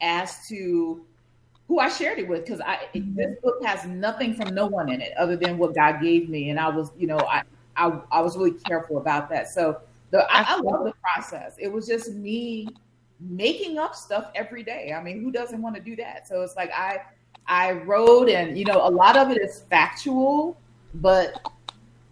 as 0.00 0.46
to 0.48 1.04
who 1.68 1.78
I 1.78 1.88
shared 1.88 2.18
it 2.18 2.28
with 2.28 2.44
because 2.44 2.60
I 2.60 2.88
this 2.94 3.36
book 3.42 3.64
has 3.64 3.84
nothing 3.86 4.34
from 4.34 4.54
no 4.54 4.66
one 4.66 4.90
in 4.90 5.00
it 5.00 5.12
other 5.18 5.36
than 5.36 5.58
what 5.58 5.74
God 5.74 6.00
gave 6.00 6.28
me, 6.28 6.50
and 6.50 6.60
I 6.60 6.68
was, 6.68 6.90
you 6.96 7.06
know, 7.06 7.18
I 7.18 7.42
I, 7.76 8.00
I 8.10 8.20
was 8.20 8.36
really 8.36 8.52
careful 8.52 8.98
about 8.98 9.28
that. 9.30 9.48
So 9.48 9.80
the 10.10 10.20
I, 10.32 10.54
I 10.54 10.60
love 10.60 10.84
the 10.84 10.92
process. 11.02 11.56
It 11.58 11.68
was 11.68 11.86
just 11.86 12.12
me 12.12 12.68
making 13.20 13.78
up 13.78 13.94
stuff 13.94 14.30
every 14.34 14.62
day. 14.62 14.92
I 14.96 15.02
mean, 15.02 15.22
who 15.22 15.30
doesn't 15.30 15.60
want 15.60 15.74
to 15.76 15.82
do 15.82 15.96
that? 15.96 16.28
So 16.28 16.42
it's 16.42 16.56
like 16.56 16.70
I 16.72 17.00
I 17.46 17.72
wrote, 17.72 18.28
and 18.28 18.56
you 18.58 18.64
know, 18.64 18.86
a 18.86 18.90
lot 18.90 19.16
of 19.16 19.30
it 19.30 19.40
is 19.40 19.64
factual, 19.68 20.56
but 20.94 21.40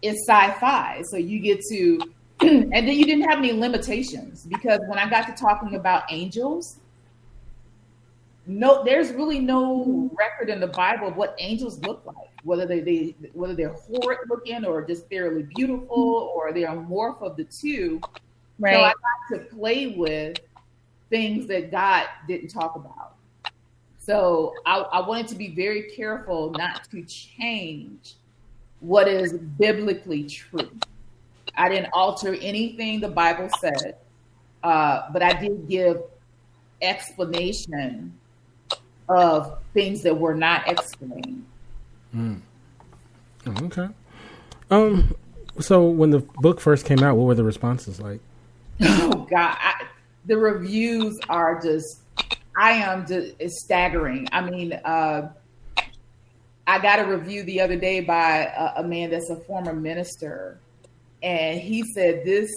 it's 0.01 0.27
sci-fi. 0.27 1.01
So 1.09 1.17
you 1.17 1.39
get 1.39 1.61
to, 1.69 1.99
and 2.41 2.71
then 2.71 2.87
you 2.87 3.05
didn't 3.05 3.29
have 3.29 3.39
any 3.39 3.53
limitations 3.53 4.45
because 4.45 4.79
when 4.87 4.99
I 4.99 5.09
got 5.09 5.27
to 5.27 5.33
talking 5.33 5.75
about 5.75 6.03
angels, 6.09 6.79
no, 8.47 8.83
there's 8.83 9.11
really 9.11 9.39
no 9.39 10.09
record 10.13 10.49
in 10.49 10.59
the 10.59 10.67
Bible 10.67 11.07
of 11.07 11.15
what 11.15 11.35
angels 11.39 11.79
look 11.79 12.05
like. 12.05 12.29
Whether 12.43 12.65
they, 12.65 12.79
they 12.79 13.15
whether 13.33 13.55
they're 13.55 13.73
horrid 13.73 14.19
looking 14.29 14.65
or 14.65 14.85
just 14.85 15.09
fairly 15.09 15.43
beautiful 15.43 16.31
or 16.35 16.53
they're 16.53 16.71
a 16.71 16.75
morph 16.75 17.21
of 17.21 17.37
the 17.37 17.45
two. 17.45 17.99
right 18.59 18.75
So 18.75 18.81
I 18.81 18.93
got 18.93 19.37
to 19.37 19.45
play 19.55 19.87
with 19.87 20.37
things 21.09 21.47
that 21.47 21.71
God 21.71 22.05
didn't 22.27 22.49
talk 22.49 22.75
about. 22.75 23.15
So 23.97 24.53
I, 24.67 24.77
I 24.77 25.07
wanted 25.07 25.27
to 25.29 25.35
be 25.35 25.55
very 25.55 25.83
careful 25.95 26.51
not 26.51 26.87
to 26.91 27.03
change 27.05 28.13
what 28.79 29.07
is 29.07 29.33
biblically 29.33 30.25
true. 30.25 30.69
I 31.57 31.69
didn't 31.69 31.89
alter 31.93 32.35
anything 32.35 32.99
the 32.99 33.07
Bible 33.07 33.49
said, 33.59 33.95
uh, 34.63 35.11
but 35.11 35.23
I 35.23 35.33
did 35.33 35.67
give 35.67 36.03
explanation 36.81 38.13
of 39.09 39.59
things 39.73 40.01
that 40.03 40.17
were 40.17 40.35
not 40.35 40.67
explained. 40.67 41.45
Okay. 43.47 43.87
Um. 44.71 45.15
So 45.59 45.85
when 45.85 46.09
the 46.09 46.19
book 46.19 46.59
first 46.59 46.85
came 46.85 47.03
out, 47.03 47.15
what 47.15 47.25
were 47.25 47.35
the 47.35 47.43
responses 47.43 47.99
like? 48.01 48.19
Oh 48.81 49.27
God, 49.29 49.55
I, 49.59 49.85
the 50.25 50.37
reviews 50.37 51.17
are 51.29 51.61
just, 51.61 52.01
I 52.57 52.71
am 52.71 53.07
just 53.07 53.35
it's 53.39 53.63
staggering. 53.63 54.27
I 54.31 54.41
mean, 54.41 54.73
uh, 54.73 55.29
I 56.67 56.79
got 56.79 56.99
a 56.99 57.05
review 57.05 57.43
the 57.43 57.61
other 57.61 57.77
day 57.77 58.01
by 58.01 58.51
a, 58.57 58.81
a 58.81 58.83
man 58.83 59.11
that's 59.11 59.29
a 59.29 59.37
former 59.37 59.73
minister, 59.73 60.59
and 61.23 61.59
he 61.59 61.83
said 61.93 62.25
this 62.25 62.51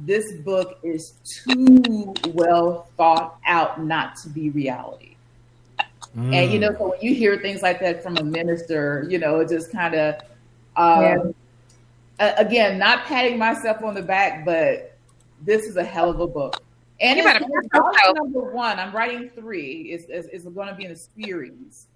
this 0.00 0.30
book 0.44 0.78
is 0.82 1.14
too 1.42 2.14
well 2.28 2.88
thought 2.96 3.38
out 3.46 3.82
not 3.82 4.14
to 4.22 4.28
be 4.28 4.50
reality. 4.50 5.15
And 6.14 6.52
you 6.52 6.58
know, 6.58 6.72
so 6.78 6.90
when 6.90 7.00
you 7.00 7.14
hear 7.14 7.38
things 7.38 7.62
like 7.62 7.80
that 7.80 8.02
from 8.02 8.16
a 8.16 8.24
minister, 8.24 9.06
you 9.08 9.18
know, 9.18 9.40
it 9.40 9.48
just 9.48 9.70
kind 9.70 9.94
of, 9.94 10.14
um, 10.76 11.34
a- 12.18 12.34
again, 12.38 12.78
not 12.78 13.04
patting 13.04 13.38
myself 13.38 13.82
on 13.82 13.94
the 13.94 14.02
back, 14.02 14.44
but 14.44 14.96
this 15.42 15.66
is 15.66 15.76
a 15.76 15.84
hell 15.84 16.10
of 16.10 16.20
a 16.20 16.26
book. 16.26 16.62
And 17.00 17.18
You 17.18 17.28
it's, 17.28 17.40
it's 17.40 17.68
volume 17.72 18.14
number 18.14 18.50
one. 18.50 18.78
I'm 18.78 18.94
writing 18.94 19.30
three. 19.34 19.90
It's, 19.92 20.06
it's, 20.08 20.28
it's 20.28 20.44
going 20.44 20.68
to 20.68 20.74
be 20.74 20.86
in 20.86 20.92
a 20.92 20.96
series. 20.96 21.86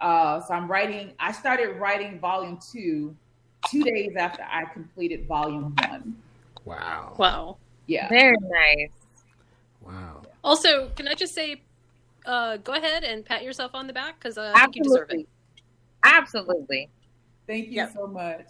Uh, 0.00 0.40
so 0.40 0.54
I'm 0.54 0.68
writing. 0.68 1.12
I 1.20 1.30
started 1.32 1.76
writing 1.76 2.18
volume 2.18 2.58
two 2.72 3.14
two 3.70 3.84
days 3.84 4.16
after 4.16 4.42
I 4.42 4.64
completed 4.64 5.26
volume 5.26 5.74
one. 5.88 6.16
Wow. 6.64 7.14
Wow. 7.16 7.58
Yeah. 7.86 8.08
Very 8.08 8.36
nice. 8.40 8.90
Wow. 9.80 10.22
Also, 10.42 10.88
can 10.90 11.06
I 11.06 11.14
just 11.14 11.34
say, 11.34 11.62
uh, 12.26 12.56
go 12.58 12.74
ahead 12.74 13.04
and 13.04 13.24
pat 13.24 13.42
yourself 13.42 13.74
on 13.74 13.86
the 13.86 13.92
back 13.92 14.18
because 14.18 14.38
uh, 14.38 14.52
I 14.54 14.62
think 14.62 14.76
you 14.76 14.84
deserve 14.84 15.10
it. 15.10 15.26
Absolutely. 16.04 16.58
Absolutely. 16.64 16.90
Thank 17.46 17.66
you 17.68 17.74
Yep. 17.74 17.92
so 17.94 18.06
much. 18.06 18.46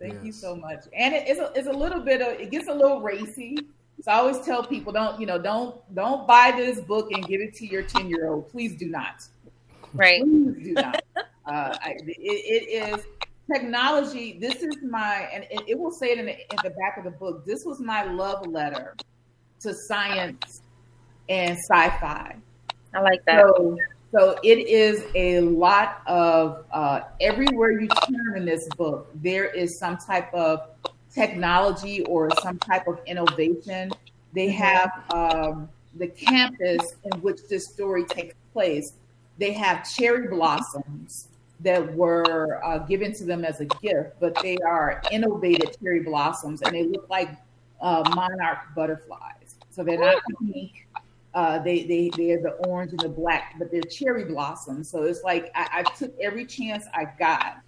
Thank 0.00 0.22
you 0.24 0.32
so 0.32 0.54
much. 0.54 0.84
And 0.96 1.14
it, 1.14 1.24
it's 1.26 1.40
a, 1.40 1.52
it's 1.54 1.68
a 1.68 1.72
little 1.72 2.00
bit 2.00 2.20
of 2.20 2.40
it 2.40 2.50
gets 2.50 2.68
a 2.68 2.74
little 2.74 3.00
racy. 3.00 3.56
So 4.02 4.12
I 4.12 4.16
always 4.16 4.40
tell 4.40 4.64
people 4.64 4.92
don't 4.92 5.20
you 5.20 5.26
know 5.26 5.38
don't 5.38 5.76
don't 5.94 6.26
buy 6.26 6.52
this 6.56 6.80
book 6.80 7.10
and 7.12 7.26
give 7.26 7.40
it 7.40 7.54
to 7.54 7.66
your 7.66 7.82
ten 7.82 8.08
year 8.08 8.28
old. 8.28 8.50
Please 8.50 8.76
do 8.76 8.88
not. 8.88 9.24
Right. 9.94 10.22
Please 10.22 10.64
do 10.64 10.72
not. 10.74 11.02
uh, 11.16 11.22
I, 11.46 11.96
it, 12.06 12.16
it 12.18 12.98
is 12.98 13.04
technology. 13.52 14.38
This 14.38 14.62
is 14.62 14.76
my 14.82 15.28
and 15.32 15.44
it, 15.50 15.70
it 15.70 15.78
will 15.78 15.90
say 15.90 16.10
it 16.10 16.18
in 16.18 16.26
the, 16.26 16.32
in 16.32 16.56
the 16.62 16.70
back 16.70 16.96
of 16.96 17.04
the 17.04 17.10
book. 17.10 17.44
This 17.44 17.64
was 17.64 17.80
my 17.80 18.04
love 18.04 18.46
letter 18.46 18.94
to 19.60 19.74
science 19.74 20.62
and 21.28 21.56
sci-fi. 21.58 22.36
I 22.94 23.00
like 23.00 23.24
that. 23.26 23.40
So, 23.40 23.76
so 24.12 24.38
it 24.42 24.66
is 24.66 25.04
a 25.14 25.40
lot 25.40 26.02
of 26.06 26.64
uh, 26.72 27.00
everywhere 27.20 27.72
you 27.80 27.88
turn 27.88 28.38
in 28.38 28.44
this 28.44 28.66
book, 28.76 29.10
there 29.14 29.46
is 29.46 29.78
some 29.78 29.98
type 29.98 30.32
of 30.32 30.70
technology 31.12 32.02
or 32.04 32.30
some 32.42 32.58
type 32.58 32.86
of 32.86 33.00
innovation. 33.06 33.90
They 34.32 34.48
have 34.50 34.90
um, 35.12 35.68
the 35.96 36.08
campus 36.08 36.94
in 37.04 37.20
which 37.20 37.40
this 37.48 37.66
story 37.66 38.04
takes 38.04 38.34
place. 38.52 38.94
They 39.38 39.52
have 39.52 39.88
cherry 39.90 40.28
blossoms 40.28 41.28
that 41.60 41.94
were 41.94 42.64
uh, 42.64 42.78
given 42.78 43.12
to 43.14 43.24
them 43.24 43.44
as 43.44 43.60
a 43.60 43.64
gift, 43.66 44.14
but 44.20 44.40
they 44.42 44.56
are 44.58 45.02
innovative 45.10 45.78
cherry 45.80 46.00
blossoms, 46.02 46.62
and 46.62 46.74
they 46.74 46.84
look 46.84 47.08
like 47.10 47.30
uh, 47.80 48.02
monarch 48.14 48.58
butterflies. 48.74 49.56
So 49.70 49.84
they're 49.84 49.98
not 49.98 50.22
pink. 50.40 50.87
Uh, 51.38 51.56
they 51.60 51.84
they 51.84 52.10
they're 52.16 52.42
the 52.42 52.54
orange 52.66 52.90
and 52.90 52.98
the 52.98 53.08
black, 53.08 53.54
but 53.60 53.70
they're 53.70 53.80
cherry 53.82 54.24
blossoms. 54.24 54.90
So 54.90 55.04
it's 55.04 55.22
like 55.22 55.52
I, 55.54 55.68
I 55.72 55.82
took 55.96 56.12
every 56.20 56.44
chance 56.44 56.84
I 56.92 57.06
got. 57.16 57.58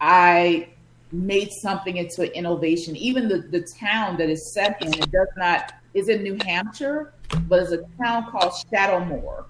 I 0.00 0.70
made 1.12 1.50
something 1.52 1.98
into 1.98 2.22
an 2.22 2.28
innovation. 2.28 2.96
Even 2.96 3.28
the 3.28 3.40
the 3.50 3.60
town 3.60 4.16
that 4.16 4.30
is 4.30 4.50
set 4.54 4.80
in 4.80 4.94
it 4.94 5.12
does 5.12 5.28
not 5.36 5.74
is 5.92 6.08
in 6.08 6.22
New 6.22 6.38
Hampshire, 6.46 7.12
but 7.48 7.64
it's 7.64 7.72
a 7.72 7.84
town 8.02 8.30
called 8.30 8.54
Shadowmore, 8.72 9.44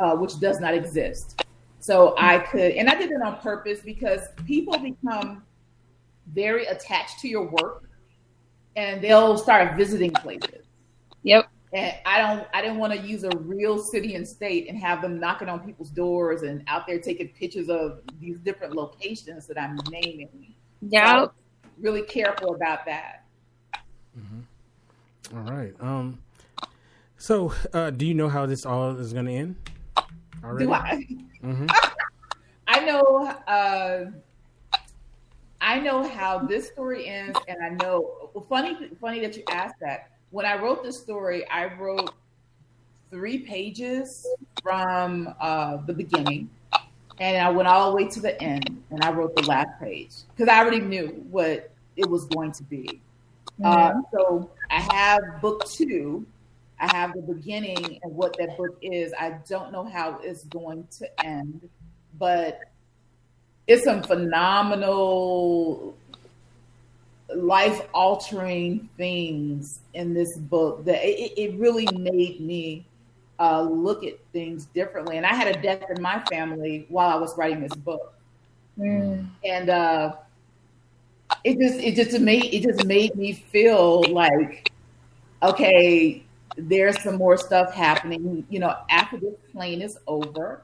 uh, 0.00 0.16
which 0.16 0.40
does 0.40 0.58
not 0.58 0.72
exist. 0.72 1.44
So 1.80 2.14
I 2.16 2.38
could, 2.38 2.72
and 2.72 2.88
I 2.88 2.94
did 2.94 3.10
it 3.10 3.20
on 3.20 3.36
purpose 3.40 3.80
because 3.84 4.22
people 4.46 4.78
become 4.78 5.42
very 6.32 6.64
attached 6.64 7.18
to 7.20 7.28
your 7.28 7.50
work, 7.50 7.82
and 8.76 9.02
they'll 9.02 9.36
start 9.36 9.76
visiting 9.76 10.12
places. 10.12 10.67
Yep. 11.72 11.82
And 11.82 11.96
I 12.06 12.18
don't, 12.20 12.48
I 12.54 12.62
didn't 12.62 12.78
want 12.78 12.92
to 12.94 12.98
use 13.00 13.24
a 13.24 13.30
real 13.38 13.78
city 13.78 14.14
and 14.14 14.26
state 14.26 14.68
and 14.68 14.78
have 14.78 15.02
them 15.02 15.20
knocking 15.20 15.48
on 15.48 15.60
people's 15.60 15.90
doors 15.90 16.42
and 16.42 16.64
out 16.66 16.86
there 16.86 16.98
taking 16.98 17.28
pictures 17.28 17.68
of 17.68 18.00
these 18.20 18.38
different 18.38 18.74
locations 18.74 19.46
that 19.46 19.60
I'm 19.60 19.78
naming. 19.90 20.54
Yeah. 20.80 21.24
So, 21.24 21.32
really 21.78 22.02
careful 22.02 22.54
about 22.54 22.84
that. 22.86 23.24
All 25.34 25.40
right. 25.40 25.74
Um. 25.80 26.18
So, 27.18 27.52
uh, 27.74 27.90
do 27.90 28.06
you 28.06 28.14
know 28.14 28.28
how 28.28 28.46
this 28.46 28.64
all 28.64 28.96
is 28.96 29.12
going 29.12 29.26
to 29.26 29.32
end? 29.32 29.56
Already? 30.42 30.66
Do 30.66 30.72
I? 30.72 31.06
Mhm. 31.44 31.70
I 32.68 32.84
know. 32.84 33.26
Uh, 33.46 34.10
I 35.60 35.80
know 35.80 36.06
how 36.08 36.38
this 36.38 36.68
story 36.68 37.06
ends, 37.08 37.38
and 37.48 37.58
I 37.62 37.70
know. 37.70 38.30
Well, 38.32 38.46
funny, 38.48 38.88
funny 39.00 39.20
that 39.20 39.36
you 39.36 39.42
asked 39.50 39.80
that. 39.80 40.12
When 40.30 40.44
I 40.44 40.60
wrote 40.60 40.82
this 40.82 40.98
story, 40.98 41.48
I 41.48 41.74
wrote 41.74 42.12
three 43.10 43.38
pages 43.38 44.26
from 44.62 45.34
uh, 45.40 45.78
the 45.86 45.94
beginning, 45.94 46.50
and 47.18 47.36
I 47.38 47.50
went 47.50 47.68
all 47.68 47.90
the 47.90 47.96
way 47.96 48.08
to 48.08 48.20
the 48.20 48.40
end, 48.42 48.82
and 48.90 49.02
I 49.02 49.10
wrote 49.10 49.34
the 49.36 49.46
last 49.46 49.80
page 49.80 50.12
because 50.36 50.48
I 50.48 50.58
already 50.58 50.80
knew 50.80 51.08
what 51.30 51.70
it 51.96 52.08
was 52.08 52.26
going 52.26 52.52
to 52.52 52.62
be. 52.64 53.00
Uh, 53.64 53.94
so 54.12 54.50
I 54.70 54.80
have 54.94 55.40
book 55.40 55.64
two. 55.66 56.26
I 56.80 56.94
have 56.94 57.12
the 57.14 57.22
beginning 57.22 57.98
and 58.02 58.14
what 58.14 58.36
that 58.38 58.56
book 58.56 58.78
is. 58.82 59.12
I 59.18 59.38
don't 59.48 59.72
know 59.72 59.84
how 59.84 60.20
it's 60.22 60.44
going 60.44 60.86
to 60.98 61.26
end, 61.26 61.68
but 62.18 62.60
it's 63.66 63.84
some 63.84 64.02
phenomenal 64.02 65.96
life 67.34 67.86
altering 67.92 68.88
things 68.96 69.80
in 69.94 70.14
this 70.14 70.36
book 70.36 70.84
that 70.84 71.04
it, 71.04 71.32
it 71.36 71.58
really 71.58 71.86
made 71.98 72.40
me 72.40 72.86
uh, 73.38 73.62
look 73.62 74.04
at 74.04 74.18
things 74.32 74.66
differently. 74.66 75.16
And 75.16 75.26
I 75.26 75.34
had 75.34 75.54
a 75.54 75.60
death 75.60 75.84
in 75.94 76.02
my 76.02 76.20
family 76.30 76.86
while 76.88 77.10
I 77.10 77.20
was 77.20 77.36
writing 77.36 77.60
this 77.60 77.74
book, 77.74 78.14
Mm. 78.78 79.26
and 79.44 79.70
uh, 79.70 80.12
it 81.42 81.58
just 81.58 81.80
it 81.80 81.96
just 81.96 82.20
made 82.20 82.44
it 82.54 82.62
just 82.62 82.84
made 82.86 83.16
me 83.16 83.32
feel 83.32 84.04
like 84.12 84.70
okay, 85.42 86.22
there's 86.56 87.02
some 87.02 87.16
more 87.16 87.36
stuff 87.36 87.72
happening. 87.74 88.46
You 88.48 88.60
know, 88.60 88.76
after 88.90 89.16
this 89.16 89.34
plane 89.52 89.82
is 89.82 89.98
over, 90.06 90.62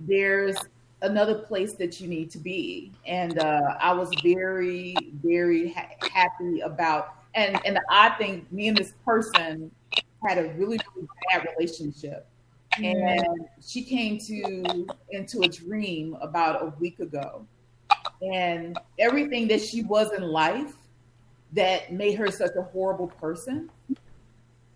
there's 0.00 0.56
another 1.02 1.34
place 1.34 1.74
that 1.74 2.00
you 2.00 2.08
need 2.08 2.30
to 2.30 2.38
be. 2.38 2.92
And 3.06 3.38
uh, 3.38 3.76
I 3.80 3.92
was 3.92 4.08
very, 4.22 4.94
very 5.22 5.72
ha- 5.72 5.90
happy 6.00 6.60
about. 6.60 7.14
And 7.34 7.60
and 7.66 7.76
the 7.76 7.82
odd 7.90 8.16
thing, 8.18 8.46
me 8.50 8.68
and 8.68 8.76
this 8.76 8.94
person 9.04 9.70
had 10.26 10.38
a 10.38 10.54
really, 10.54 10.78
really 10.94 11.08
bad 11.30 11.46
relationship. 11.56 12.26
And 12.82 13.48
she 13.64 13.82
came 13.82 14.18
to 14.20 14.86
into 15.10 15.42
a 15.42 15.48
dream 15.48 16.16
about 16.22 16.62
a 16.62 16.66
week 16.78 17.00
ago. 17.00 17.46
And 18.22 18.78
everything 18.98 19.48
that 19.48 19.60
she 19.60 19.82
was 19.82 20.12
in 20.12 20.22
life 20.22 20.74
that 21.52 21.92
made 21.92 22.14
her 22.14 22.30
such 22.30 22.52
a 22.56 22.62
horrible 22.62 23.08
person, 23.08 23.68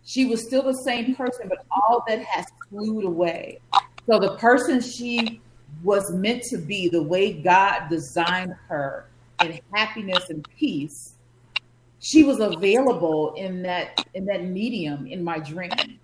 she 0.05 0.27
was 0.27 0.45
still 0.45 0.63
the 0.63 0.75
same 0.75 1.15
person, 1.15 1.49
but 1.49 1.65
all 1.71 2.05
that 2.07 2.21
has 2.21 2.47
flew 2.69 3.07
away. 3.07 3.61
So 4.09 4.19
the 4.19 4.37
person 4.37 4.81
she 4.81 5.41
was 5.87 6.13
meant 6.13 6.43
to 6.43 6.59
be, 6.59 6.89
the 6.89 7.03
way 7.03 7.33
God 7.33 7.89
designed 7.89 8.53
her 8.69 9.07
in 9.41 9.61
happiness 9.73 10.29
and 10.29 10.45
peace, 10.59 11.15
she 12.01 12.25
was 12.25 12.41
available 12.41 13.35
in 13.37 13.63
that 13.63 14.05
in 14.15 14.27
that 14.27 14.45
medium 14.45 15.07
in 15.07 15.23
my 15.23 15.39
dream. 15.39 16.01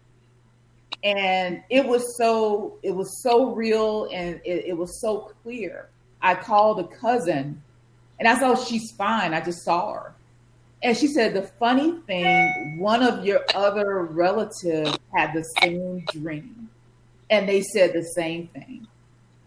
And 1.02 1.64
it 1.68 1.84
was 1.84 2.16
so 2.16 2.78
it 2.84 2.92
was 2.92 3.22
so 3.22 3.54
real 3.54 4.08
and 4.12 4.40
it, 4.44 4.66
it 4.66 4.76
was 4.76 5.00
so 5.00 5.32
clear. 5.42 5.88
I 6.22 6.36
called 6.36 6.78
a 6.78 6.86
cousin 6.98 7.60
and 8.20 8.28
I 8.28 8.38
said, 8.38 8.64
she's 8.64 8.92
fine. 8.92 9.34
I 9.34 9.40
just 9.40 9.64
saw 9.64 9.94
her. 9.94 10.14
And 10.84 10.96
she 10.96 11.08
said, 11.08 11.34
The 11.34 11.42
funny 11.58 11.98
thing, 12.06 12.78
one 12.78 13.02
of 13.02 13.24
your 13.24 13.40
other 13.52 14.04
relatives 14.04 14.96
had 15.12 15.32
the 15.32 15.42
same 15.60 16.04
dream. 16.12 16.68
And 17.30 17.48
they 17.48 17.62
said 17.62 17.92
the 17.92 18.04
same 18.04 18.46
thing. 18.48 18.86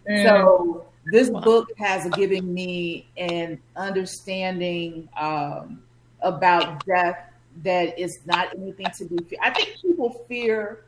So 0.07 0.85
this 1.11 1.29
book 1.29 1.69
has 1.77 2.09
given 2.11 2.53
me 2.53 3.07
an 3.17 3.59
understanding 3.75 5.09
um, 5.19 5.83
about 6.21 6.85
death 6.85 7.31
that 7.63 7.97
is 7.97 8.19
not 8.25 8.53
anything 8.55 8.87
to 8.97 9.05
be 9.05 9.17
feared. 9.23 9.41
I 9.41 9.51
think 9.51 9.75
people 9.81 10.25
fear 10.27 10.85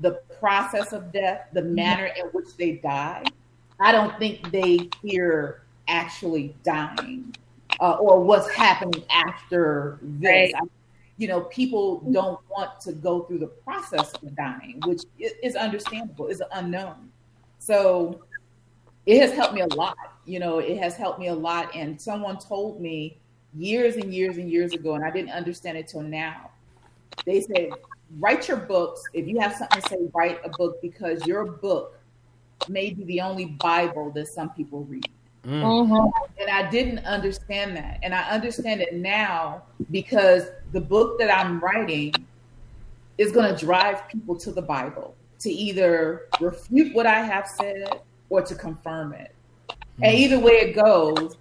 the 0.00 0.12
process 0.38 0.92
of 0.92 1.12
death, 1.12 1.48
the 1.52 1.62
manner 1.62 2.06
in 2.06 2.26
which 2.26 2.56
they 2.58 2.72
die. 2.72 3.24
I 3.80 3.92
don't 3.92 4.18
think 4.18 4.50
they 4.50 4.90
fear 5.00 5.62
actually 5.88 6.54
dying 6.64 7.34
uh, 7.80 7.92
or 7.94 8.22
what's 8.22 8.50
happening 8.50 9.04
after 9.10 9.98
this. 10.02 10.52
Right. 10.52 10.54
I, 10.54 10.66
you 11.18 11.28
know, 11.28 11.42
people 11.42 12.00
don't 12.12 12.38
want 12.50 12.78
to 12.82 12.92
go 12.92 13.22
through 13.22 13.38
the 13.38 13.46
process 13.46 14.12
of 14.12 14.36
dying, 14.36 14.80
which 14.84 15.02
is 15.18 15.56
understandable, 15.56 16.26
is 16.26 16.42
unknown. 16.52 17.10
So 17.58 18.20
it 19.06 19.20
has 19.20 19.32
helped 19.32 19.54
me 19.54 19.60
a 19.60 19.74
lot. 19.74 19.96
You 20.24 20.40
know, 20.40 20.58
it 20.58 20.78
has 20.78 20.96
helped 20.96 21.18
me 21.18 21.28
a 21.28 21.34
lot. 21.34 21.74
And 21.74 22.00
someone 22.00 22.38
told 22.38 22.80
me 22.80 23.18
years 23.54 23.96
and 23.96 24.12
years 24.12 24.36
and 24.36 24.50
years 24.50 24.72
ago, 24.72 24.94
and 24.94 25.04
I 25.04 25.10
didn't 25.10 25.30
understand 25.30 25.78
it 25.78 25.88
till 25.88 26.02
now. 26.02 26.50
They 27.24 27.40
said, 27.40 27.70
write 28.18 28.48
your 28.48 28.58
books. 28.58 29.02
If 29.14 29.26
you 29.26 29.38
have 29.40 29.54
something 29.54 29.80
to 29.80 29.88
say, 29.88 29.98
write 30.12 30.40
a 30.44 30.50
book 30.50 30.82
because 30.82 31.24
your 31.26 31.44
book 31.44 31.98
may 32.68 32.90
be 32.90 33.04
the 33.04 33.20
only 33.20 33.46
Bible 33.46 34.10
that 34.10 34.26
some 34.26 34.50
people 34.50 34.84
read. 34.84 35.08
Mhm. 35.44 36.10
And 36.40 36.50
I 36.50 36.68
didn't 36.68 37.04
understand 37.06 37.76
that. 37.76 38.00
And 38.02 38.12
I 38.12 38.28
understand 38.30 38.80
it 38.80 38.94
now 38.94 39.62
because 39.92 40.48
the 40.72 40.80
book 40.80 41.18
that 41.20 41.30
I'm 41.30 41.60
writing 41.60 42.12
is 43.18 43.30
going 43.30 43.54
to 43.54 43.64
drive 43.64 44.08
people 44.08 44.36
to 44.38 44.50
the 44.50 44.62
Bible 44.62 45.14
to 45.38 45.50
either 45.50 46.26
refute 46.40 46.94
what 46.94 47.06
I 47.06 47.20
have 47.20 47.46
said 47.46 48.00
or 48.28 48.42
to 48.42 48.54
confirm 48.54 49.12
it. 49.12 49.34
And 50.02 50.14
either 50.14 50.38
way 50.38 50.52
it 50.54 50.74
goes, 50.74 51.36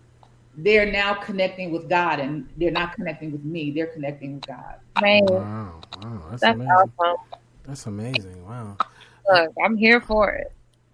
they're 0.58 0.90
now 0.92 1.14
connecting 1.16 1.72
with 1.72 1.90
God 1.90 2.20
and 2.20 2.48
they're 2.58 2.72
not 2.72 2.94
connecting 2.94 3.32
with 3.32 3.44
me, 3.44 3.72
they're 3.72 3.88
connecting 3.88 4.36
with 4.36 4.48
God. 4.48 4.76
Man, 5.02 5.26
Wow, 5.26 5.82
wow, 6.02 6.24
that's, 6.30 6.42
that's 6.42 6.56
amazing. 6.56 6.72
awesome. 6.72 7.18
That's 7.66 7.86
amazing. 7.88 8.46
Wow. 8.48 8.78
Look, 9.30 9.54
I'm 9.64 9.76
here 9.78 10.00
for 10.02 10.32
it. 10.34 10.54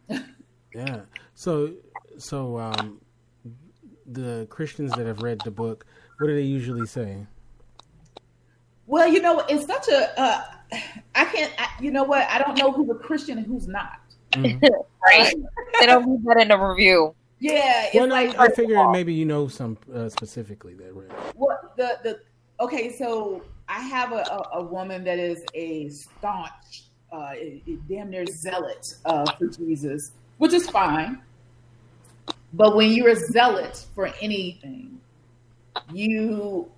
Yeah. 0.74 1.02
So, 1.36 1.74
so 2.18 2.58
um, 2.58 3.02
the 4.06 4.48
Christians 4.50 4.94
that 4.94 5.06
have 5.06 5.22
read 5.22 5.40
the 5.44 5.52
book, 5.52 5.86
what 6.18 6.28
do 6.28 6.34
they 6.36 6.44
usually 6.44 6.86
say? 6.86 7.26
Well, 8.88 9.06
you 9.06 9.22
know, 9.22 9.42
it's 9.50 9.66
such 9.66 9.90
a, 9.90 10.18
uh, 10.18 10.44
I 11.14 11.26
can't, 11.26 11.52
I, 11.58 11.68
you 11.82 11.92
know 11.92 12.04
what? 12.04 12.26
I 12.30 12.40
don't 12.40 12.58
know 12.58 12.72
who's 12.72 12.90
a 12.90 12.96
Christian 12.96 13.38
and 13.38 13.46
who's 13.46 13.68
not. 13.68 14.00
Right? 15.04 15.34
they 15.80 15.88
don't 15.88 16.08
read 16.08 16.24
that 16.26 16.42
in 16.42 16.48
the 16.50 16.58
review. 16.58 17.16
Yeah, 17.40 17.86
it's 17.86 17.96
Well, 17.96 18.06
no, 18.08 18.14
like 18.14 18.38
I 18.38 18.50
figured 18.50 18.92
maybe 18.92 19.14
you 19.14 19.26
know 19.26 19.48
some 19.48 19.78
uh, 19.94 20.10
specifically 20.10 20.76
that 20.76 20.94
read. 20.94 21.10
it. 21.10 21.36
What 21.36 21.76
the 21.76 21.98
the 22.04 22.20
okay? 22.64 22.92
So 22.96 23.42
I 23.68 23.80
have 23.80 24.12
a, 24.12 24.18
a, 24.18 24.60
a 24.60 24.64
woman 24.64 25.04
that 25.06 25.18
is 25.18 25.44
a 25.56 25.90
staunch, 25.90 26.84
uh, 27.12 27.34
damn 27.90 28.12
near 28.12 28.28
zealot 28.28 28.94
uh, 29.06 29.26
for 29.40 29.48
Jesus, 29.48 30.12
which 30.38 30.54
is 30.54 30.70
fine. 30.70 31.20
But 32.54 32.76
when 32.76 32.92
you're 32.92 33.10
a 33.10 33.16
zealot 33.16 33.86
for 33.96 34.14
anything, 34.22 35.00
you 35.92 36.70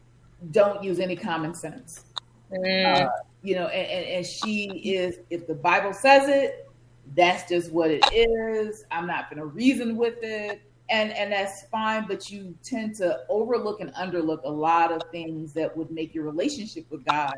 don't 0.52 0.84
use 0.84 1.00
any 1.00 1.16
common 1.16 1.54
sense. 1.54 2.06
Mm. 2.52 3.06
Uh, 3.06 3.10
you 3.42 3.56
know, 3.56 3.68
and, 3.68 3.88
and, 3.90 4.06
and 4.18 4.26
she 4.26 4.68
is. 4.96 5.18
If 5.30 5.48
the 5.48 5.56
Bible 5.56 5.94
says 5.94 6.30
it, 6.30 6.63
that's 7.16 7.50
just 7.50 7.72
what 7.72 7.92
it 7.92 8.04
is. 8.12 8.86
I'm 8.92 9.08
not 9.08 9.30
going 9.30 9.40
to 9.40 9.46
reason 9.46 9.98
with 9.98 10.24
it, 10.24 10.62
and 10.90 11.12
and 11.12 11.32
that's 11.32 11.66
fine. 11.68 12.06
But 12.08 12.30
you 12.30 12.56
tend 12.64 12.96
to 12.96 13.22
overlook 13.30 13.82
and 13.82 13.94
underlook 13.94 14.44
a 14.44 14.52
lot 14.52 14.92
of 14.92 15.02
things 15.12 15.54
that 15.54 15.76
would 15.76 15.92
make 15.92 16.16
your 16.16 16.24
relationship 16.26 16.86
with 16.90 17.06
God 17.06 17.36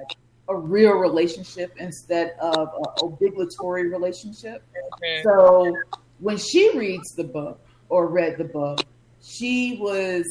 a 0.47 0.55
real 0.55 0.93
relationship 0.93 1.73
instead 1.77 2.35
of 2.39 2.69
an 2.77 2.85
obligatory 3.01 3.89
relationship. 3.89 4.63
Mhm. 5.01 5.23
So 5.23 5.75
when 6.19 6.37
she 6.37 6.77
reads 6.77 7.15
the 7.15 7.23
book 7.23 7.59
or 7.89 8.07
read 8.07 8.37
the 8.37 8.45
book, 8.45 8.81
she 9.21 9.77
was, 9.81 10.25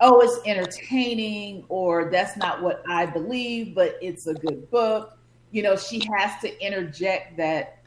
oh, 0.00 0.20
it's 0.20 0.40
entertaining, 0.46 1.64
or 1.68 2.10
that's 2.10 2.36
not 2.36 2.62
what 2.62 2.82
I 2.88 3.06
believe, 3.06 3.74
but 3.74 3.96
it's 4.00 4.26
a 4.26 4.34
good 4.34 4.70
book. 4.70 5.18
You 5.50 5.62
know, 5.62 5.76
she 5.76 6.02
has 6.16 6.40
to 6.40 6.64
interject 6.64 7.36
that 7.36 7.78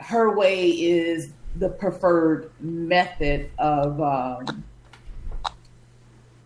her 0.00 0.36
way 0.36 0.70
is 0.70 1.32
the 1.56 1.68
preferred 1.68 2.50
method 2.60 3.50
of 3.58 4.00
um, 4.00 4.64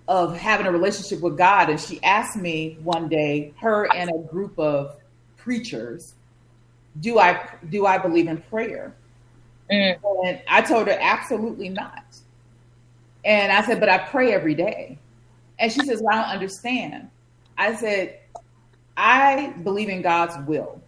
of 0.06 0.36
having 0.36 0.66
a 0.66 0.70
relationship 0.70 1.20
with 1.20 1.38
God. 1.38 1.70
And 1.70 1.80
she 1.80 2.02
asked 2.02 2.36
me 2.36 2.78
one 2.82 3.08
day, 3.08 3.54
her 3.60 3.92
and 3.94 4.10
a 4.10 4.18
group 4.18 4.58
of 4.58 4.96
preachers, 5.36 6.14
do 7.00 7.18
I 7.18 7.48
do 7.70 7.86
I 7.86 7.98
believe 7.98 8.28
in 8.28 8.38
prayer? 8.38 8.94
Mm. 9.70 9.98
And 10.26 10.42
I 10.48 10.60
told 10.60 10.88
her 10.88 10.98
absolutely 11.00 11.68
not. 11.68 12.04
And 13.24 13.50
I 13.50 13.64
said, 13.64 13.80
but 13.80 13.88
I 13.88 13.98
pray 13.98 14.32
every 14.32 14.54
day. 14.54 14.98
And 15.58 15.72
she 15.72 15.80
says, 15.80 16.02
well, 16.02 16.18
I 16.18 16.22
don't 16.22 16.32
understand. 16.32 17.08
I 17.56 17.74
said, 17.74 18.18
I 18.96 19.54
believe 19.62 19.88
in 19.88 20.02
God's 20.02 20.36
will. 20.46 20.82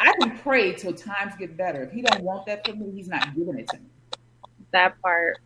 I 0.00 0.12
can 0.18 0.38
pray 0.38 0.72
till 0.72 0.94
times 0.94 1.34
get 1.38 1.56
better. 1.56 1.82
If 1.82 1.92
he 1.92 2.00
don't 2.00 2.22
want 2.22 2.46
that 2.46 2.66
for 2.66 2.74
me, 2.74 2.90
he's 2.90 3.08
not 3.08 3.34
giving 3.36 3.58
it 3.58 3.68
to 3.68 3.76
me. 3.76 3.86
That 4.72 5.00
part. 5.02 5.38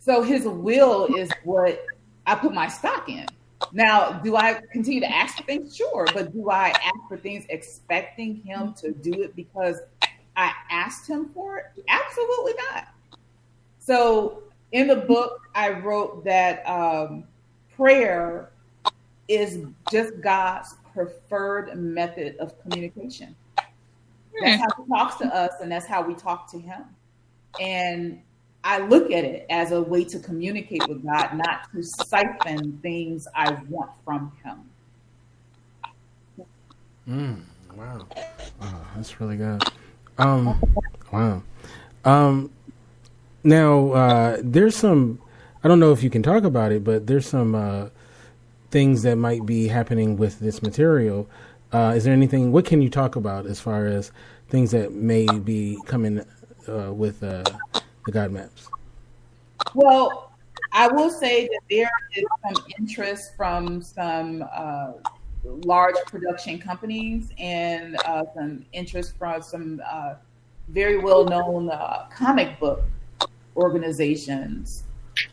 So 0.00 0.22
his 0.22 0.44
will 0.44 1.06
is 1.16 1.30
what 1.44 1.86
I 2.26 2.34
put 2.34 2.52
my 2.52 2.66
stock 2.66 3.08
in. 3.08 3.26
Now, 3.72 4.12
do 4.12 4.34
I 4.34 4.60
continue 4.72 5.00
to 5.00 5.10
ask 5.10 5.36
for 5.36 5.44
things? 5.44 5.76
Sure. 5.76 6.06
But 6.12 6.32
do 6.32 6.50
I 6.50 6.70
ask 6.70 7.08
for 7.08 7.16
things 7.16 7.44
expecting 7.50 8.36
him 8.36 8.74
to 8.78 8.90
do 8.90 9.22
it 9.22 9.36
because 9.36 9.78
I 10.36 10.52
asked 10.70 11.06
him 11.08 11.30
for 11.32 11.58
it? 11.58 11.66
Absolutely 11.88 12.54
not. 12.70 12.88
So 13.78 14.42
in 14.72 14.88
the 14.88 14.96
book, 14.96 15.40
I 15.54 15.70
wrote 15.70 16.24
that 16.24 16.66
um, 16.66 17.24
prayer 17.76 18.50
is 19.28 19.64
just 19.90 20.20
God's 20.20 20.74
preferred 20.92 21.76
method 21.78 22.36
of 22.38 22.60
communication. 22.62 23.36
That's 24.40 24.62
how 24.62 24.82
he 24.82 24.88
talks 24.88 25.16
to 25.16 25.26
us, 25.26 25.52
and 25.60 25.70
that's 25.70 25.86
how 25.86 26.02
we 26.02 26.14
talk 26.14 26.50
to 26.52 26.58
him. 26.58 26.84
And 27.60 28.22
I 28.62 28.78
look 28.78 29.10
at 29.10 29.24
it 29.24 29.46
as 29.48 29.72
a 29.72 29.80
way 29.80 30.04
to 30.04 30.18
communicate 30.18 30.86
with 30.86 31.04
God, 31.04 31.34
not 31.34 31.72
to 31.72 31.82
siphon 31.82 32.78
things 32.82 33.26
I 33.34 33.52
want 33.68 33.90
from 34.04 34.32
Him. 34.44 34.58
Mm, 37.08 37.40
wow. 37.74 38.06
wow, 38.60 38.80
that's 38.94 39.20
really 39.20 39.36
good. 39.36 39.62
Um, 40.18 40.60
wow. 41.10 41.42
Um, 42.04 42.50
now 43.42 43.92
uh, 43.92 44.36
there's 44.42 44.76
some. 44.76 45.20
I 45.64 45.68
don't 45.68 45.80
know 45.80 45.92
if 45.92 46.02
you 46.02 46.10
can 46.10 46.22
talk 46.22 46.44
about 46.44 46.72
it, 46.72 46.84
but 46.84 47.06
there's 47.06 47.26
some 47.26 47.54
uh, 47.54 47.88
things 48.70 49.02
that 49.02 49.16
might 49.16 49.46
be 49.46 49.68
happening 49.68 50.16
with 50.16 50.38
this 50.38 50.62
material. 50.62 51.28
Uh, 51.72 51.92
is 51.94 52.04
there 52.04 52.12
anything? 52.12 52.50
What 52.52 52.64
can 52.64 52.82
you 52.82 52.90
talk 52.90 53.16
about 53.16 53.46
as 53.46 53.60
far 53.60 53.86
as 53.86 54.10
things 54.48 54.72
that 54.72 54.92
may 54.92 55.26
be 55.26 55.78
coming 55.86 56.24
uh, 56.68 56.92
with 56.92 57.22
uh, 57.22 57.44
the 58.06 58.12
God 58.12 58.32
maps? 58.32 58.68
Well, 59.74 60.32
I 60.72 60.88
will 60.88 61.10
say 61.10 61.46
that 61.46 61.60
there 61.70 61.90
is 62.16 62.24
some 62.42 62.64
interest 62.78 63.36
from 63.36 63.82
some 63.82 64.44
uh, 64.52 64.92
large 65.44 65.96
production 66.06 66.58
companies 66.58 67.30
and 67.38 67.96
uh, 68.04 68.24
some 68.34 68.64
interest 68.72 69.16
from 69.16 69.42
some 69.42 69.80
uh, 69.88 70.14
very 70.68 70.98
well 70.98 71.24
known 71.24 71.70
uh, 71.70 72.06
comic 72.12 72.58
book 72.58 72.82
organizations 73.56 74.84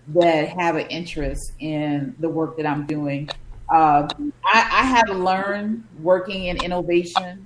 that 0.08 0.50
have 0.50 0.76
an 0.76 0.88
interest 0.88 1.54
in 1.60 2.16
the 2.20 2.30
work 2.30 2.58
that 2.58 2.66
I'm 2.66 2.86
doing. 2.86 3.30
Uh, 3.70 4.08
I, 4.46 4.70
I 4.72 4.84
have 4.84 5.10
learned 5.10 5.84
working 6.00 6.46
in 6.46 6.64
innovation. 6.64 7.46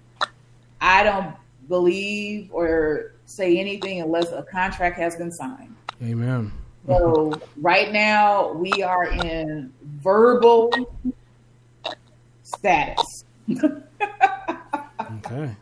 I 0.80 1.04
don't 1.04 1.36
believe 1.68 2.50
or 2.52 3.14
say 3.26 3.58
anything 3.58 4.02
unless 4.02 4.32
a 4.32 4.44
contract 4.44 4.98
has 4.98 5.16
been 5.16 5.32
signed. 5.32 5.76
Amen. 6.04 6.52
So 6.88 7.34
right 7.58 7.92
now 7.92 8.54
we 8.54 8.84
are 8.84 9.06
in 9.06 9.72
verbal 9.84 10.72
status. 12.44 13.26
okay. 13.52 15.56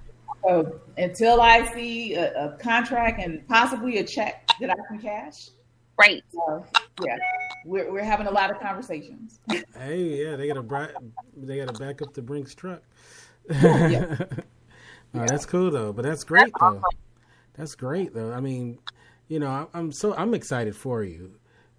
So 0.44 0.80
until 0.98 1.42
I 1.42 1.72
see 1.74 2.16
a, 2.16 2.46
a, 2.46 2.58
contract 2.58 3.22
and 3.22 3.46
possibly 3.48 3.98
a 3.98 4.04
check 4.04 4.50
that 4.62 4.70
I 4.70 4.76
can 4.88 5.00
cash, 5.00 5.50
right? 5.98 6.24
Uh, 6.48 6.62
yeah, 7.04 7.18
we're 7.66 7.92
we're 7.92 8.04
having 8.04 8.28
a 8.28 8.32
lot 8.32 8.52
of 8.52 8.60
conversations. 8.60 9.40
hey, 9.50 10.24
yeah, 10.24 10.36
they 10.36 10.48
got 10.48 10.56
to 10.56 10.64
bra- 10.64 10.88
they 11.36 11.58
got 11.58 11.74
to 11.74 11.80
back 11.80 12.02
up 12.02 12.14
the 12.14 12.22
Brinks 12.22 12.56
truck. 12.56 12.82
yeah. 13.50 14.16
no, 15.14 15.26
that's 15.26 15.46
cool 15.46 15.72
though, 15.72 15.94
but 15.94 16.04
that's 16.04 16.24
great 16.24 16.52
though. 16.60 16.82
That's 17.54 17.76
great 17.76 18.14
though. 18.14 18.32
I 18.32 18.40
mean, 18.40 18.80
you 19.28 19.40
know, 19.40 19.70
I'm 19.74 19.92
so 19.92 20.16
I'm 20.16 20.34
excited 20.34 20.76
for 20.76 21.04
you 21.04 21.32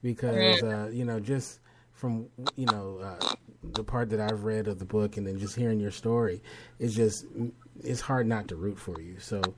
because 0.03 0.63
uh, 0.63 0.91
you 0.93 1.05
know 1.05 1.21
just 1.21 1.61
from 1.93 2.27
you 2.57 2.67
know 2.67 2.99
uh, 2.99 3.35
the 3.63 3.85
part 3.85 4.11
that 4.11 4.21
I've 4.21 4.45
read 4.45 4.69
of 4.69 4.79
the 4.79 4.85
book 4.85 5.17
and 5.17 5.27
then 5.27 5.39
just 5.39 5.55
hearing 5.55 5.81
your 5.81 5.91
story, 5.91 6.43
it's 6.79 6.95
just 6.95 7.27
it's 7.83 8.01
hard 8.01 8.27
not 8.27 8.49
to 8.49 8.57
root 8.57 8.79
for 8.79 9.01
you. 9.01 9.19
So 9.19 9.37
you 9.37 9.55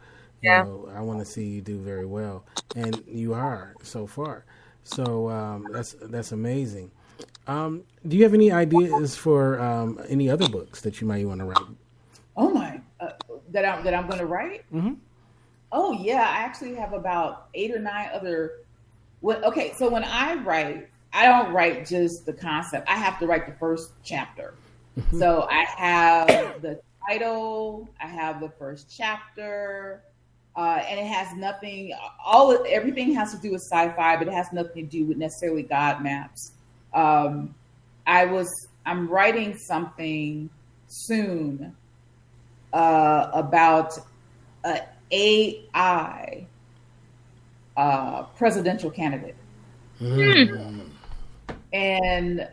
yeah. 0.50 0.62
know, 0.62 0.90
I 0.94 1.00
want 1.00 1.20
to 1.20 1.24
see 1.24 1.44
you 1.44 1.60
do 1.60 1.78
very 1.78 2.06
well, 2.06 2.44
and 2.74 3.02
you 3.06 3.34
are 3.34 3.74
so 3.82 4.06
far. 4.06 4.44
So 4.84 5.30
um, 5.30 5.66
that's 5.70 5.94
that's 6.00 6.32
amazing. 6.32 6.90
Um, 7.46 7.82
do 8.06 8.16
you 8.16 8.22
have 8.24 8.34
any 8.34 8.52
ideas 8.52 9.16
for 9.16 9.60
um, 9.60 10.00
any 10.08 10.28
other 10.28 10.48
books 10.48 10.80
that 10.82 11.00
you 11.00 11.06
might 11.06 11.26
want 11.26 11.40
to 11.40 11.46
write? 11.46 11.76
Oh 12.36 12.50
my, 12.50 12.80
uh, 13.00 13.10
that 13.50 13.64
I'm 13.64 13.84
that 13.84 13.94
I'm 13.94 14.06
going 14.06 14.18
to 14.18 14.26
write. 14.26 14.64
Mm-hmm. 14.72 14.94
Oh 15.70 15.92
yeah, 15.92 16.22
I 16.22 16.42
actually 16.42 16.74
have 16.74 16.92
about 16.92 17.48
eight 17.54 17.74
or 17.74 17.78
nine 17.78 18.10
other. 18.12 18.60
What? 19.20 19.42
Okay, 19.44 19.72
so 19.76 19.88
when 19.88 20.04
I 20.04 20.34
write, 20.34 20.88
I 21.12 21.26
don't 21.26 21.52
write 21.52 21.86
just 21.86 22.26
the 22.26 22.32
concept. 22.32 22.88
I 22.88 22.96
have 22.96 23.18
to 23.20 23.26
write 23.26 23.46
the 23.46 23.54
first 23.54 23.92
chapter. 24.02 24.54
Mm-hmm. 24.98 25.18
so 25.18 25.48
I 25.50 25.64
have 25.64 26.60
the 26.60 26.80
title. 27.08 27.88
I 28.00 28.06
have 28.06 28.40
the 28.40 28.50
first 28.50 28.94
chapter. 28.94 30.02
Uh, 30.54 30.82
and 30.86 31.00
it 31.00 31.06
has 31.06 31.34
nothing. 31.34 31.92
All 32.24 32.62
everything 32.68 33.14
has 33.14 33.32
to 33.32 33.40
do 33.40 33.52
with 33.52 33.62
sci-fi, 33.62 34.16
but 34.16 34.28
it 34.28 34.34
has 34.34 34.52
nothing 34.52 34.84
to 34.84 34.90
do 34.98 35.04
with 35.06 35.16
necessarily 35.16 35.62
God 35.62 36.02
maps. 36.02 36.52
Um, 36.92 37.54
I 38.06 38.26
was 38.26 38.48
I'm 38.84 39.08
writing 39.08 39.56
something 39.56 40.50
soon 40.88 41.74
uh, 42.72 43.30
about 43.32 43.98
a 44.66 44.82
AI 45.10 46.46
uh, 47.76 48.22
presidential 48.36 48.90
candidate. 48.90 49.36
Mm. 50.00 50.90
And 51.72 52.48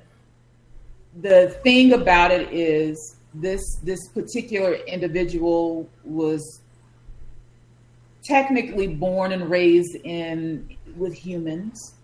the 1.21 1.49
thing 1.63 1.93
about 1.93 2.31
it 2.31 2.53
is 2.53 3.17
this 3.33 3.61
this 3.83 3.99
particular 4.09 4.73
individual 4.73 5.89
was 6.03 6.61
technically 8.29 8.87
born 8.87 9.31
and 9.33 9.49
raised 9.49 9.95
in 9.95 10.77
with 10.95 11.13
humans 11.13 11.95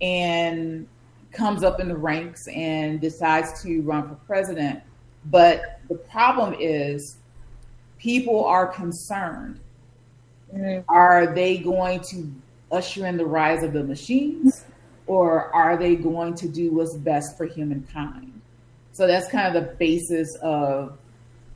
and 0.00 0.86
comes 1.32 1.62
up 1.62 1.80
in 1.80 1.88
the 1.88 1.96
ranks 1.96 2.46
and 2.48 3.00
decides 3.00 3.62
to 3.62 3.82
run 3.82 4.08
for 4.08 4.14
president 4.26 4.80
but 5.26 5.80
the 5.88 5.94
problem 5.94 6.54
is 6.58 7.18
people 7.98 8.44
are 8.44 8.66
concerned 8.66 9.60
Mm-hmm. 10.54 10.88
Are 10.88 11.34
they 11.34 11.58
going 11.58 12.00
to 12.10 12.32
usher 12.70 13.06
in 13.06 13.16
the 13.16 13.26
rise 13.26 13.62
of 13.62 13.72
the 13.72 13.82
machines 13.82 14.64
or 15.06 15.54
are 15.54 15.76
they 15.76 15.96
going 15.96 16.34
to 16.34 16.48
do 16.48 16.72
what's 16.72 16.96
best 16.96 17.36
for 17.36 17.46
humankind? 17.46 18.40
So 18.92 19.06
that's 19.06 19.28
kind 19.28 19.54
of 19.54 19.62
the 19.62 19.74
basis 19.74 20.28
of 20.42 20.96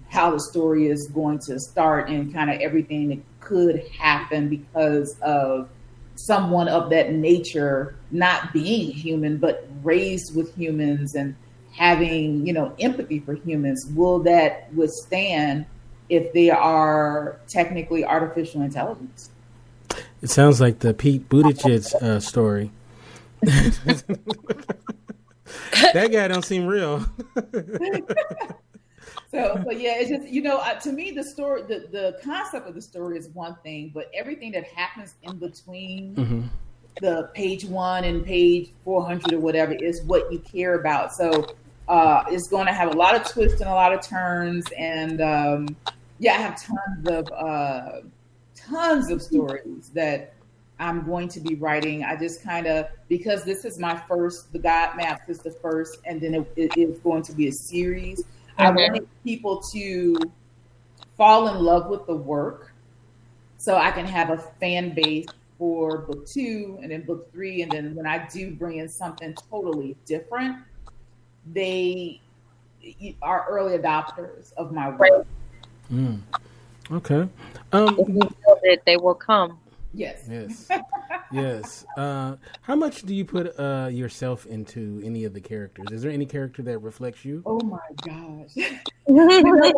how 0.08 0.30
the 0.30 0.40
story 0.40 0.88
is 0.88 1.08
going 1.14 1.38
to 1.40 1.60
start 1.60 2.08
and 2.08 2.32
kind 2.32 2.50
of 2.50 2.60
everything 2.60 3.08
that 3.10 3.27
could 3.40 3.86
happen 3.88 4.48
because 4.48 5.18
of 5.20 5.68
someone 6.16 6.68
of 6.68 6.90
that 6.90 7.12
nature 7.12 7.94
not 8.10 8.52
being 8.52 8.90
human 8.90 9.36
but 9.36 9.68
raised 9.82 10.34
with 10.34 10.52
humans 10.56 11.14
and 11.14 11.36
having 11.72 12.44
you 12.44 12.52
know 12.52 12.74
empathy 12.80 13.20
for 13.20 13.34
humans 13.34 13.86
will 13.94 14.18
that 14.18 14.72
withstand 14.74 15.64
if 16.08 16.32
they 16.32 16.50
are 16.50 17.38
technically 17.48 18.04
artificial 18.04 18.62
intelligence. 18.62 19.30
It 20.22 20.30
sounds 20.30 20.60
like 20.60 20.80
the 20.80 20.92
Pete 20.94 21.28
Buttigieg 21.28 21.94
uh, 22.02 22.18
story. 22.20 22.70
that 23.40 24.04
guy 26.10 26.28
don't 26.28 26.44
seem 26.44 26.66
real. 26.66 27.04
so, 29.30 29.62
so 29.62 29.70
yeah, 29.70 29.96
it's 29.96 30.08
just 30.08 30.28
you 30.28 30.40
know, 30.40 30.58
uh, 30.58 30.74
to 30.80 30.92
me, 30.92 31.10
the 31.10 31.22
story, 31.22 31.62
the 31.62 31.86
the 31.90 32.18
concept 32.24 32.66
of 32.66 32.74
the 32.74 32.80
story 32.80 33.18
is 33.18 33.28
one 33.28 33.56
thing, 33.62 33.90
but 33.92 34.10
everything 34.14 34.52
that 34.52 34.64
happens 34.64 35.16
in 35.22 35.36
between 35.36 36.14
mm-hmm. 36.14 36.42
the 37.02 37.30
page 37.34 37.66
one 37.66 38.04
and 38.04 38.24
page 38.24 38.70
four 38.84 39.04
hundred 39.04 39.34
or 39.34 39.40
whatever 39.40 39.72
is 39.74 40.02
what 40.02 40.32
you 40.32 40.38
care 40.38 40.74
about. 40.74 41.12
So, 41.14 41.54
uh, 41.88 42.24
it's 42.28 42.48
going 42.48 42.66
to 42.66 42.72
have 42.72 42.94
a 42.94 42.96
lot 42.96 43.14
of 43.14 43.30
twists 43.30 43.60
and 43.60 43.68
a 43.68 43.74
lot 43.74 43.92
of 43.92 44.00
turns, 44.00 44.64
and 44.78 45.20
um, 45.20 45.76
yeah, 46.18 46.32
I 46.32 46.36
have 46.36 46.62
tons 46.62 47.08
of 47.08 47.30
uh, 47.32 48.00
tons 48.54 49.10
of 49.10 49.20
stories 49.20 49.90
that 49.90 50.32
I'm 50.80 51.04
going 51.04 51.28
to 51.28 51.40
be 51.40 51.54
writing. 51.54 52.04
I 52.04 52.16
just 52.16 52.42
kind 52.42 52.66
of 52.66 52.86
because 53.08 53.44
this 53.44 53.64
is 53.64 53.78
my 53.78 54.00
first, 54.08 54.52
the 54.52 54.58
God 54.58 54.96
Maps 54.96 55.28
is 55.28 55.40
the 55.40 55.50
first, 55.50 55.98
and 56.06 56.20
then 56.20 56.34
it, 56.34 56.52
it 56.56 56.76
is 56.78 56.98
going 57.00 57.22
to 57.24 57.32
be 57.32 57.48
a 57.48 57.52
series. 57.52 58.24
I 58.58 58.70
wanted 58.70 59.08
people 59.24 59.60
to 59.72 60.16
fall 61.16 61.48
in 61.48 61.62
love 61.64 61.88
with 61.88 62.06
the 62.06 62.14
work, 62.14 62.72
so 63.56 63.76
I 63.76 63.90
can 63.90 64.06
have 64.06 64.30
a 64.30 64.38
fan 64.60 64.94
base 64.94 65.26
for 65.58 65.98
book 65.98 66.26
two 66.26 66.78
and 66.82 66.90
then 66.90 67.02
book 67.02 67.30
three, 67.32 67.62
and 67.62 67.70
then 67.70 67.94
when 67.94 68.06
I 68.06 68.26
do 68.28 68.52
bring 68.52 68.78
in 68.78 68.88
something 68.88 69.34
totally 69.50 69.96
different, 70.06 70.56
they 71.52 72.20
are 73.22 73.46
early 73.48 73.76
adopters 73.76 74.52
of 74.54 74.72
my 74.72 74.90
work. 74.90 75.26
Mm. 75.92 76.20
Okay. 76.90 77.28
Um, 77.72 77.98
if 77.98 78.08
you 78.08 78.14
build 78.14 78.60
it, 78.62 78.82
they 78.86 78.96
will 78.96 79.14
come. 79.14 79.58
Yes. 79.98 80.28
Yes. 80.30 80.68
yes. 81.32 81.84
Uh, 81.96 82.36
how 82.62 82.76
much 82.76 83.02
do 83.02 83.12
you 83.12 83.24
put 83.24 83.58
uh, 83.58 83.88
yourself 83.90 84.46
into 84.46 85.02
any 85.04 85.24
of 85.24 85.34
the 85.34 85.40
characters? 85.40 85.88
Is 85.90 86.02
there 86.02 86.12
any 86.12 86.24
character 86.24 86.62
that 86.62 86.78
reflects 86.78 87.24
you? 87.24 87.42
Oh 87.44 87.58
my 87.64 87.80
gosh. 88.06 88.54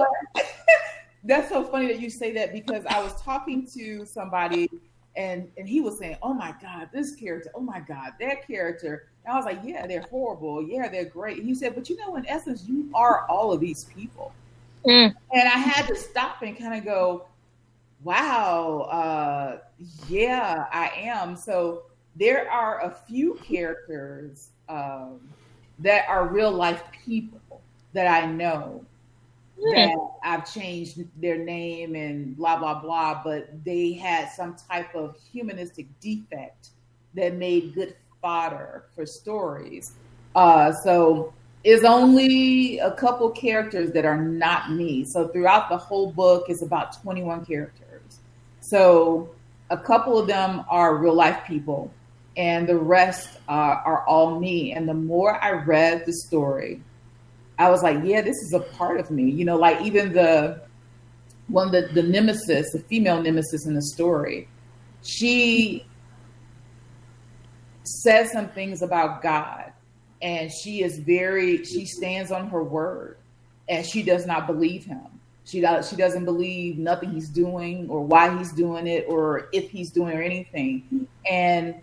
That's 1.24 1.48
so 1.48 1.64
funny 1.64 1.86
that 1.86 2.00
you 2.00 2.10
say 2.10 2.32
that 2.34 2.52
because 2.52 2.84
I 2.84 3.02
was 3.02 3.18
talking 3.22 3.66
to 3.68 4.04
somebody 4.04 4.68
and 5.16 5.50
and 5.56 5.66
he 5.66 5.80
was 5.80 5.98
saying, 5.98 6.16
"Oh 6.22 6.34
my 6.34 6.54
God, 6.62 6.90
this 6.92 7.16
character! 7.16 7.50
Oh 7.54 7.60
my 7.60 7.80
God, 7.80 8.12
that 8.20 8.46
character!" 8.46 9.08
And 9.24 9.32
I 9.32 9.36
was 9.36 9.44
like, 9.44 9.60
"Yeah, 9.64 9.86
they're 9.86 10.02
horrible. 10.02 10.62
Yeah, 10.62 10.88
they're 10.88 11.06
great." 11.06 11.38
And 11.38 11.46
he 11.46 11.54
said, 11.54 11.74
"But 11.74 11.90
you 11.90 11.96
know, 11.96 12.16
in 12.16 12.26
essence, 12.28 12.64
you 12.68 12.88
are 12.94 13.26
all 13.28 13.52
of 13.52 13.60
these 13.60 13.84
people." 13.84 14.32
Mm. 14.86 15.14
And 15.32 15.48
I 15.48 15.58
had 15.58 15.86
to 15.88 15.96
stop 15.96 16.42
and 16.42 16.56
kind 16.56 16.74
of 16.74 16.84
go, 16.84 17.26
wow, 18.02 18.88
uh, 18.90 19.58
yeah, 20.08 20.66
I 20.72 20.90
am. 20.96 21.36
So 21.36 21.82
there 22.16 22.50
are 22.50 22.84
a 22.84 22.90
few 22.90 23.34
characters 23.34 24.50
um, 24.68 25.20
that 25.78 26.08
are 26.08 26.26
real 26.26 26.52
life 26.52 26.82
people 27.04 27.60
that 27.92 28.06
I 28.06 28.26
know 28.26 28.84
that 29.72 29.94
I've 30.22 30.50
changed 30.50 31.00
their 31.20 31.36
name 31.36 31.94
and 31.94 32.36
blah 32.36 32.58
blah 32.58 32.80
blah, 32.80 33.22
but 33.22 33.62
they 33.64 33.92
had 33.92 34.30
some 34.30 34.56
type 34.56 34.94
of 34.94 35.16
humanistic 35.32 35.86
defect 36.00 36.70
that 37.14 37.34
made 37.34 37.74
good 37.74 37.94
fodder 38.22 38.84
for 38.94 39.04
stories. 39.04 39.92
Uh, 40.34 40.72
so 40.72 41.32
is 41.62 41.84
only 41.84 42.78
a 42.78 42.92
couple 42.92 43.28
characters 43.30 43.92
that 43.92 44.06
are 44.06 44.16
not 44.16 44.72
me. 44.72 45.04
So 45.04 45.28
throughout 45.28 45.68
the 45.68 45.76
whole 45.76 46.10
book, 46.10 46.46
it's 46.48 46.62
about 46.62 47.00
21 47.02 47.44
characters. 47.44 47.89
So 48.70 49.30
a 49.70 49.76
couple 49.76 50.16
of 50.16 50.28
them 50.28 50.64
are 50.68 50.96
real 50.96 51.14
life 51.14 51.44
people, 51.44 51.92
and 52.36 52.68
the 52.68 52.76
rest 52.76 53.38
uh, 53.48 53.82
are 53.84 54.06
all 54.06 54.38
me. 54.38 54.72
And 54.72 54.88
the 54.88 54.94
more 54.94 55.42
I 55.42 55.50
read 55.50 56.06
the 56.06 56.12
story, 56.12 56.80
I 57.58 57.68
was 57.68 57.82
like, 57.82 57.98
yeah, 58.04 58.22
this 58.22 58.36
is 58.36 58.52
a 58.54 58.60
part 58.60 59.00
of 59.00 59.10
me. 59.10 59.28
You 59.28 59.44
know, 59.44 59.56
like 59.56 59.82
even 59.82 60.12
the 60.12 60.62
one 61.48 61.72
the 61.72 61.88
the 61.92 62.02
nemesis, 62.04 62.70
the 62.72 62.78
female 62.88 63.20
nemesis 63.20 63.66
in 63.66 63.74
the 63.74 63.82
story, 63.82 64.46
she 65.02 65.84
says 67.82 68.30
some 68.30 68.50
things 68.50 68.82
about 68.82 69.20
God, 69.20 69.72
and 70.22 70.48
she 70.62 70.84
is 70.84 71.00
very 71.00 71.64
she 71.64 71.86
stands 71.86 72.30
on 72.30 72.48
her 72.50 72.62
word, 72.62 73.18
and 73.68 73.84
she 73.84 74.04
does 74.04 74.26
not 74.26 74.46
believe 74.46 74.84
him. 74.84 75.09
She 75.50 75.60
does 75.60 75.88
she 75.88 75.96
doesn't 75.96 76.24
believe 76.24 76.78
nothing 76.78 77.10
he's 77.10 77.28
doing 77.28 77.88
or 77.90 78.04
why 78.04 78.36
he's 78.38 78.52
doing 78.52 78.86
it 78.86 79.06
or 79.08 79.48
if 79.52 79.70
he's 79.70 79.90
doing 79.90 80.16
or 80.16 80.22
anything. 80.22 81.08
And 81.28 81.74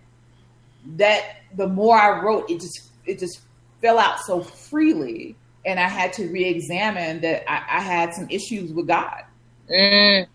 that 0.96 1.22
the 1.56 1.68
more 1.68 1.98
I 1.98 2.20
wrote, 2.22 2.50
it 2.50 2.60
just 2.60 2.90
it 3.04 3.18
just 3.18 3.40
fell 3.80 3.98
out 3.98 4.20
so 4.20 4.40
freely 4.40 5.36
and 5.64 5.78
I 5.78 5.88
had 5.88 6.12
to 6.14 6.26
re-examine 6.28 7.20
that 7.20 7.50
I, 7.50 7.78
I 7.78 7.80
had 7.80 8.14
some 8.14 8.26
issues 8.30 8.72
with 8.72 8.86
God. 8.86 9.24
Mm. 9.70 10.26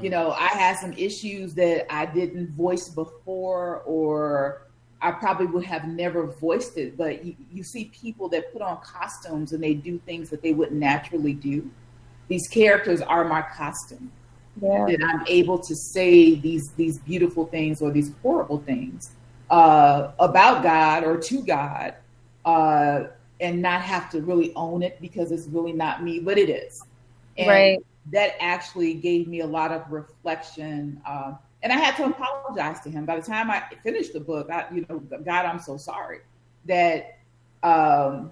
You 0.00 0.10
know, 0.10 0.32
I 0.32 0.48
had 0.48 0.76
some 0.78 0.92
issues 0.94 1.54
that 1.54 1.92
I 1.92 2.06
didn't 2.06 2.50
voice 2.50 2.88
before, 2.88 3.82
or 3.84 4.66
I 5.00 5.12
probably 5.12 5.46
would 5.46 5.64
have 5.64 5.86
never 5.86 6.26
voiced 6.26 6.78
it. 6.78 6.96
But 6.96 7.24
you, 7.24 7.36
you 7.52 7.62
see 7.62 7.92
people 7.92 8.28
that 8.30 8.52
put 8.52 8.62
on 8.62 8.80
costumes 8.82 9.52
and 9.52 9.62
they 9.62 9.74
do 9.74 9.98
things 10.00 10.30
that 10.30 10.42
they 10.42 10.52
wouldn't 10.52 10.80
naturally 10.80 11.34
do. 11.34 11.70
These 12.32 12.48
characters 12.48 13.00
are 13.02 13.24
my 13.24 13.42
costume. 13.42 14.10
Yeah. 14.60 14.86
That 14.86 15.02
I'm 15.02 15.24
able 15.26 15.58
to 15.58 15.74
say 15.74 16.34
these 16.34 16.72
these 16.72 16.98
beautiful 16.98 17.46
things 17.46 17.82
or 17.82 17.90
these 17.90 18.12
horrible 18.22 18.60
things 18.60 19.12
uh, 19.50 20.12
about 20.18 20.62
God 20.62 21.04
or 21.04 21.16
to 21.18 21.42
God. 21.42 21.94
Uh, 22.44 23.04
and 23.42 23.60
not 23.60 23.82
have 23.82 24.08
to 24.08 24.22
really 24.22 24.54
own 24.54 24.82
it 24.82 24.98
because 25.00 25.32
it's 25.32 25.48
really 25.48 25.72
not 25.72 26.02
me, 26.02 26.20
but 26.20 26.38
it 26.38 26.48
is. 26.48 26.82
And 27.36 27.48
right. 27.48 27.78
that 28.12 28.36
actually 28.40 28.94
gave 28.94 29.26
me 29.26 29.40
a 29.40 29.46
lot 29.46 29.72
of 29.72 29.82
reflection. 29.90 31.02
Uh, 31.04 31.34
and 31.62 31.72
I 31.72 31.76
had 31.76 31.96
to 31.96 32.04
apologize 32.04 32.80
to 32.82 32.90
him. 32.90 33.04
By 33.04 33.16
the 33.16 33.26
time 33.26 33.50
I 33.50 33.64
finished 33.82 34.12
the 34.12 34.20
book, 34.20 34.48
I, 34.48 34.66
you 34.72 34.86
know, 34.88 35.00
God, 35.00 35.44
I'm 35.44 35.58
so 35.58 35.76
sorry 35.76 36.20
that 36.66 37.18
um, 37.64 38.30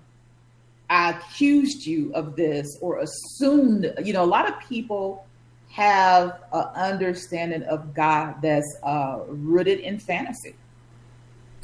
I 0.91 1.11
accused 1.11 1.86
you 1.86 2.12
of 2.14 2.34
this 2.34 2.76
or 2.80 2.99
assumed. 2.99 3.95
You 4.03 4.12
know, 4.12 4.24
a 4.24 4.26
lot 4.26 4.49
of 4.49 4.59
people 4.68 5.24
have 5.70 6.41
an 6.53 6.64
understanding 6.74 7.62
of 7.62 7.95
God 7.95 8.43
that's 8.43 8.76
uh, 8.82 9.20
rooted 9.28 9.78
in 9.80 10.01
fantasy. 10.01 10.57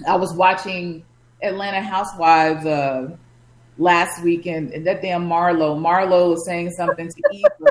I 0.07 0.15
was 0.15 0.33
watching 0.33 1.05
Atlanta 1.43 1.81
Housewives 1.81 2.65
uh, 2.65 3.17
last 3.79 4.23
weekend, 4.23 4.71
and 4.71 4.87
that 4.87 5.03
damn 5.03 5.29
Marlo, 5.29 5.77
Marlo 5.77 6.31
was 6.31 6.47
saying 6.47 6.71
something 6.71 7.09
to 7.09 7.23
Eva, 7.33 7.71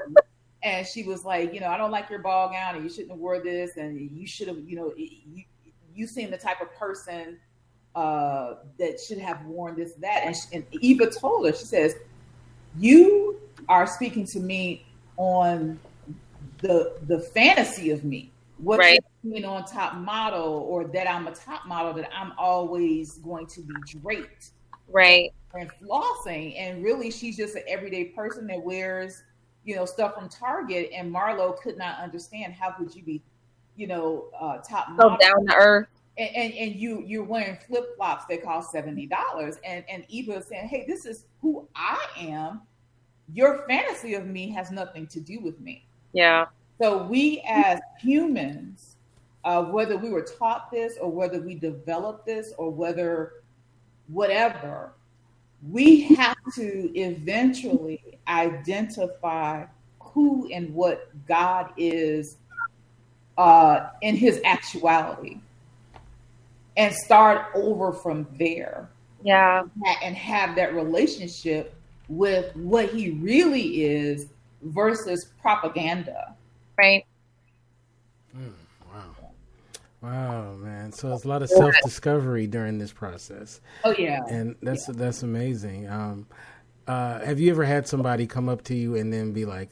and 0.61 0.85
she 0.85 1.03
was 1.03 1.23
like, 1.23 1.53
you 1.53 1.61
know, 1.61 1.67
I 1.67 1.77
don't 1.77 1.91
like 1.91 2.09
your 2.09 2.19
ball 2.19 2.49
gown, 2.49 2.75
and 2.75 2.83
you 2.83 2.89
shouldn't 2.89 3.11
have 3.11 3.19
wore 3.19 3.39
this, 3.39 3.77
and 3.77 4.11
you 4.11 4.27
should 4.27 4.49
have, 4.49 4.57
you 4.67 4.75
know, 4.75 4.93
you 4.97 5.43
you 5.95 6.07
seem 6.07 6.31
the 6.31 6.37
type 6.37 6.59
of 6.59 6.73
person 6.75 7.39
uh, 7.95 8.55
that 8.77 8.99
should 8.99 9.19
have 9.19 9.43
worn 9.45 9.75
this 9.75 9.93
that, 9.95 10.23
and, 10.25 10.35
she, 10.35 10.43
and 10.53 10.65
Eva 10.71 11.09
told 11.09 11.45
her, 11.45 11.53
she 11.53 11.65
says, 11.65 11.95
you 12.77 13.39
are 13.69 13.87
speaking 13.87 14.25
to 14.25 14.39
me 14.39 14.85
on 15.17 15.79
the 16.59 16.97
the 17.07 17.19
fantasy 17.19 17.91
of 17.91 18.03
me. 18.03 18.31
What 18.57 18.79
right. 18.79 18.99
being 19.23 19.43
on 19.43 19.65
top 19.65 19.95
model 19.95 20.65
or 20.69 20.85
that 20.85 21.09
I'm 21.09 21.27
a 21.27 21.31
top 21.31 21.65
model 21.65 21.93
that 21.93 22.09
I'm 22.15 22.31
always 22.37 23.17
going 23.19 23.47
to 23.47 23.61
be 23.61 23.73
draped 23.85 24.51
right. 24.89 25.33
And 25.53 25.69
flossing 25.81 26.59
and 26.59 26.83
really 26.83 27.09
she's 27.09 27.37
just 27.37 27.55
an 27.55 27.63
everyday 27.67 28.05
person 28.05 28.45
that 28.47 28.61
wears 28.61 29.23
you 29.63 29.75
know 29.75 29.85
stuff 29.85 30.15
from 30.15 30.27
target 30.27 30.89
and 30.93 31.13
marlo 31.13 31.57
could 31.57 31.77
not 31.77 31.99
understand 31.99 32.53
how 32.53 32.71
could 32.71 32.93
you 32.93 33.01
be 33.01 33.21
you 33.77 33.87
know 33.87 34.25
uh 34.37 34.57
top 34.57 34.87
so 34.99 35.15
down 35.17 35.45
to 35.47 35.55
earth 35.55 35.87
and, 36.17 36.35
and, 36.35 36.53
and 36.53 36.75
you 36.75 37.03
you're 37.05 37.23
wearing 37.23 37.57
flip-flops 37.67 38.25
that 38.25 38.43
cost 38.43 38.73
$70 38.73 39.09
and 39.65 39.83
and 39.89 40.05
eva 40.09 40.37
is 40.37 40.45
saying 40.45 40.67
hey 40.67 40.85
this 40.87 41.05
is 41.05 41.25
who 41.41 41.67
i 41.75 41.99
am. 42.17 42.61
Your 43.33 43.65
fantasy 43.67 44.13
of 44.13 44.27
me 44.27 44.49
has 44.51 44.69
nothing 44.69 45.07
to 45.07 45.19
do 45.19 45.39
with 45.39 45.59
me. 45.59 45.87
Yeah. 46.13 46.45
So 46.79 47.03
we 47.03 47.43
as 47.47 47.79
humans 47.99 48.95
uh, 49.45 49.63
whether 49.63 49.95
we 49.95 50.09
were 50.09 50.23
taught 50.23 50.71
this 50.71 50.97
or 50.99 51.09
whether 51.09 51.39
we 51.39 51.53
developed 51.53 52.25
this 52.25 52.51
or 52.57 52.71
whether 52.71 53.43
whatever, 54.07 54.93
we 55.71 56.01
have 56.15 56.37
to 56.55 56.91
eventually 56.99 58.19
identify 58.27 59.65
who 59.99 60.49
and 60.51 60.73
what 60.73 61.09
God 61.27 61.71
is 61.77 62.37
uh, 63.37 63.89
in 64.01 64.15
his 64.15 64.41
actuality 64.45 65.39
and 66.77 66.93
start 66.93 67.47
over 67.55 67.91
from 67.91 68.27
there. 68.37 68.89
Yeah. 69.23 69.63
And 70.03 70.15
have 70.15 70.55
that 70.55 70.75
relationship 70.75 71.75
with 72.07 72.55
what 72.55 72.89
he 72.89 73.11
really 73.11 73.83
is 73.83 74.27
versus 74.61 75.31
propaganda. 75.41 76.35
Right. 76.77 77.05
Mm. 78.37 78.51
Wow, 78.93 79.31
Wow, 80.01 80.53
man! 80.55 80.91
So 80.91 81.13
it's 81.13 81.25
a 81.25 81.27
lot 81.27 81.41
of 81.41 81.49
self 81.49 81.73
discovery 81.83 82.47
during 82.47 82.77
this 82.77 82.91
process. 82.91 83.61
Oh 83.83 83.93
yeah, 83.97 84.21
and 84.29 84.55
that's 84.61 84.87
yeah. 84.87 84.95
that's 84.97 85.23
amazing. 85.23 85.89
Um, 85.89 86.27
uh, 86.87 87.19
have 87.25 87.39
you 87.39 87.49
ever 87.49 87.63
had 87.63 87.87
somebody 87.87 88.27
come 88.27 88.47
up 88.47 88.63
to 88.65 88.75
you 88.75 88.95
and 88.95 89.11
then 89.11 89.31
be 89.31 89.45
like, 89.45 89.69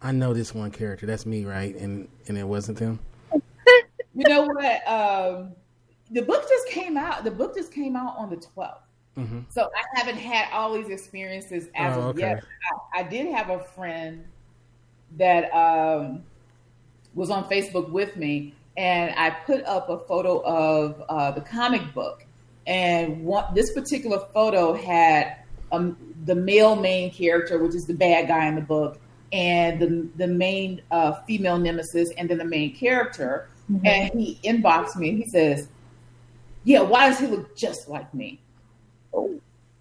"I 0.00 0.12
know 0.12 0.32
this 0.32 0.54
one 0.54 0.70
character. 0.70 1.06
That's 1.06 1.26
me, 1.26 1.44
right?" 1.44 1.74
And 1.76 2.08
and 2.28 2.38
it 2.38 2.44
wasn't 2.44 2.78
them. 2.78 2.98
you 4.14 4.28
know 4.28 4.46
what? 4.46 4.88
Um, 4.88 5.52
the 6.14 6.22
book 6.22 6.48
just 6.48 6.68
came 6.68 6.96
out. 6.96 7.24
The 7.24 7.30
book 7.30 7.54
just 7.54 7.72
came 7.72 7.96
out 7.96 8.16
on 8.16 8.30
the 8.30 8.36
12th. 8.36 8.78
Mm-hmm. 9.18 9.40
So 9.50 9.62
I 9.62 9.98
haven't 9.98 10.18
had 10.18 10.48
all 10.52 10.72
these 10.74 10.88
experiences 10.88 11.68
as 11.74 11.96
oh, 11.96 12.00
of 12.00 12.06
okay. 12.16 12.20
yet. 12.20 12.44
I, 12.94 13.00
I, 13.00 13.02
did 13.02 13.32
have 13.32 13.50
a 13.50 13.60
friend 13.60 14.24
that 15.16 15.52
um, 15.52 16.24
was 17.14 17.30
on 17.30 17.44
Facebook 17.44 17.90
with 17.90 18.16
me, 18.16 18.54
and 18.76 19.14
I 19.16 19.30
put 19.30 19.64
up 19.64 19.88
a 19.88 19.98
photo 20.00 20.40
of 20.44 21.02
uh, 21.08 21.30
the 21.32 21.40
comic 21.40 21.94
book. 21.94 22.26
And 22.66 23.24
one, 23.24 23.54
this 23.54 23.72
particular 23.72 24.20
photo 24.32 24.72
had 24.72 25.36
um, 25.70 25.96
the 26.24 26.34
male 26.34 26.74
main 26.74 27.12
character, 27.12 27.58
which 27.58 27.74
is 27.74 27.86
the 27.86 27.94
bad 27.94 28.26
guy 28.28 28.46
in 28.46 28.54
the 28.54 28.62
book, 28.62 29.00
and 29.32 29.80
the 29.80 30.08
the 30.16 30.26
main 30.26 30.80
uh, 30.90 31.20
female 31.22 31.58
nemesis, 31.58 32.10
and 32.16 32.28
then 32.28 32.38
the 32.38 32.44
main 32.44 32.74
character. 32.74 33.48
Mm-hmm. 33.70 33.86
And 33.86 34.20
he 34.20 34.38
inboxed 34.44 34.96
me. 34.96 35.16
He 35.16 35.26
says, 35.26 35.68
"Yeah, 36.64 36.80
why 36.80 37.08
does 37.08 37.18
he 37.18 37.26
look 37.26 37.56
just 37.56 37.88
like 37.88 38.12
me?" 38.14 38.42
Oh. 39.12 39.40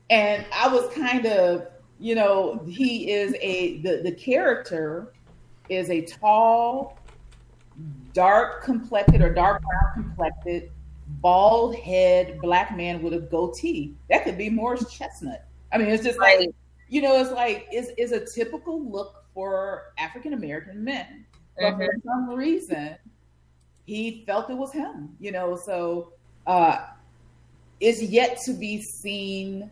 And 0.10 0.46
I 0.54 0.68
was 0.68 0.94
kind 0.94 1.26
of, 1.26 1.68
you 2.00 2.16
know, 2.16 2.64
he 2.68 3.12
is 3.12 3.36
a 3.42 3.82
the 3.82 4.02
the 4.04 4.12
character 4.12 5.14
is 5.70 5.90
a 5.90 6.02
tall, 6.02 7.00
dark 8.14 8.64
complected 8.64 9.22
or 9.22 9.34
dark 9.34 9.62
brown 9.62 9.94
complected, 9.94 10.72
bald 11.22 11.76
head 11.76 12.40
black 12.42 12.76
man 12.76 13.02
with 13.02 13.14
a 13.14 13.20
goatee. 13.20 13.96
That 14.10 14.24
could 14.24 14.38
be 14.38 14.50
Morris 14.50 14.92
Chestnut. 14.92 15.46
I 15.72 15.78
mean, 15.78 15.88
it's 15.88 16.04
just 16.04 16.20
right. 16.20 16.40
like 16.40 16.50
you 16.90 17.02
know, 17.02 17.20
it's 17.20 17.32
like 17.32 17.68
is 17.74 17.92
it's 17.98 18.12
a 18.12 18.24
typical 18.24 18.84
look 18.90 19.26
for 19.34 19.94
African 19.98 20.34
American 20.34 20.84
men. 20.84 21.26
But 21.56 21.74
mm-hmm. 21.74 21.86
for 21.86 21.94
some 22.06 22.30
reason, 22.30 22.96
he 23.86 24.24
felt 24.28 24.50
it 24.50 24.58
was 24.58 24.72
him. 24.72 25.16
You 25.20 25.32
know, 25.32 25.56
so 25.56 26.14
uh, 26.48 26.78
is 27.80 28.02
yet 28.02 28.38
to 28.46 28.54
be 28.54 28.82
seen 28.82 29.70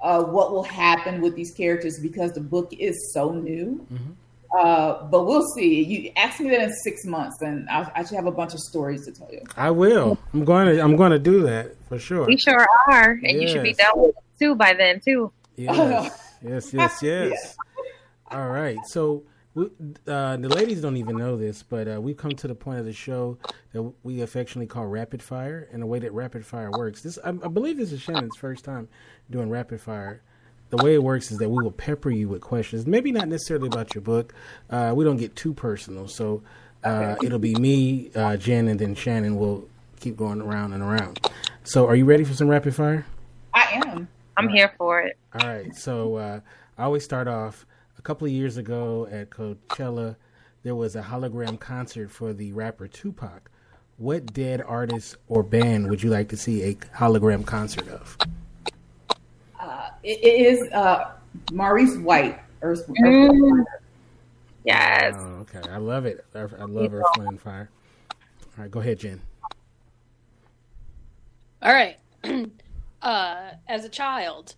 uh, 0.00 0.22
what 0.22 0.52
will 0.52 0.62
happen 0.62 1.20
with 1.20 1.34
these 1.34 1.52
characters 1.52 1.98
because 2.00 2.32
the 2.32 2.40
book 2.40 2.72
is 2.78 3.12
so 3.12 3.32
new. 3.32 3.86
Mm-hmm. 3.92 4.12
Uh, 4.56 5.02
but 5.04 5.26
we'll 5.26 5.46
see. 5.56 5.82
You 5.82 6.12
ask 6.16 6.38
me 6.38 6.50
that 6.50 6.60
in 6.60 6.72
six 6.72 7.04
months, 7.04 7.42
and 7.42 7.68
I, 7.68 7.90
I 7.96 8.04
should 8.04 8.14
have 8.14 8.26
a 8.26 8.30
bunch 8.32 8.54
of 8.54 8.60
stories 8.60 9.04
to 9.06 9.12
tell 9.12 9.28
you. 9.32 9.42
I 9.56 9.70
will. 9.70 10.16
I'm 10.32 10.44
going 10.44 10.76
to. 10.76 10.80
I'm 10.80 10.94
going 10.94 11.10
to 11.10 11.18
do 11.18 11.42
that 11.42 11.74
for 11.88 11.98
sure. 11.98 12.26
We 12.26 12.36
sure 12.36 12.64
are, 12.88 13.18
and 13.24 13.42
you 13.42 13.48
should 13.48 13.64
be 13.64 13.70
Yes. 13.70 13.78
done 13.78 13.92
with 13.96 14.10
it 14.10 14.38
too 14.38 14.54
by 14.54 14.74
then 14.74 15.00
too. 15.00 15.32
Yes, 15.56 16.28
yes, 16.42 16.72
yes, 16.72 17.02
yes. 17.02 17.56
All 18.30 18.48
right. 18.48 18.78
So 18.86 19.24
we, 19.54 19.66
uh, 20.06 20.36
the 20.36 20.48
ladies 20.48 20.80
don't 20.80 20.96
even 20.96 21.16
know 21.16 21.36
this, 21.36 21.62
but 21.62 21.88
uh, 21.88 22.00
we've 22.00 22.16
come 22.16 22.32
to 22.32 22.48
the 22.48 22.54
point 22.54 22.78
of 22.78 22.84
the 22.84 22.92
show 22.92 23.38
that 23.72 23.82
we 24.02 24.20
affectionately 24.20 24.66
call 24.66 24.86
rapid 24.86 25.22
fire, 25.22 25.68
and 25.72 25.82
the 25.82 25.86
way 25.86 25.98
that 25.98 26.12
rapid 26.12 26.44
fire 26.44 26.70
works. 26.70 27.02
This, 27.02 27.18
I, 27.24 27.30
I 27.30 27.48
believe, 27.48 27.76
this 27.76 27.92
is 27.92 28.00
Shannon's 28.00 28.36
first 28.36 28.64
time 28.64 28.88
doing 29.30 29.50
rapid 29.50 29.80
fire. 29.80 30.22
The 30.70 30.82
way 30.82 30.94
it 30.94 31.02
works 31.02 31.30
is 31.30 31.38
that 31.38 31.48
we 31.48 31.62
will 31.62 31.70
pepper 31.70 32.10
you 32.10 32.28
with 32.28 32.40
questions, 32.40 32.86
maybe 32.86 33.12
not 33.12 33.28
necessarily 33.28 33.68
about 33.68 33.94
your 33.94 34.02
book. 34.02 34.34
Uh, 34.70 34.92
we 34.94 35.04
don't 35.04 35.18
get 35.18 35.36
too 35.36 35.54
personal, 35.54 36.08
so 36.08 36.42
uh, 36.82 37.16
it'll 37.22 37.38
be 37.38 37.54
me, 37.54 38.10
uh, 38.14 38.36
Jen, 38.36 38.68
and 38.68 38.80
then 38.80 38.94
Shannon 38.94 39.36
will 39.36 39.68
keep 40.00 40.16
going 40.16 40.40
around 40.40 40.72
and 40.72 40.82
around. 40.82 41.20
So, 41.62 41.86
are 41.86 41.94
you 41.94 42.04
ready 42.04 42.24
for 42.24 42.34
some 42.34 42.48
rapid 42.48 42.74
fire? 42.74 43.06
I 43.54 43.82
am. 43.86 44.08
I'm 44.36 44.48
here 44.48 44.72
for 44.76 45.00
it. 45.00 45.16
All 45.40 45.48
right. 45.48 45.74
So 45.74 46.16
uh, 46.16 46.40
I 46.76 46.84
always 46.84 47.04
start 47.04 47.28
off. 47.28 47.66
A 48.04 48.06
couple 48.06 48.26
of 48.26 48.32
years 48.32 48.58
ago 48.58 49.08
at 49.10 49.30
Coachella, 49.30 50.16
there 50.62 50.74
was 50.74 50.94
a 50.94 51.00
hologram 51.00 51.58
concert 51.58 52.10
for 52.10 52.34
the 52.34 52.52
rapper 52.52 52.86
Tupac. 52.86 53.50
What 53.96 54.34
dead 54.34 54.60
artist 54.60 55.16
or 55.26 55.42
band 55.42 55.88
would 55.88 56.02
you 56.02 56.10
like 56.10 56.28
to 56.28 56.36
see 56.36 56.62
a 56.64 56.74
hologram 56.74 57.46
concert 57.46 57.88
of? 57.88 58.18
It, 60.02 60.18
it 60.22 60.46
is 60.46 60.72
uh, 60.72 61.12
Maurice 61.50 61.96
White. 61.96 62.38
Earth, 62.60 62.80
Earth, 62.90 62.90
Mm. 63.00 63.64
Yes. 64.64 65.14
Oh, 65.18 65.46
okay. 65.46 65.62
I 65.70 65.78
love 65.78 66.04
it. 66.04 66.24
I, 66.34 66.40
I 66.40 66.64
love 66.64 66.92
Earth, 66.92 67.06
Wind, 67.16 67.30
and 67.30 67.40
Fire. 67.40 67.70
All 68.12 68.18
right, 68.58 68.70
go 68.70 68.80
ahead, 68.80 68.98
Jen. 68.98 69.22
All 71.62 71.72
right. 71.72 71.96
uh, 73.02 73.50
as 73.66 73.86
a 73.86 73.88
child, 73.88 74.56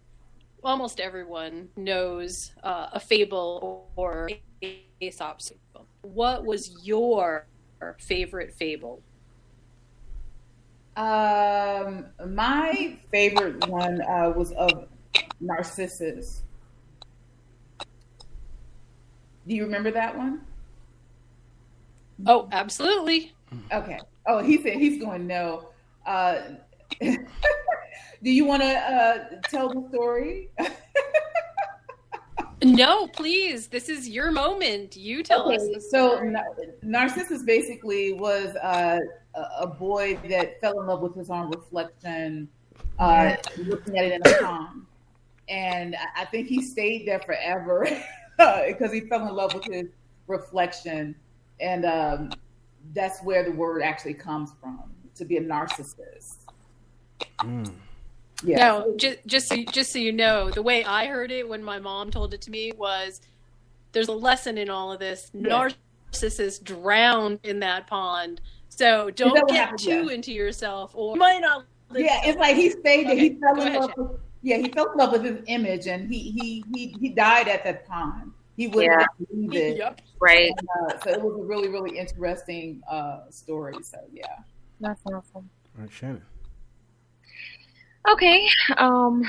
almost 0.66 1.00
everyone 1.00 1.68
knows 1.76 2.52
uh, 2.64 2.88
a 2.92 3.00
fable 3.00 3.88
or 3.96 4.28
Aesop's 5.00 5.50
fable. 5.50 5.86
What 6.02 6.44
was 6.44 6.84
your 6.84 7.46
favorite 7.98 8.52
fable? 8.52 9.00
Um, 10.96 12.06
my 12.28 12.96
favorite 13.10 13.68
one 13.68 14.00
uh, 14.02 14.32
was 14.34 14.52
of 14.52 14.88
Narcissus. 15.40 16.42
Do 19.46 19.54
you 19.54 19.64
remember 19.64 19.90
that 19.92 20.16
one? 20.16 20.40
Oh, 22.26 22.48
absolutely. 22.50 23.32
Okay. 23.72 24.00
Oh, 24.26 24.42
he 24.42 24.60
said 24.62 24.74
he's 24.74 25.00
going 25.00 25.26
no. 25.26 25.68
Uh, 26.04 26.38
do 28.22 28.30
you 28.30 28.44
want 28.44 28.62
to 28.62 28.68
uh, 28.68 29.24
tell 29.48 29.68
the 29.68 29.88
story? 29.90 30.50
No, 32.64 33.06
please. 33.08 33.66
This 33.66 33.88
is 33.90 34.08
your 34.08 34.30
moment. 34.30 34.96
You 34.96 35.22
tell 35.22 35.50
us. 35.52 35.60
Okay, 35.62 35.74
the 35.74 35.80
so 35.80 36.16
story. 36.16 36.34
Narcissus 36.82 37.42
basically 37.42 38.14
was 38.14 38.56
uh, 38.56 38.98
a, 39.34 39.40
a 39.60 39.66
boy 39.66 40.18
that 40.30 40.58
fell 40.62 40.80
in 40.80 40.86
love 40.86 41.02
with 41.02 41.14
his 41.14 41.28
own 41.28 41.50
reflection, 41.50 42.48
uh, 42.98 43.36
looking 43.58 43.98
at 43.98 44.06
it 44.06 44.12
in 44.14 44.22
a 44.32 44.38
pond, 44.42 44.86
and 45.50 45.96
I- 45.96 46.22
I 46.22 46.24
think 46.24 46.48
he 46.48 46.62
stayed 46.62 47.06
there 47.06 47.20
forever 47.20 47.86
because 48.38 48.90
he 48.90 49.00
fell 49.02 49.28
in 49.28 49.34
love 49.34 49.52
with 49.52 49.64
his 49.64 49.88
reflection, 50.26 51.14
and 51.60 51.84
um, 51.84 52.30
that's 52.94 53.22
where 53.22 53.44
the 53.44 53.52
word 53.52 53.82
actually 53.82 54.14
comes 54.14 54.52
from 54.60 54.82
to 55.14 55.26
be 55.26 55.36
a 55.36 55.42
narcissist. 55.42 56.36
Mm. 57.40 57.70
Yeah. 58.44 58.56
No, 58.58 58.94
just 58.96 59.18
just 59.26 59.48
so, 59.48 59.56
just 59.72 59.92
so 59.92 59.98
you 59.98 60.12
know, 60.12 60.50
the 60.50 60.62
way 60.62 60.84
I 60.84 61.06
heard 61.06 61.30
it 61.30 61.48
when 61.48 61.62
my 61.64 61.78
mom 61.78 62.10
told 62.10 62.34
it 62.34 62.42
to 62.42 62.50
me 62.50 62.72
was, 62.76 63.20
"There's 63.92 64.08
a 64.08 64.12
lesson 64.12 64.58
in 64.58 64.68
all 64.68 64.92
of 64.92 64.98
this. 64.98 65.30
Yes. 65.32 65.74
Narcissists 66.12 66.62
drowned 66.62 67.40
in 67.44 67.60
that 67.60 67.86
pond, 67.86 68.40
so 68.68 69.10
don't 69.10 69.34
get 69.48 69.56
happened? 69.56 69.78
too 69.78 70.06
Yeah. 70.06 70.12
into 70.12 70.32
yourself, 70.32 70.92
or 70.94 71.14
you 71.14 71.20
might 71.20 71.40
not." 71.40 71.64
live 71.90 72.02
yeah, 72.02 72.20
it's 72.24 72.38
like 72.38 72.56
he 72.56 72.70
stayed 72.70 73.08
there. 73.08 73.16
He 73.16 73.34
fell 73.40 73.60
in 73.60 73.68
ahead, 73.68 73.80
love. 73.80 73.92
With, 73.96 74.20
yeah, 74.42 74.56
he 74.58 74.68
fell 74.70 74.90
in 74.92 74.98
love 74.98 75.12
with 75.12 75.24
his 75.24 75.38
image, 75.46 75.86
and 75.86 76.12
he 76.12 76.30
he 76.32 76.64
he 76.74 76.96
he 77.00 77.08
died 77.08 77.48
at 77.48 77.64
that 77.64 77.86
pond. 77.86 78.32
He 78.56 78.66
wouldn't 78.68 79.06
Yeah. 79.30 79.60
it. 79.60 79.76
Yep. 79.78 80.00
Right. 80.20 80.50
Uh, 80.50 80.98
so 81.04 81.10
it 81.10 81.22
was 81.22 81.38
a 81.40 81.42
really 81.42 81.68
really 81.68 81.98
interesting 81.98 82.82
uh, 82.90 83.30
story. 83.30 83.76
So 83.82 83.98
yeah. 84.12 84.26
That's 84.80 85.00
awesome. 85.06 85.24
All 85.34 85.48
right, 85.78 85.90
Shannon. 85.90 86.22
Okay. 88.08 88.48
Um, 88.76 89.24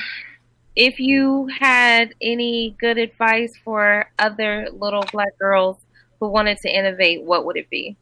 if 0.75 0.99
you 0.99 1.47
had 1.59 2.13
any 2.21 2.75
good 2.79 2.97
advice 2.97 3.53
for 3.63 4.11
other 4.19 4.69
little 4.71 5.03
black 5.11 5.37
girls 5.39 5.77
who 6.19 6.27
wanted 6.27 6.59
to 6.59 6.69
innovate, 6.69 7.23
what 7.23 7.45
would 7.45 7.57
it 7.57 7.69
be? 7.69 7.97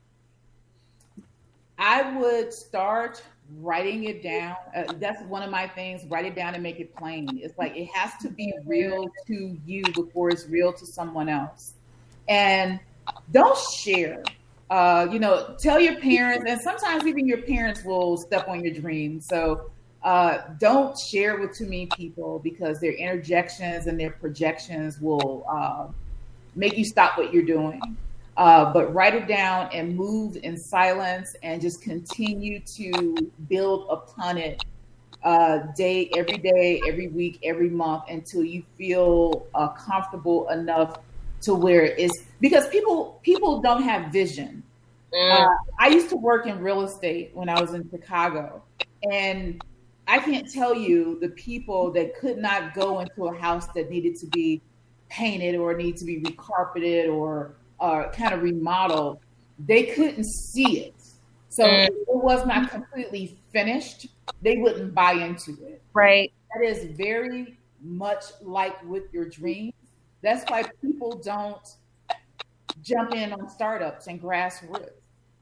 I 1.78 2.18
would 2.18 2.54
start 2.54 3.24
writing 3.60 4.06
it 4.06 4.24
down. 4.24 4.56
Uh, 4.76 4.94
that's 5.00 5.22
one 5.24 5.44
of 5.44 5.50
my 5.50 5.68
things. 5.68 6.06
Write 6.06 6.26
it 6.26 6.36
down 6.36 6.54
and 6.54 6.64
make 6.64 6.80
it 6.80 6.96
plain. 6.96 7.40
It's 7.42 7.58
like 7.58 7.76
it 7.76 7.90
has 7.94 8.14
to 8.22 8.30
be 8.30 8.54
real 8.66 9.08
to 9.28 9.58
you 9.66 9.84
before 9.94 10.30
it's 10.30 10.48
real 10.48 10.74
to 10.74 10.86
someone 10.86 11.30
else. 11.30 11.74
And 12.28 12.80
don't 13.32 13.58
share. 13.58 14.24
Uh, 14.70 15.08
you 15.12 15.20
know, 15.20 15.56
tell 15.60 15.80
your 15.80 16.00
parents, 16.00 16.46
and 16.50 16.60
sometimes 16.60 17.06
even 17.06 17.28
your 17.28 17.42
parents 17.44 17.84
will 17.84 18.18
step 18.18 18.48
on 18.48 18.64
your 18.64 18.74
dreams. 18.74 19.28
So 19.28 19.70
uh, 20.06 20.44
don't 20.60 20.96
share 20.98 21.40
with 21.40 21.58
too 21.58 21.66
many 21.66 21.88
people 21.98 22.40
because 22.44 22.80
their 22.80 22.94
interjections 22.94 23.88
and 23.88 24.00
their 24.00 24.12
projections 24.12 25.02
will 25.02 25.44
uh, 25.50 25.88
make 26.56 26.78
you 26.78 26.86
stop 26.86 27.18
what 27.18 27.34
you're 27.34 27.44
doing. 27.44 27.82
Uh, 28.38 28.72
but 28.72 28.94
write 28.94 29.16
it 29.16 29.28
down 29.28 29.68
and 29.74 29.96
move 29.96 30.38
in 30.44 30.58
silence 30.58 31.36
and 31.42 31.60
just 31.60 31.82
continue 31.82 32.60
to 32.60 33.16
build 33.50 33.88
upon 33.90 34.38
it 34.38 34.64
uh, 35.24 35.60
day 35.76 36.12
every 36.16 36.38
day, 36.38 36.80
every 36.88 37.08
week, 37.08 37.40
every 37.44 37.70
month 37.70 38.04
until 38.08 38.44
you 38.44 38.62
feel 38.78 39.48
uh, 39.56 39.70
comfortable 39.70 40.48
enough 40.50 41.00
to 41.42 41.56
where 41.56 41.84
it's 41.84 42.26
because 42.42 42.68
people 42.70 43.20
people 43.24 43.60
don't 43.60 43.82
have 43.82 44.12
vision. 44.12 44.62
Uh, 45.18 45.48
I 45.80 45.88
used 45.88 46.10
to 46.10 46.18
work 46.18 46.46
in 46.46 46.60
real 46.60 46.82
estate 46.82 47.32
when 47.34 47.48
I 47.50 47.60
was 47.60 47.74
in 47.74 47.90
Chicago, 47.90 48.62
and 49.10 49.64
I 50.08 50.20
can't 50.20 50.50
tell 50.52 50.76
you 50.76 51.18
the 51.20 51.30
people 51.30 51.92
that 51.94 52.16
could 52.16 52.38
not 52.38 52.74
go 52.74 53.00
into 53.00 53.26
a 53.26 53.36
house 53.36 53.68
that 53.76 53.90
needed 53.90 54.16
to 54.18 54.28
be 54.28 54.62
painted 55.10 55.56
or 55.56 55.76
need 55.76 55.98
to 55.98 56.06
be 56.06 56.22
recarpeted 56.22 57.12
or 57.14 57.56
uh, 57.80 58.10
kind 58.12 58.34
of 58.34 58.42
remodeled. 58.42 59.20
They 59.60 59.84
couldn't 59.84 60.26
see 60.26 60.80
it, 60.82 60.96
so 61.50 61.64
Mm. 61.66 61.88
if 61.88 61.90
it 61.90 62.06
was 62.08 62.46
not 62.46 62.70
completely 62.70 63.38
finished. 63.52 64.08
They 64.42 64.58
wouldn't 64.58 64.94
buy 64.94 65.14
into 65.14 65.52
it. 65.66 65.82
Right. 65.94 66.32
That 66.54 66.64
is 66.66 66.86
very 66.98 67.58
much 67.82 68.24
like 68.42 68.82
with 68.84 69.14
your 69.14 69.30
dreams. 69.30 69.74
That's 70.22 70.50
why 70.50 70.64
people 70.82 71.18
don't 71.24 71.66
jump 72.82 73.14
in 73.14 73.32
on 73.34 73.50
startups 73.50 74.08
and 74.08 74.22
grassroots. 74.22 74.90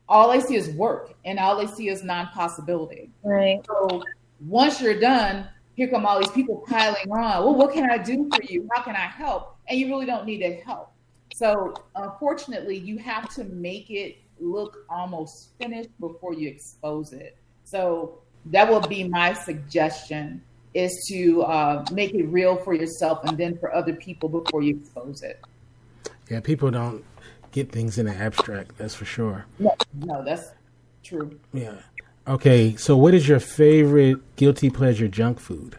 All 0.10 0.30
they 0.32 0.42
see 0.42 0.56
is 0.56 0.70
work, 0.72 1.14
and 1.26 1.40
all 1.40 1.56
they 1.58 1.68
see 1.68 1.88
is 1.90 2.04
non-possibility. 2.04 3.10
Right. 3.24 3.62
So 3.66 4.04
once 4.48 4.82
you're 4.82 5.00
done, 5.00 5.48
here 5.76 5.88
come 5.88 6.06
all 6.06 6.20
these 6.20 6.32
people 6.32 6.64
piling 6.68 7.12
on. 7.12 7.44
Well, 7.44 7.56
what 7.56 7.74
can 7.74 7.90
I 7.90 7.98
do 7.98 8.30
for 8.34 8.44
you? 8.44 8.68
How 8.74 8.84
can 8.84 8.96
I 8.96 9.08
help? 9.08 9.56
And 9.68 9.80
you 9.80 9.88
really 9.88 10.06
don't 10.06 10.26
need 10.26 10.40
to 10.40 10.56
help. 10.64 10.92
So 11.36 11.74
unfortunately, 11.96 12.78
you 12.78 12.98
have 13.00 13.34
to 13.36 13.44
make 13.46 13.90
it 13.90 14.18
look 14.40 14.86
almost 14.90 15.52
finished 15.60 15.90
before 16.00 16.34
you 16.34 16.50
expose 16.50 17.14
it. 17.14 17.38
So 17.64 18.20
that 18.48 18.70
will 18.70 18.82
be 18.82 19.08
my 19.08 19.34
suggestion: 19.34 20.44
is 20.74 21.06
to 21.10 21.44
uh, 21.44 21.86
make 21.92 22.14
it 22.14 22.26
real 22.26 22.58
for 22.58 22.74
yourself 22.74 23.24
and 23.24 23.38
then 23.38 23.58
for 23.58 23.74
other 23.74 23.94
people 23.94 24.30
before 24.30 24.62
you 24.62 24.76
expose 24.76 25.24
it. 25.24 25.40
Yeah, 26.30 26.40
people 26.40 26.70
don't 26.70 27.04
get 27.52 27.72
things 27.72 27.98
in 27.98 28.06
the 28.06 28.16
abstract. 28.16 28.78
That's 28.78 28.94
for 28.96 29.06
sure. 29.06 29.46
No, 29.60 29.76
no, 29.94 30.24
that's 30.24 30.52
true. 31.04 31.40
Yeah. 31.52 31.78
Okay, 32.26 32.78
so 32.78 32.96
what 32.96 33.14
is 33.14 33.28
your 33.28 33.42
favorite 33.42 34.38
guilty 34.38 34.70
pleasure 34.70 35.10
junk 35.10 35.42
food? 35.42 35.78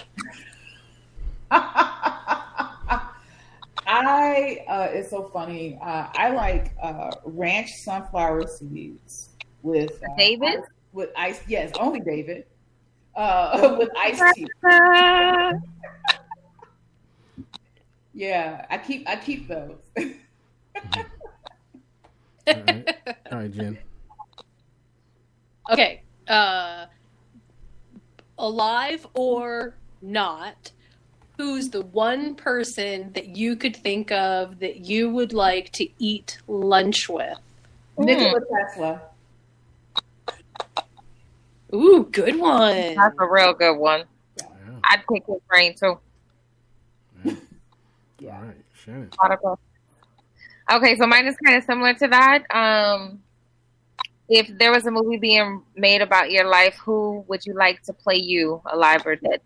I 3.86 4.64
uh, 4.68 4.88
it's 4.90 5.10
so 5.10 5.30
funny. 5.32 5.78
Uh, 5.80 6.08
I 6.12 6.30
like 6.30 6.72
uh, 6.82 7.12
ranch 7.24 7.70
sunflower 7.84 8.48
seeds 8.48 9.30
with 9.62 9.92
uh, 10.02 10.08
David? 10.18 10.58
with 10.92 11.10
ice. 11.16 11.40
Yes, 11.46 11.72
only 11.78 12.00
David. 12.00 12.46
Uh, 13.14 13.74
with 13.78 13.90
iced 13.96 14.24
tea. 14.34 14.48
Ah, 14.64 15.52
Yeah, 18.14 18.66
I 18.68 18.76
keep 18.76 19.08
I 19.08 19.16
keep 19.16 19.48
those. 19.48 19.78
All 19.96 20.04
right, 22.66 22.96
all 23.30 23.38
right, 23.38 23.52
Jen. 23.52 23.78
Okay. 25.72 26.02
Uh, 26.28 26.86
alive 28.38 29.06
or 29.14 29.74
not, 30.00 30.72
who's 31.36 31.70
the 31.70 31.82
one 31.82 32.34
person 32.34 33.12
that 33.14 33.28
you 33.36 33.56
could 33.56 33.76
think 33.76 34.12
of 34.12 34.58
that 34.60 34.78
you 34.78 35.10
would 35.10 35.32
like 35.32 35.72
to 35.72 35.88
eat 35.98 36.38
lunch 36.46 37.08
with? 37.08 37.38
Nikola 37.98 38.40
Tesla. 38.50 39.02
Ooh, 41.74 42.08
good 42.12 42.38
one. 42.38 42.94
That's 42.94 43.16
a 43.18 43.26
real 43.26 43.54
good 43.54 43.76
one. 43.76 44.04
Yeah. 44.36 44.46
I'd 44.84 45.02
pick 45.10 45.24
his 45.26 45.40
brain 45.48 45.74
too. 45.74 45.98
Yeah. 48.18 48.36
All 48.36 48.42
right, 48.42 48.56
Shannon. 48.74 49.10
Okay, 50.70 50.96
so 50.96 51.06
mine 51.06 51.26
is 51.26 51.36
kind 51.44 51.56
of 51.56 51.64
similar 51.64 51.94
to 51.94 52.08
that. 52.08 52.44
Um, 52.54 53.22
if 54.32 54.48
there 54.56 54.72
was 54.72 54.86
a 54.86 54.90
movie 54.90 55.18
being 55.18 55.62
made 55.76 56.00
about 56.00 56.30
your 56.30 56.46
life, 56.48 56.74
who 56.82 57.22
would 57.28 57.44
you 57.44 57.52
like 57.52 57.82
to 57.82 57.92
play 57.92 58.16
you, 58.16 58.62
alive 58.72 59.02
or 59.04 59.14
dead? 59.14 59.42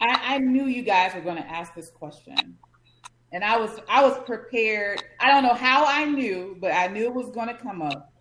I, 0.00 0.34
I 0.34 0.38
knew 0.38 0.66
you 0.66 0.82
guys 0.82 1.14
were 1.14 1.20
going 1.20 1.36
to 1.36 1.46
ask 1.46 1.72
this 1.72 1.88
question, 1.88 2.58
and 3.30 3.44
I 3.44 3.56
was 3.56 3.78
I 3.88 4.02
was 4.02 4.18
prepared. 4.24 5.04
I 5.20 5.30
don't 5.30 5.44
know 5.44 5.54
how 5.54 5.86
I 5.86 6.06
knew, 6.06 6.56
but 6.60 6.72
I 6.72 6.88
knew 6.88 7.04
it 7.04 7.14
was 7.14 7.30
going 7.30 7.46
to 7.46 7.54
come 7.54 7.82
up. 7.82 8.12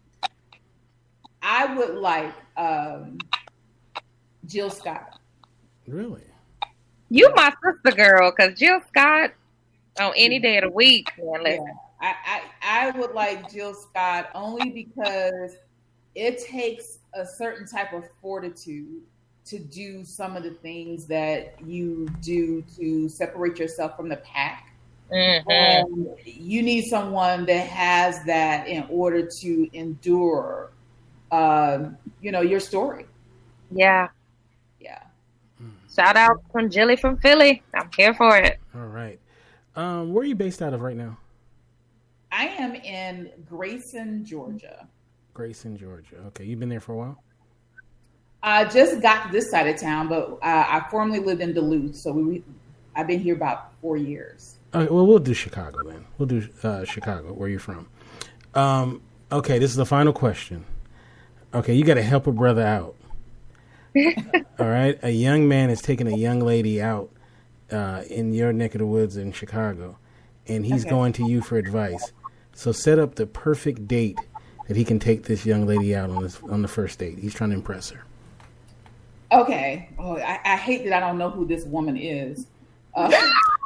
I 1.42 1.74
would 1.74 1.96
like 1.96 2.34
um, 2.56 3.18
Jill 4.46 4.70
Scott. 4.70 5.20
Really? 5.88 6.22
You 7.10 7.34
my 7.36 7.52
sister 7.64 7.98
girl, 7.98 8.32
because 8.32 8.60
Jill 8.60 8.80
Scott 8.90 9.32
on 10.00 10.14
any 10.16 10.38
day 10.38 10.58
of 10.58 10.66
the 10.66 10.70
week, 10.70 11.12
man. 11.18 11.28
Yeah, 11.28 11.42
Listen, 11.42 11.80
I, 12.06 12.42
I 12.62 12.88
I 12.88 13.00
would 13.00 13.12
like 13.14 13.52
Jill 13.52 13.74
Scott 13.74 14.30
only 14.36 14.70
because 14.70 15.56
it 16.14 16.40
takes 16.46 17.00
a 17.14 17.26
certain 17.26 17.68
type 17.68 17.94
of 17.94 18.04
fortitude 18.22 19.02
to 19.46 19.60
do 19.60 20.04
some 20.04 20.36
of 20.36 20.44
the 20.44 20.52
things 20.52 21.06
that 21.08 21.56
you 21.66 22.08
do 22.22 22.64
to 22.78 23.08
separate 23.10 23.60
yourself 23.60 23.96
from 23.96 24.10
the 24.10 24.18
pack. 24.18 24.72
Mhm. 25.12 25.44
And 25.52 26.08
you 26.26 26.64
need 26.64 26.86
someone 26.86 27.46
that 27.46 27.68
has 27.68 28.24
that 28.26 28.68
in 28.68 28.86
order 28.90 29.28
to 29.42 29.70
endure, 29.78 30.72
um, 31.32 31.98
you 32.22 32.32
know, 32.32 32.42
your 32.42 32.60
story. 32.60 33.06
yeah. 33.72 34.08
Yeah. 34.80 35.02
Shout 35.96 36.18
out 36.18 36.38
from 36.52 36.70
Jilly 36.70 36.96
from 36.96 37.18
Philly. 37.18 37.64
I'm 37.74 37.90
here 37.96 38.14
for 38.14 38.36
it. 38.38 38.60
All 38.76 38.82
right. 38.82 39.20
Um, 39.76 40.14
where 40.14 40.24
are 40.24 40.26
you 40.26 40.36
based 40.36 40.62
out 40.62 40.74
of 40.74 40.82
right 40.82 40.96
now? 40.98 41.18
I 42.36 42.48
am 42.48 42.76
in 42.76 43.32
Grayson, 43.50 44.26
Georgia. 44.26 44.88
Grayson, 45.34 45.78
Georgia. 45.78 46.18
Okay, 46.28 46.44
you've 46.44 46.60
been 46.60 46.68
there 46.70 46.82
for 46.82 46.92
a 46.92 46.98
while. 46.98 47.24
I 48.44 48.66
just 48.66 49.02
got 49.02 49.28
to 49.28 49.32
this 49.32 49.50
side 49.50 49.68
of 49.68 49.80
town, 49.80 50.10
but 50.10 50.34
uh, 50.34 50.38
I 50.44 50.86
formerly 50.92 51.20
lived 51.20 51.42
in 51.42 51.54
Duluth, 51.54 51.96
so 51.96 52.12
we 52.12 52.44
I've 52.96 53.08
been 53.08 53.20
here 53.22 53.36
about 53.36 53.72
four 53.82 53.96
years. 53.98 54.58
Okay, 54.74 54.92
well, 54.92 55.08
we'll 55.08 55.20
do 55.20 55.34
Chicago 55.34 55.84
then. 55.90 56.06
We'll 56.18 56.28
do 56.28 56.48
uh, 56.62 56.84
Chicago, 56.84 57.32
where 57.34 57.48
you're 57.48 57.60
from. 57.60 57.88
Um, 58.54 59.02
okay, 59.32 59.58
this 59.58 59.72
is 59.72 59.78
the 59.78 59.86
final 59.86 60.12
question. 60.14 60.66
Okay, 61.54 61.74
you 61.74 61.86
got 61.86 61.94
to 61.96 62.04
help 62.04 62.28
a 62.28 62.32
brother 62.34 62.64
out. 62.64 62.96
All 64.60 64.68
right, 64.68 65.00
a 65.04 65.10
young 65.10 65.48
man 65.48 65.70
is 65.70 65.82
taking 65.82 66.08
a 66.08 66.16
young 66.16 66.42
lady 66.42 66.82
out 66.82 67.10
uh, 67.72 68.04
in 68.10 68.34
your 68.34 68.52
neck 68.52 68.76
of 68.76 68.80
the 68.80 68.86
woods 68.86 69.16
in 69.16 69.32
Chicago, 69.32 69.98
and 70.48 70.66
he's 70.66 70.82
Okay. 70.82 70.90
going 70.90 71.14
to 71.14 71.24
you 71.26 71.42
for 71.42 71.58
advice. 71.58 72.12
So 72.56 72.72
set 72.72 72.98
up 72.98 73.16
the 73.16 73.28
perfect 73.28 73.88
date 73.88 74.18
that 74.68 74.76
he 74.76 74.84
can 74.84 74.98
take 74.98 75.24
this 75.24 75.46
young 75.46 75.68
lady 75.68 75.96
out 75.96 76.10
on 76.10 76.24
this 76.24 76.42
on 76.50 76.62
the 76.64 76.68
first 76.68 76.98
date. 76.98 77.20
He's 77.20 77.34
trying 77.34 77.52
to 77.52 77.56
impress 77.56 77.90
her. 77.92 78.04
Okay. 79.32 79.90
Oh, 80.00 80.18
I, 80.18 80.40
I 80.44 80.56
hate 80.56 80.86
that 80.86 80.94
I 80.94 81.00
don't 81.08 81.18
know 81.18 81.30
who 81.30 81.46
this 81.46 81.66
woman 81.66 81.98
is. 81.98 82.48
Uh, 82.96 83.12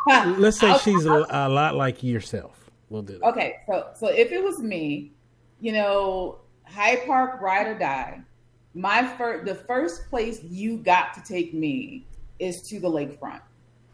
Let's 0.38 0.60
say 0.60 0.70
I'll- 0.72 0.80
she's 0.80 1.06
a, 1.06 1.26
a 1.30 1.48
lot 1.48 1.76
like 1.76 2.04
yourself. 2.04 2.70
We'll 2.90 3.04
do 3.04 3.20
that. 3.20 3.26
Okay, 3.28 3.58
so 3.68 3.90
so 3.96 4.08
if 4.08 4.32
it 4.32 4.44
was 4.44 4.58
me, 4.60 5.12
you 5.62 5.72
know, 5.72 6.40
Hyde 6.64 7.06
Park 7.06 7.40
ride 7.40 7.68
or 7.68 7.78
die, 7.78 8.20
my 8.74 9.06
first 9.16 9.46
the 9.46 9.54
first 9.54 10.10
place 10.10 10.42
you 10.44 10.78
got 10.78 11.14
to 11.14 11.22
take 11.22 11.54
me 11.54 12.08
is 12.40 12.64
to 12.64 12.80
the 12.80 12.90
lakefront. 12.90 13.42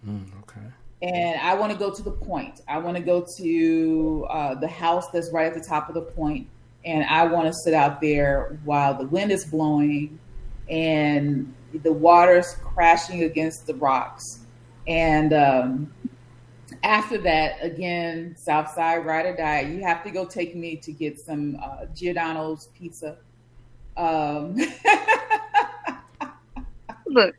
Mm, 0.07 0.27
okay. 0.43 0.61
And 1.01 1.39
I 1.39 1.53
want 1.55 1.71
to 1.71 1.77
go 1.77 1.93
to 1.93 2.01
the 2.01 2.11
point. 2.11 2.61
I 2.67 2.77
want 2.77 2.97
to 2.97 3.03
go 3.03 3.25
to 3.37 4.27
uh, 4.29 4.55
the 4.55 4.67
house 4.67 5.09
that's 5.11 5.31
right 5.31 5.47
at 5.47 5.53
the 5.53 5.67
top 5.67 5.89
of 5.89 5.95
the 5.95 6.01
point, 6.01 6.47
and 6.85 7.03
I 7.03 7.25
want 7.25 7.47
to 7.47 7.53
sit 7.53 7.73
out 7.73 8.01
there 8.01 8.57
while 8.63 8.93
the 8.93 9.05
wind 9.05 9.31
is 9.31 9.45
blowing 9.45 10.19
and 10.69 11.53
the 11.83 11.91
water's 11.91 12.55
crashing 12.63 13.23
against 13.23 13.67
the 13.67 13.75
rocks. 13.75 14.39
And 14.87 15.33
um, 15.33 15.93
after 16.83 17.17
that, 17.19 17.57
again, 17.61 18.35
Southside 18.37 19.05
Ride 19.05 19.25
or 19.25 19.35
Die, 19.35 19.61
you 19.61 19.81
have 19.81 20.03
to 20.03 20.11
go 20.11 20.25
take 20.25 20.55
me 20.55 20.75
to 20.77 20.91
get 20.91 21.19
some 21.19 21.59
uh, 21.61 21.85
Giordano's 21.95 22.67
pizza. 22.77 23.17
Um, 23.97 24.55
Look, 27.07 27.35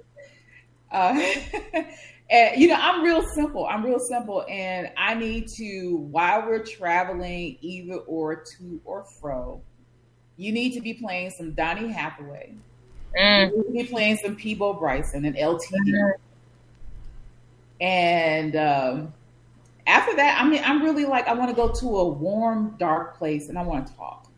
uh, 0.91 1.33
and 2.31 2.61
you 2.61 2.69
know, 2.69 2.79
I'm 2.81 3.03
real 3.05 3.23
simple. 3.35 3.67
I'm 3.67 3.85
real 3.85 3.99
simple, 4.01 4.45
and 4.49 4.91
I 4.97 5.15
need 5.15 5.49
to 5.57 5.97
while 6.11 6.47
we're 6.47 6.65
traveling, 6.65 7.59
either 7.61 7.97
or 7.99 8.37
to 8.37 8.81
or 8.85 9.05
fro. 9.05 9.63
You 10.37 10.53
need 10.53 10.73
to 10.75 10.81
be 10.81 10.95
playing 10.95 11.31
some 11.31 11.53
Donny 11.53 11.91
Hathaway. 11.91 12.55
mm, 13.19 13.51
You 13.51 13.57
need 13.57 13.65
to 13.65 13.85
be 13.85 13.91
playing 13.91 14.17
some 14.19 14.37
Peabo 14.37 14.75
Bryson 14.75 15.25
and 15.25 15.37
LTD. 15.37 16.13
And 17.81 18.57
um, 18.57 19.15
after 19.87 20.15
that, 20.17 20.41
I 20.41 20.49
mean, 20.49 20.63
I'm 20.65 20.83
really 20.83 21.05
like, 21.05 21.27
I 21.29 21.35
want 21.35 21.51
to 21.51 21.57
go 21.57 21.69
to 21.73 21.99
a 21.99 22.09
warm, 22.09 22.77
dark 22.79 23.17
place 23.19 23.49
and 23.49 23.59
I 23.59 23.63
want 23.63 23.87
to 23.87 23.95
talk. 23.95 24.29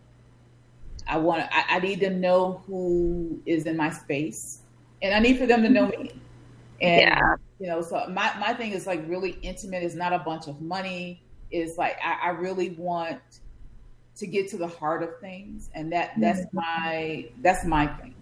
I 1.07 1.17
want 1.19 1.43
I, 1.51 1.77
I 1.77 1.79
need 1.81 2.01
to 2.01 2.11
know 2.11 2.63
who 2.67 3.41
is 3.47 3.65
in 3.67 3.77
my 3.77 3.91
space 3.91 4.63
and 5.03 5.15
I 5.15 5.21
need 5.21 5.39
for 5.39 5.47
them 5.47 5.63
to 5.63 5.69
know 5.69 5.87
me. 5.89 6.11
And, 6.81 7.01
Yeah. 7.01 7.37
You 7.59 7.67
know, 7.67 7.83
so 7.83 8.07
my, 8.09 8.33
my 8.39 8.55
thing 8.55 8.73
is 8.73 8.87
like 8.87 9.03
really 9.09 9.39
intimate. 9.43 9.83
It's 9.83 9.95
not 9.95 10.13
a 10.13 10.19
bunch 10.21 10.47
of 10.47 10.61
money. 10.61 11.23
It's 11.51 11.79
like, 11.79 11.99
I, 12.05 12.29
I 12.29 12.31
really 12.31 12.71
want 12.71 13.21
to 14.17 14.27
get 14.27 14.49
to 14.51 14.57
the 14.57 14.69
heart 14.69 15.03
of 15.03 15.19
things. 15.21 15.71
And 15.75 15.93
that, 15.93 16.13
that's 16.19 16.41
mm-hmm. 16.41 16.57
my, 16.57 17.29
that's 17.43 17.65
my 17.65 17.87
thing. 17.87 18.15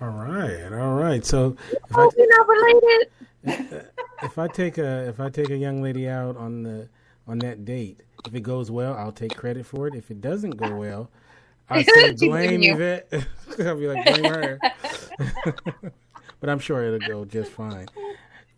All 0.00 0.08
right. 0.08 0.72
All 0.72 0.94
right. 0.94 1.24
So 1.24 1.56
if 1.72 1.96
I 1.96 2.08
you're 2.16 2.38
not 2.38 2.48
related. 2.48 3.10
if 4.22 4.38
I 4.38 4.48
take 4.48 4.78
a 4.78 5.08
if 5.08 5.20
I 5.20 5.28
take 5.28 5.50
a 5.50 5.56
young 5.56 5.82
lady 5.82 6.08
out 6.08 6.36
on 6.36 6.62
the 6.62 6.88
on 7.28 7.38
that 7.40 7.64
date, 7.64 8.00
if 8.26 8.34
it 8.34 8.40
goes 8.40 8.70
well, 8.70 8.94
I'll 8.94 9.12
take 9.12 9.36
credit 9.36 9.66
for 9.66 9.86
it. 9.86 9.94
If 9.94 10.10
it 10.10 10.20
doesn't 10.20 10.56
go 10.56 10.74
well, 10.74 11.10
I 11.70 11.82
say 11.82 12.10
She's 12.10 12.20
blame 12.20 12.30
blaming 12.30 12.62
you. 12.64 12.74
Yvette. 12.74 13.12
I'll 13.60 13.78
be 13.78 13.86
like 13.86 14.04
blame 14.04 14.24
her. 14.24 14.58
But 16.44 16.50
I'm 16.52 16.58
sure 16.58 16.82
it'll 16.84 17.08
go 17.08 17.24
just 17.24 17.50
fine. 17.50 17.88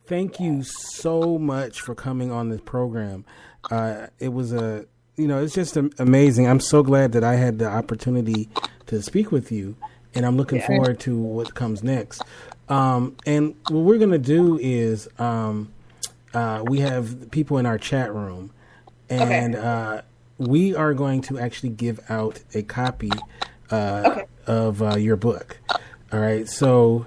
Thank 0.07 0.41
you 0.41 0.64
so 0.64 1.39
much 1.39 1.80
for 1.80 1.95
coming 1.95 2.32
on 2.32 2.49
this 2.49 2.61
program. 2.61 3.24
Uh, 3.70 4.09
it 4.18 4.32
was 4.32 4.53
a 4.53 4.87
you 5.14 5.28
know 5.28 5.41
it's 5.41 5.55
just 5.55 5.76
amazing. 5.76 6.49
I'm 6.49 6.59
so 6.59 6.82
glad 6.82 7.12
that 7.12 7.22
I 7.22 7.37
had 7.37 7.61
the 7.61 7.66
opportunity 7.68 8.49
to 8.87 9.01
speak 9.03 9.30
with 9.30 9.53
you, 9.53 9.76
and 10.16 10.26
I'm 10.26 10.37
looking 10.37 10.61
forward 10.62 10.99
to 11.01 11.16
what 11.16 11.55
comes 11.55 11.84
next. 11.84 12.22
Um, 12.68 13.14
and 13.24 13.55
what 13.68 13.84
we're 13.84 13.99
gonna 13.99 14.18
do 14.18 14.59
is 14.61 15.09
um, 15.20 15.72
uh, 16.34 16.64
we 16.66 16.80
have 16.80 17.30
people 17.30 17.59
in 17.59 17.66
our 17.66 17.78
chat 17.78 18.12
room, 18.12 18.51
and 19.09 19.55
uh, 19.55 20.03
we 20.39 20.74
are 20.74 20.93
going 20.93 21.22
to 21.22 21.39
actually 21.39 21.68
give 21.68 22.01
out 22.09 22.43
a 22.53 22.62
copy 22.62 23.12
uh, 23.70 24.03
Okay. 24.07 24.24
of 24.49 24.82
uh, 24.82 24.97
your 24.97 25.14
book. 25.16 25.59
All 26.12 26.18
right, 26.20 26.49
so 26.49 27.07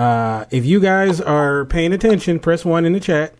uh, 0.00 0.46
if 0.50 0.64
you 0.64 0.80
guys 0.80 1.20
are 1.20 1.66
paying 1.66 1.92
attention, 1.92 2.38
press 2.40 2.64
one 2.64 2.84
in 2.84 2.92
the 2.92 3.00
chat. 3.00 3.34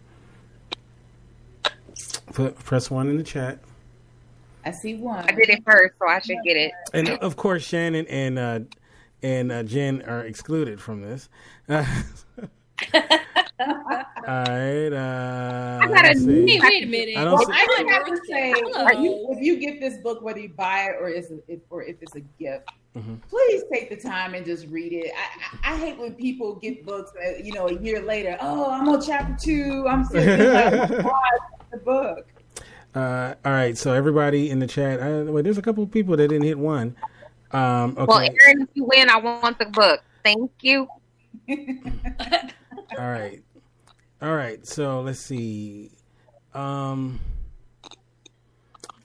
Put, 2.35 2.59
press 2.59 2.91
one 2.91 3.09
in 3.09 3.17
the 3.17 3.25
chat, 3.25 3.59
I 4.65 4.71
see 4.71 4.95
one. 4.95 5.25
I 5.29 5.33
did 5.33 5.49
it 5.49 5.65
first, 5.65 5.95
so 5.99 6.07
I 6.07 6.21
should 6.21 6.37
get 6.45 6.57
it. 6.57 6.73
and 6.93 7.09
of 7.09 7.37
course 7.37 7.63
Shannon 7.63 8.07
and 8.09 8.39
uh, 8.39 8.61
and 9.23 9.51
uh, 9.51 9.63
Jen 9.63 10.03
are 10.03 10.21
excluded 10.21 10.81
from 10.81 11.03
this. 11.03 11.29
All 12.95 13.05
right. 14.27 14.93
Uh, 14.93 15.79
I 15.83 15.87
got 15.89 16.05
a 16.05 16.09
let's 16.09 16.21
see. 16.21 16.45
name. 16.45 16.61
Wait 16.63 16.83
a 16.85 16.87
minute. 16.87 17.17
I 17.17 17.25
don't 17.25 17.35
Well, 17.35 17.47
see- 17.47 17.53
I 17.53 17.67
just 17.67 17.89
have 17.91 18.07
to 18.07 18.17
say, 18.27 18.49
you, 19.03 19.27
if 19.31 19.41
you 19.43 19.57
get 19.59 19.81
this 19.81 19.99
book, 19.99 20.23
whether 20.23 20.41
you 20.41 20.49
buy 20.51 20.85
it 20.85 20.97
or 21.01 21.09
is 21.09 21.31
it, 21.49 21.63
or 21.71 21.83
if 21.83 21.97
it's 22.03 22.15
a 22.17 22.21
gift, 22.39 22.69
Mm-hmm. 22.97 23.15
please 23.29 23.63
take 23.73 23.89
the 23.89 23.95
time 23.95 24.35
and 24.35 24.45
just 24.45 24.67
read 24.67 24.93
it. 24.93 25.13
I, 25.17 25.71
I, 25.71 25.75
I 25.75 25.77
hate 25.77 25.97
when 25.97 26.13
people 26.13 26.57
get 26.57 26.85
books, 26.85 27.13
uh, 27.25 27.37
you 27.41 27.53
know, 27.53 27.69
a 27.69 27.75
year 27.81 28.03
later. 28.03 28.37
Oh, 28.41 28.69
I'm 28.69 28.89
on 28.89 29.01
chapter 29.01 29.37
two. 29.41 29.87
I'm 29.89 30.05
still 30.07 30.19
like, 30.53 30.89
the 31.71 31.77
book. 31.85 32.27
Uh, 32.93 33.35
all 33.45 33.53
right, 33.53 33.79
so 33.79 33.93
everybody 33.93 34.51
in 34.51 34.59
the 34.59 34.67
chat, 34.67 34.99
uh, 34.99 35.31
well, 35.31 35.41
there's 35.41 35.57
a 35.57 35.63
couple 35.63 35.85
of 35.85 35.93
people 35.93 36.17
that 36.17 36.27
didn't 36.27 36.43
hit 36.43 36.59
one. 36.59 36.97
Um, 37.53 37.93
okay. 37.97 38.07
Well, 38.09 38.19
Aaron, 38.19 38.63
if 38.63 38.69
you 38.75 38.83
win, 38.83 39.09
I 39.09 39.19
want 39.19 39.61
the 39.61 39.67
book. 39.67 40.03
Thank 40.25 40.51
you. 40.63 40.89
all 42.99 43.11
right, 43.11 43.43
all 44.23 44.35
right. 44.35 44.67
So 44.67 45.01
let's 45.01 45.21
see. 45.21 45.93
Um, 46.55 47.21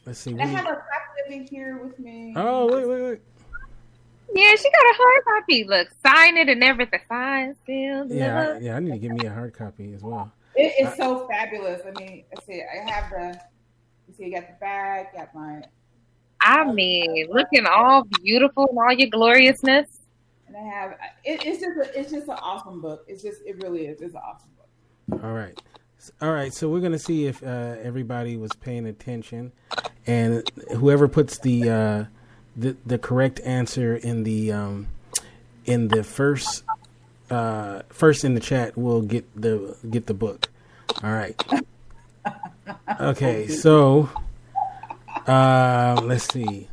let's 0.05 0.19
see. 0.19 0.37
I 0.39 0.45
have 0.45 0.65
a 0.65 0.69
copy 0.69 0.81
of 1.25 1.41
it 1.41 1.49
here 1.49 1.77
with 1.83 1.99
me. 1.99 2.33
Oh, 2.35 2.65
wait, 2.73 2.87
wait, 2.87 3.01
wait. 3.01 3.21
Yeah, 4.33 4.55
she 4.55 4.69
got 4.69 4.81
a 4.81 4.95
hard 4.97 5.23
copy. 5.25 5.63
Look, 5.63 5.87
sign 6.05 6.37
it 6.37 6.49
and 6.49 6.63
everything. 6.63 6.99
Sign, 7.07 7.55
seal, 7.65 8.07
Yeah. 8.09 8.55
I, 8.55 8.57
yeah. 8.57 8.75
I 8.75 8.79
need 8.79 8.91
to 8.91 8.97
give 8.97 9.11
me 9.11 9.27
a 9.27 9.31
hard 9.31 9.53
copy 9.53 9.93
as 9.93 10.01
well. 10.01 10.31
It 10.55 10.73
is 10.79 10.95
so 10.95 11.27
fabulous. 11.27 11.81
I 11.85 11.91
mean, 11.99 12.23
I 12.35 12.43
see. 12.43 12.61
I 12.61 12.89
have 12.89 13.09
the. 13.11 13.39
You 14.07 14.13
see, 14.13 14.35
I 14.35 14.39
got 14.39 14.47
the 14.49 14.55
bag. 14.59 15.07
Got 15.15 15.35
my. 15.35 15.61
I 16.41 16.63
mean, 16.71 17.27
looking 17.29 17.65
all 17.65 18.03
beautiful 18.21 18.67
and 18.69 18.77
all 18.77 18.93
your 18.93 19.09
gloriousness. 19.09 19.87
I 20.55 20.63
have. 20.63 20.91
It, 21.23 21.45
it's 21.45 21.59
just. 21.59 21.77
A, 21.77 21.99
it's 21.99 22.11
just 22.11 22.27
an 22.27 22.37
awesome 22.41 22.81
book. 22.81 23.05
It's 23.07 23.21
just. 23.21 23.41
It 23.45 23.61
really 23.63 23.87
is. 23.87 24.01
It's 24.01 24.15
an 24.15 24.21
awesome 24.25 24.49
book. 24.57 25.23
All 25.23 25.33
right. 25.33 25.59
All 26.21 26.31
right, 26.31 26.53
so 26.53 26.69
we're 26.69 26.81
gonna 26.81 26.99
see 26.99 27.25
if 27.25 27.41
uh, 27.41 27.77
everybody 27.81 28.37
was 28.37 28.51
paying 28.53 28.85
attention, 28.85 29.51
and 30.05 30.47
whoever 30.75 31.07
puts 31.07 31.39
the 31.39 31.69
uh, 31.69 32.05
the 32.55 32.77
the 32.85 32.99
correct 32.99 33.39
answer 33.43 33.95
in 33.95 34.23
the 34.23 34.51
um, 34.51 34.87
in 35.65 35.87
the 35.87 36.03
first 36.03 36.63
uh, 37.31 37.81
first 37.89 38.23
in 38.23 38.35
the 38.35 38.39
chat 38.39 38.77
will 38.77 39.01
get 39.01 39.25
the 39.39 39.75
get 39.89 40.05
the 40.05 40.13
book. 40.13 40.49
All 41.03 41.11
right. 41.11 41.41
Okay, 42.99 43.47
so 43.47 44.09
uh, 45.27 45.99
let's 46.03 46.31
see. 46.33 46.67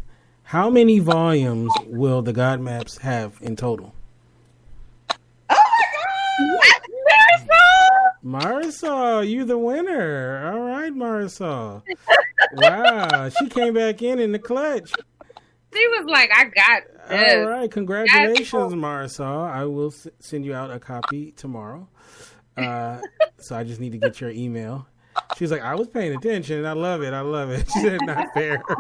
How 0.53 0.69
many 0.69 0.99
volumes 0.99 1.73
will 1.87 2.21
the 2.21 2.35
God 2.35 2.61
Maps 2.61 2.99
have 2.99 3.39
in 3.41 3.57
total? 3.57 3.95
Oh 5.49 5.57
my 6.39 6.79
God! 7.41 7.49
Marisol, 8.23 8.63
Marisol, 8.63 9.27
you 9.31 9.47
the 9.47 9.57
winner. 9.57 10.53
All 10.53 10.61
right, 10.61 10.93
Marisol. 10.93 11.83
Wow, 12.51 13.31
she 13.31 13.49
came 13.49 13.73
back 13.73 14.03
in 14.03 14.19
in 14.19 14.33
the 14.33 14.39
clutch. 14.39 14.99
She 15.73 15.89
was 15.89 16.05
like, 16.07 16.31
I 16.37 16.45
got 16.45 16.83
this. 17.09 17.35
All 17.47 17.47
right, 17.47 17.71
congratulations, 17.71 18.75
Marisol. 18.75 19.51
I 19.51 19.65
will 19.65 19.87
s- 19.87 20.07
send 20.21 20.45
you 20.45 20.53
out 20.53 20.71
a 20.71 20.79
copy 20.79 21.33
tomorrow. 21.33 21.89
Uh, 22.59 23.01
so 23.39 23.57
I 23.57 23.65
just 23.65 23.81
need 23.81 23.93
to 23.93 23.99
get 23.99 24.21
your 24.21 24.29
email. 24.29 24.87
She's 25.37 25.51
like, 25.51 25.63
I 25.63 25.75
was 25.75 25.89
paying 25.89 26.15
attention. 26.15 26.65
I 26.67 26.73
love 26.73 27.03
it. 27.03 27.13
I 27.13 27.21
love 27.21 27.51
it. 27.51 27.67
She 27.73 27.81
said, 27.81 28.01
not 28.03 28.33
fair. 28.35 28.63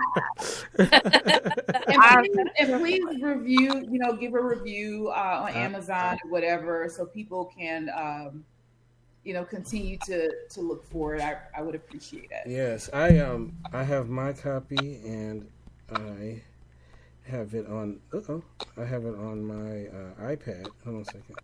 And 0.78 2.24
please, 2.24 2.46
and 2.58 2.80
please 2.80 3.22
review. 3.22 3.86
You 3.90 3.98
know, 3.98 4.14
give 4.14 4.34
a 4.34 4.40
review 4.40 5.08
uh, 5.08 5.44
on 5.46 5.52
Amazon 5.54 6.18
or 6.24 6.30
whatever, 6.30 6.88
so 6.88 7.06
people 7.06 7.52
can. 7.56 7.90
Um, 7.96 8.44
you 9.24 9.34
know, 9.34 9.44
continue 9.44 9.96
to 10.06 10.30
to 10.50 10.60
look 10.60 10.84
for 10.90 11.14
it. 11.14 11.22
I, 11.22 11.36
I 11.56 11.62
would 11.62 11.74
appreciate 11.76 12.30
it. 12.32 12.50
yes, 12.50 12.90
I 12.92 13.18
um 13.18 13.54
I 13.72 13.84
have 13.84 14.08
my 14.08 14.32
copy 14.32 15.00
and 15.04 15.46
I 15.94 16.42
have 17.24 17.54
it 17.54 17.66
on. 17.68 18.00
Oh, 18.12 18.42
I 18.76 18.84
have 18.84 19.04
it 19.04 19.14
on 19.14 19.44
my 19.44 19.86
uh, 19.86 20.34
iPad. 20.34 20.66
Hold 20.84 20.96
on 20.96 21.02
a 21.02 21.04
second. 21.04 21.36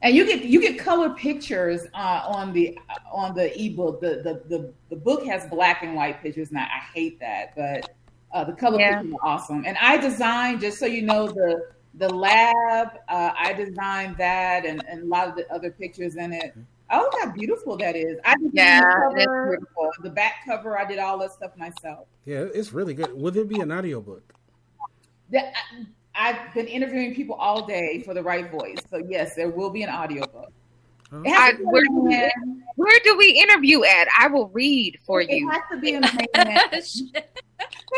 And 0.00 0.14
you 0.14 0.24
get 0.26 0.44
you 0.44 0.60
get 0.60 0.78
color 0.78 1.10
pictures 1.10 1.82
uh, 1.92 2.22
on 2.26 2.52
the 2.52 2.78
on 3.10 3.34
the 3.34 3.50
ebook. 3.60 4.00
The, 4.00 4.22
the 4.22 4.42
the 4.48 4.72
the 4.90 4.96
book 4.96 5.24
has 5.26 5.46
black 5.46 5.82
and 5.82 5.94
white 5.96 6.22
pictures, 6.22 6.50
and 6.50 6.58
I, 6.58 6.62
I 6.62 6.82
hate 6.94 7.18
that, 7.18 7.54
but 7.56 7.94
uh, 8.32 8.44
the 8.44 8.52
color 8.52 8.78
Yeah. 8.78 8.98
pictures 9.00 9.14
are 9.20 9.28
awesome. 9.28 9.64
And 9.66 9.76
I 9.80 9.96
designed 9.96 10.60
just 10.60 10.78
so 10.78 10.86
you 10.86 11.02
know 11.02 11.26
the 11.26 11.72
the 11.94 12.08
lab. 12.08 12.88
Uh, 13.08 13.32
I 13.36 13.52
designed 13.54 14.16
that, 14.18 14.64
and, 14.64 14.84
and 14.88 15.02
a 15.02 15.06
lot 15.06 15.28
of 15.28 15.34
the 15.34 15.52
other 15.52 15.72
pictures 15.72 16.14
in 16.14 16.32
it. 16.32 16.54
Oh, 16.90 17.10
how 17.20 17.32
beautiful 17.32 17.76
that 17.78 17.96
is! 17.96 18.18
I 18.24 18.36
did 18.36 18.50
Yeah, 18.54 18.78
the 18.80 19.26
cover, 19.26 19.56
beautiful. 19.58 19.90
the 20.02 20.10
back 20.10 20.44
cover. 20.46 20.78
I 20.78 20.84
did 20.84 20.98
all 21.00 21.18
that 21.18 21.32
stuff 21.32 21.56
myself. 21.56 22.06
Yeah, 22.24 22.46
it's 22.54 22.72
really 22.72 22.94
good. 22.94 23.12
Would 23.14 23.34
there 23.34 23.44
be 23.44 23.58
an 23.60 23.72
audiobook? 23.72 24.32
That, 25.30 25.52
I, 25.72 25.84
I've 26.14 26.52
been 26.54 26.66
interviewing 26.66 27.14
people 27.14 27.34
all 27.36 27.66
day 27.66 28.02
for 28.04 28.14
the 28.14 28.22
right 28.22 28.50
voice, 28.50 28.78
so 28.90 28.98
yes, 29.08 29.34
there 29.34 29.50
will 29.50 29.70
be 29.70 29.82
an 29.82 29.90
audiobook. 29.90 30.52
Oh. 31.12 31.22
It 31.22 31.30
has 31.30 31.54
I- 31.54 31.62
where- 31.62 31.84
man. 31.90 32.30
Where 32.76 33.00
do 33.02 33.16
we 33.16 33.30
interview 33.30 33.82
at? 33.82 34.06
I 34.16 34.28
will 34.28 34.48
read 34.50 34.98
for 35.04 35.20
It 35.20 35.30
you. 35.30 35.48
It 35.48 35.52
has 35.52 35.62
to 35.72 35.78
be 35.78 35.94
a 35.94 36.00
man. 36.00 36.82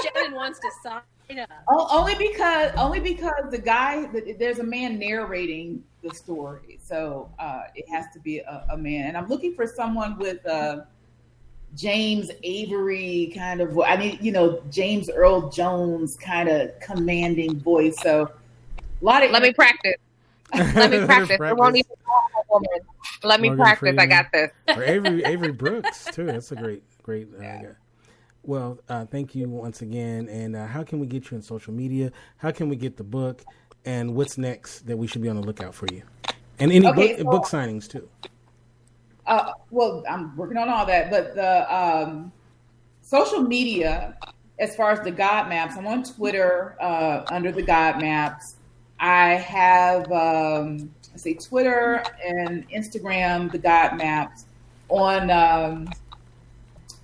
Shannon 0.03 0.35
wants 0.35 0.59
to 0.61 0.71
sign 0.83 1.39
up. 1.41 1.51
O- 1.69 1.99
only 1.99 2.15
because 2.15 2.73
only 2.79 3.01
because 3.01 3.51
the 3.51 3.59
guy 3.59 4.07
the- 4.07 4.33
there's 4.39 4.59
a 4.59 4.65
man 4.65 4.99
narrating 4.99 5.83
the 6.03 6.15
story, 6.15 6.79
so 6.83 7.31
uh, 7.39 7.65
it 7.75 7.87
has 7.91 8.07
to 8.15 8.21
be 8.21 8.39
a, 8.39 8.65
a 8.71 8.77
man. 8.77 9.09
And 9.09 9.17
I'm 9.19 9.29
looking 9.29 9.55
for 9.55 9.67
someone 9.67 10.17
with 10.19 10.45
uh, 10.47 10.83
James 11.77 12.31
Avery 12.43 13.33
kind 13.35 13.61
of 13.61 13.79
I 13.81 13.97
mean, 13.97 14.19
you 14.21 14.33
know 14.33 14.63
James 14.71 15.09
Earl 15.09 15.51
Jones 15.51 16.17
kind 16.17 16.49
of 16.49 16.79
commanding 16.81 17.59
voice. 17.61 17.97
So 18.03 18.31
a 18.79 19.05
lot 19.05 19.23
of 19.25 19.31
Let 19.31 19.43
me 19.43 19.53
practice. 19.53 19.95
Let 20.55 20.91
me 20.91 21.05
practice. 21.05 21.39
It 21.41 21.57
won't 21.57 21.77
even 21.77 21.93
call 22.05 22.25
a 22.37 22.53
woman. 22.53 22.81
Let 23.23 23.41
me 23.41 23.49
Morgan 23.49 23.65
practice. 23.65 23.97
I 23.99 24.07
got 24.07 24.27
this. 24.33 24.51
or 24.77 24.83
Avery 24.83 25.25
Avery 25.25 25.53
Brooks 25.53 26.07
too. 26.13 26.27
That's 26.27 26.51
a 26.53 26.57
great 26.57 26.83
great 27.03 27.29
uh. 27.41 27.59
Well, 28.43 28.79
uh, 28.89 29.05
thank 29.05 29.35
you 29.35 29.49
once 29.49 29.83
again. 29.83 30.29
And 30.29 30.57
uh, 30.57 30.67
how 30.67 30.83
can 30.83 30.99
we 30.99 31.07
get 31.07 31.31
you 31.31 31.37
in 31.37 31.43
social 31.43 31.75
media? 31.75 32.11
How 32.39 32.51
can 32.51 32.69
we 32.71 32.77
get 32.77 32.97
the 32.97 33.05
book? 33.05 33.43
And 33.85 34.15
what's 34.15 34.39
next 34.39 34.87
that 34.87 34.97
we 34.97 35.07
should 35.07 35.23
be 35.23 35.29
on 35.29 35.37
the 35.37 35.43
lookout 35.43 35.75
for 35.75 35.87
you? 35.93 36.03
And 36.59 36.73
any 36.73 36.87
Okay, 36.87 37.09
book 37.09 37.19
so- 37.19 37.25
book 37.25 37.45
signings 37.45 37.89
too. 37.89 38.09
Uh, 39.31 39.53
well, 39.71 40.03
I'm 40.11 40.37
working 40.37 40.57
on 40.57 40.69
all 40.69 40.85
that, 40.87 41.09
but 41.09 41.37
the 41.37 41.75
um, 41.75 42.33
social 43.01 43.41
media, 43.41 44.17
as 44.59 44.75
far 44.75 44.91
as 44.91 45.01
the 45.01 45.13
God 45.13 45.49
Maps, 45.49 45.77
I'm 45.77 45.87
on 45.87 46.03
Twitter 46.03 46.77
uh, 46.81 47.25
under 47.31 47.53
the 47.53 47.63
God 47.63 48.01
Maps. 48.01 48.57
I 48.99 49.35
have, 49.35 50.11
um, 50.11 50.93
let's 51.13 51.23
Twitter 51.49 52.03
and 52.27 52.69
Instagram, 52.71 53.51
the 53.53 53.59
God 53.59 53.97
Maps. 53.97 54.47
On 54.89 55.31
um, 55.31 55.89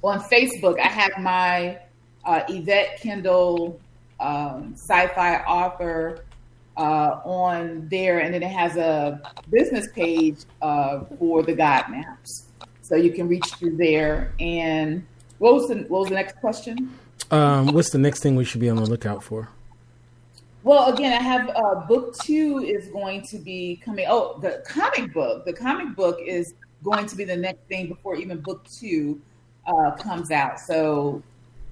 on 0.03 0.21
Facebook, 0.21 0.81
I 0.81 0.89
have 0.89 1.13
my 1.21 1.79
uh, 2.25 2.43
Yvette 2.49 3.01
Kendall 3.01 3.79
um, 4.19 4.73
sci-fi 4.75 5.37
author 5.45 6.25
uh, 6.77 7.21
on 7.25 7.89
there, 7.89 8.21
and 8.21 8.35
then 8.35 8.43
it 8.43 8.51
has 8.51 8.77
a 8.77 9.21
business 9.51 9.89
page 9.95 10.39
uh, 10.63 11.05
for 11.19 11.43
the 11.43 11.55
God 11.55 11.89
Maps, 11.91 12.47
so 12.83 12.97
you 12.97 13.13
can 13.13 13.29
reach 13.29 13.47
through 13.59 13.77
there. 13.77 14.33
And 14.41 15.07
what 15.39 15.55
was 15.55 15.69
the 15.69 15.77
what 15.89 16.01
was 16.01 16.09
the 16.09 16.15
next 16.15 16.37
question? 16.37 16.93
Um, 17.31 17.69
what's 17.69 17.91
the 17.91 17.99
next 17.99 18.23
thing 18.23 18.37
we 18.37 18.45
should 18.45 18.61
be 18.61 18.69
on 18.69 18.77
the 18.77 18.87
lookout 18.87 19.23
for? 19.23 19.49
Well, 20.63 20.93
again, 20.93 21.13
I 21.13 21.23
have 21.23 21.49
uh, 21.51 21.87
book 21.87 22.17
two 22.23 22.59
is 22.59 22.89
going 22.89 23.23
to 23.29 23.39
be 23.39 23.81
coming. 23.85 24.07
Oh, 24.09 24.39
the 24.41 24.65
comic 24.67 25.13
book. 25.13 25.45
The 25.45 25.53
comic 25.53 25.95
book 25.95 26.19
is 26.25 26.55
going 26.83 27.07
to 27.07 27.17
be 27.17 27.25
the 27.25 27.37
next 27.37 27.67
thing 27.69 27.89
before 27.89 28.17
even 28.17 28.41
book 28.41 28.67
two 28.69 29.21
uh, 29.67 29.93
comes 29.93 30.31
out. 30.31 30.59
So 30.61 31.23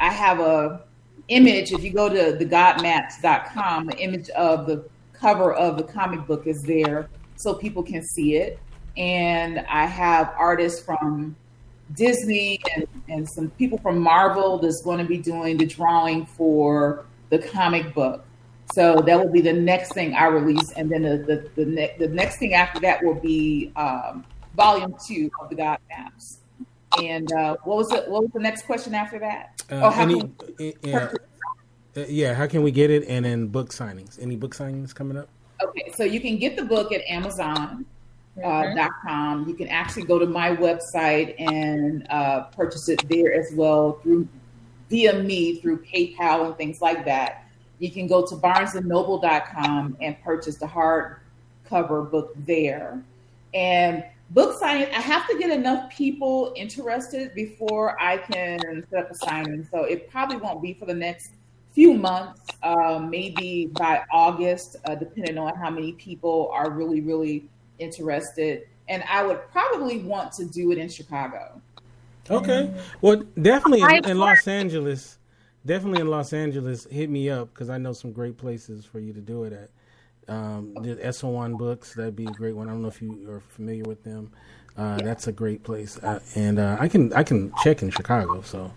I 0.01 0.11
have 0.11 0.41
a 0.41 0.83
image. 1.29 1.73
If 1.73 1.83
you 1.83 1.93
go 1.93 2.09
to 2.09 2.37
thegodmaps.com, 2.39 3.87
the 3.87 3.97
image 3.99 4.29
of 4.31 4.67
the 4.67 4.85
cover 5.15 5.53
of 5.55 5.77
the 5.79 5.85
comic 5.85 6.27
book 6.27 6.47
is 6.47 6.63
there, 6.63 7.09
so 7.37 7.55
people 7.55 7.83
can 7.83 8.03
see 8.03 8.37
it. 8.37 8.59
And 8.97 9.61
I 9.69 9.87
have 9.87 10.33
artists 10.37 10.81
from 10.85 11.35
Disney 11.95 12.61
and, 12.75 12.87
and 13.09 13.29
some 13.29 13.51
people 13.51 13.79
from 13.79 13.99
Marvel 13.99 14.59
that's 14.59 14.83
going 14.83 14.99
to 14.99 15.05
be 15.05 15.19
doing 15.19 15.57
the 15.57 15.67
drawing 15.67 16.27
for 16.27 17.05
the 17.31 17.39
comic 17.39 17.95
book. 17.95 18.25
So 18.73 18.97
that 19.07 19.19
will 19.19 19.31
be 19.31 19.41
the 19.41 19.53
next 19.53 19.93
thing 19.93 20.15
I 20.15 20.27
release, 20.27 20.73
and 20.73 20.91
then 20.91 21.03
the 21.03 21.19
the 21.19 21.51
the, 21.55 21.67
ne- 21.71 21.95
the 21.99 22.09
next 22.09 22.39
thing 22.39 22.55
after 22.55 22.81
that 22.81 23.03
will 23.05 23.15
be 23.21 23.71
um, 23.77 24.25
volume 24.57 24.95
two 25.07 25.31
of 25.41 25.51
the 25.51 25.55
God 25.57 25.79
Maps. 25.91 26.39
And 27.03 27.31
uh, 27.33 27.57
what 27.65 27.77
was 27.77 27.93
it? 27.93 28.09
What 28.09 28.23
was 28.23 28.31
the 28.33 28.41
next 28.41 28.63
question 28.67 28.95
after 28.95 29.19
that? 29.19 29.63
Uh, 29.71 29.81
Oh, 29.85 29.91
how 29.91 30.03
any, 30.03 30.21
can- 30.21 30.35
uh, 30.41 30.73
yeah, 30.83 31.13
uh, 31.97 32.05
yeah. 32.09 32.35
How 32.35 32.47
can 32.47 32.63
we 32.63 32.71
get 32.71 32.91
it? 32.91 33.05
And 33.09 33.25
then 33.25 33.47
book 33.49 33.71
signings. 33.71 34.21
Any 34.21 34.37
book 34.37 34.55
signings 34.55 34.95
coming 34.95 35.17
up? 35.17 35.29
Okay, 35.63 35.93
so 35.95 36.05
you 36.05 36.21
can 36.21 36.39
get 36.39 36.57
the 36.57 36.65
book 36.65 36.93
at 36.93 37.03
Amazon. 37.09 37.87
Uh, 38.45 38.75
dot 38.75 38.91
com. 39.07 39.49
You 39.49 39.55
can 39.55 39.69
actually 39.69 40.03
go 40.03 40.19
to 40.19 40.27
my 40.27 40.57
website 40.57 41.37
and 41.39 42.05
uh, 42.11 42.47
purchase 42.47 42.89
it 42.89 43.01
there 43.09 43.33
as 43.33 43.53
well 43.55 44.01
through 44.03 44.27
via 44.91 45.23
me 45.23 45.61
through 45.61 45.85
PayPal 45.85 46.47
and 46.47 46.57
things 46.57 46.81
like 46.81 47.05
that. 47.05 47.47
you 47.79 47.91
can 47.91 48.07
go 48.07 48.25
to 48.27 48.35
barnesandnoble.com 48.37 49.97
and 50.01 50.21
purchase 50.23 50.57
the 50.57 50.67
hardcover 50.67 52.11
book 52.11 52.33
there. 52.47 53.03
And 53.53 54.05
book 54.31 54.59
signing, 54.59 54.89
I 54.95 55.01
have 55.01 55.29
to 55.29 55.39
get 55.39 55.51
enough 55.51 55.93
people 55.93 56.53
interested 56.57 57.35
before 57.35 58.01
I 58.01 58.19
can 58.19 58.85
set 58.91 59.05
up 59.05 59.11
a 59.11 59.15
signing. 59.15 59.67
So 59.71 59.85
it 59.85 60.11
probably 60.11 60.37
won't 60.37 60.63
be 60.63 60.75
for 60.75 60.87
the 60.87 60.95
next 60.95 61.33
few 61.75 61.93
months, 61.93 62.41
um, 62.63 63.11
maybe 63.11 63.67
by 63.79 64.03
August, 64.13 64.77
uh, 64.85 64.95
depending 64.95 65.37
on 65.39 65.55
how 65.57 65.71
many 65.71 65.93
people 65.93 66.51
are 66.53 66.71
really, 66.71 67.01
really 67.01 67.45
interested. 67.79 68.67
And 68.89 69.03
I 69.11 69.25
would 69.27 69.41
probably 69.51 69.99
want 69.99 70.33
to 70.35 70.45
do 70.45 70.71
it 70.71 70.79
in 70.79 70.89
Chicago. 70.89 71.61
Okay. 72.31 72.73
Well, 73.01 73.23
definitely 73.41 73.83
in, 73.83 74.11
in 74.11 74.19
Los 74.19 74.47
Angeles. 74.47 75.19
Definitely 75.67 76.03
in 76.03 76.09
Los 76.09 76.33
Angeles. 76.33 76.87
Hit 76.91 77.11
me 77.11 77.29
up 77.29 77.53
because 77.53 77.71
I 77.71 77.79
know 77.79 77.93
some 77.93 78.13
great 78.13 78.37
places 78.37 78.85
for 78.85 79.01
you 79.01 79.13
to 79.13 79.21
do 79.21 79.45
it 79.45 79.53
at. 79.53 79.71
Um, 80.27 80.75
the 80.81 80.99
Eso 81.05 81.29
Won 81.29 81.57
Books, 81.57 81.95
that'd 81.95 82.17
be 82.17 82.25
a 82.25 82.31
great 82.31 82.55
one. 82.57 82.69
I 82.69 82.73
don't 82.73 82.81
know 82.81 82.89
if 82.89 83.03
you 83.03 83.31
are 83.31 83.41
familiar 83.41 83.83
with 83.85 84.05
them. 84.05 84.31
Uh, 84.77 84.97
yeah. 84.99 85.05
That's 85.05 85.27
a 85.27 85.33
great 85.33 85.63
place, 85.63 85.99
uh, 85.99 86.19
and 86.35 86.59
uh, 86.59 86.77
I 86.81 86.89
can 86.89 87.13
I 87.13 87.23
can 87.23 87.53
check 87.63 87.83
in 87.83 87.91
Chicago. 87.91 88.41
So 88.43 88.73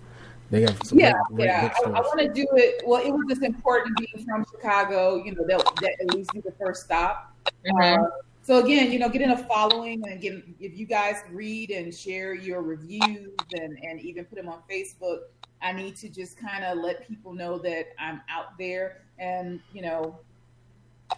they 0.50 0.62
have 0.62 0.80
some 0.84 1.00
yeah 1.00 1.14
great, 1.32 1.46
yeah. 1.46 1.74
I, 1.86 1.90
I 1.90 2.02
want 2.02 2.20
to 2.20 2.30
do 2.30 2.48
it. 2.54 2.84
Well, 2.86 3.02
it 3.02 3.12
was 3.12 3.26
just 3.30 3.44
important 3.44 3.98
being 3.98 4.26
from 4.26 4.46
Chicago. 4.50 5.22
You 5.24 5.36
know 5.36 5.46
that 5.48 5.64
that 5.82 5.96
at 6.02 6.14
least 6.14 6.32
be 6.32 6.42
the 6.42 6.54
first 6.54 6.84
stop. 6.84 7.34
Mm-hmm. 7.66 8.04
Uh, 8.04 8.08
so 8.44 8.64
again, 8.64 8.92
you 8.92 9.00
know, 9.00 9.10
getting 9.10 9.32
a 9.32 9.38
following 9.38 10.08
and 10.08 10.22
getting 10.22 10.56
if 10.60 10.78
you 10.78 10.86
guys 10.86 11.18
read 11.32 11.70
and 11.70 11.94
share 11.94 12.34
your 12.34 12.62
reviews 12.62 13.36
and 13.54 13.78
and 13.84 14.00
even 14.02 14.26
put 14.26 14.38
them 14.38 14.48
on 14.48 14.60
Facebook, 14.72 15.20
I 15.62 15.74
need 15.74 15.96
to 15.98 16.10
just 16.10 16.38
kind 16.38 16.64
of 16.64 16.78
let 16.78 17.08
people 17.08 17.34
know 17.34 17.58
that 17.60 17.88
I'm 18.00 18.22
out 18.30 18.58
there 18.58 19.02
and 19.20 19.60
you 19.74 19.82
know 19.82 20.20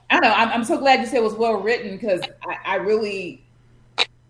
I 0.09 0.15
don't 0.15 0.21
know. 0.21 0.33
I'm, 0.33 0.49
I'm 0.49 0.63
so 0.63 0.77
glad 0.77 0.99
you 1.01 1.05
said 1.05 1.17
it 1.17 1.23
was 1.23 1.33
well 1.33 1.61
written 1.61 1.91
because 1.91 2.21
I, 2.43 2.57
I, 2.65 2.75
really, 2.75 3.43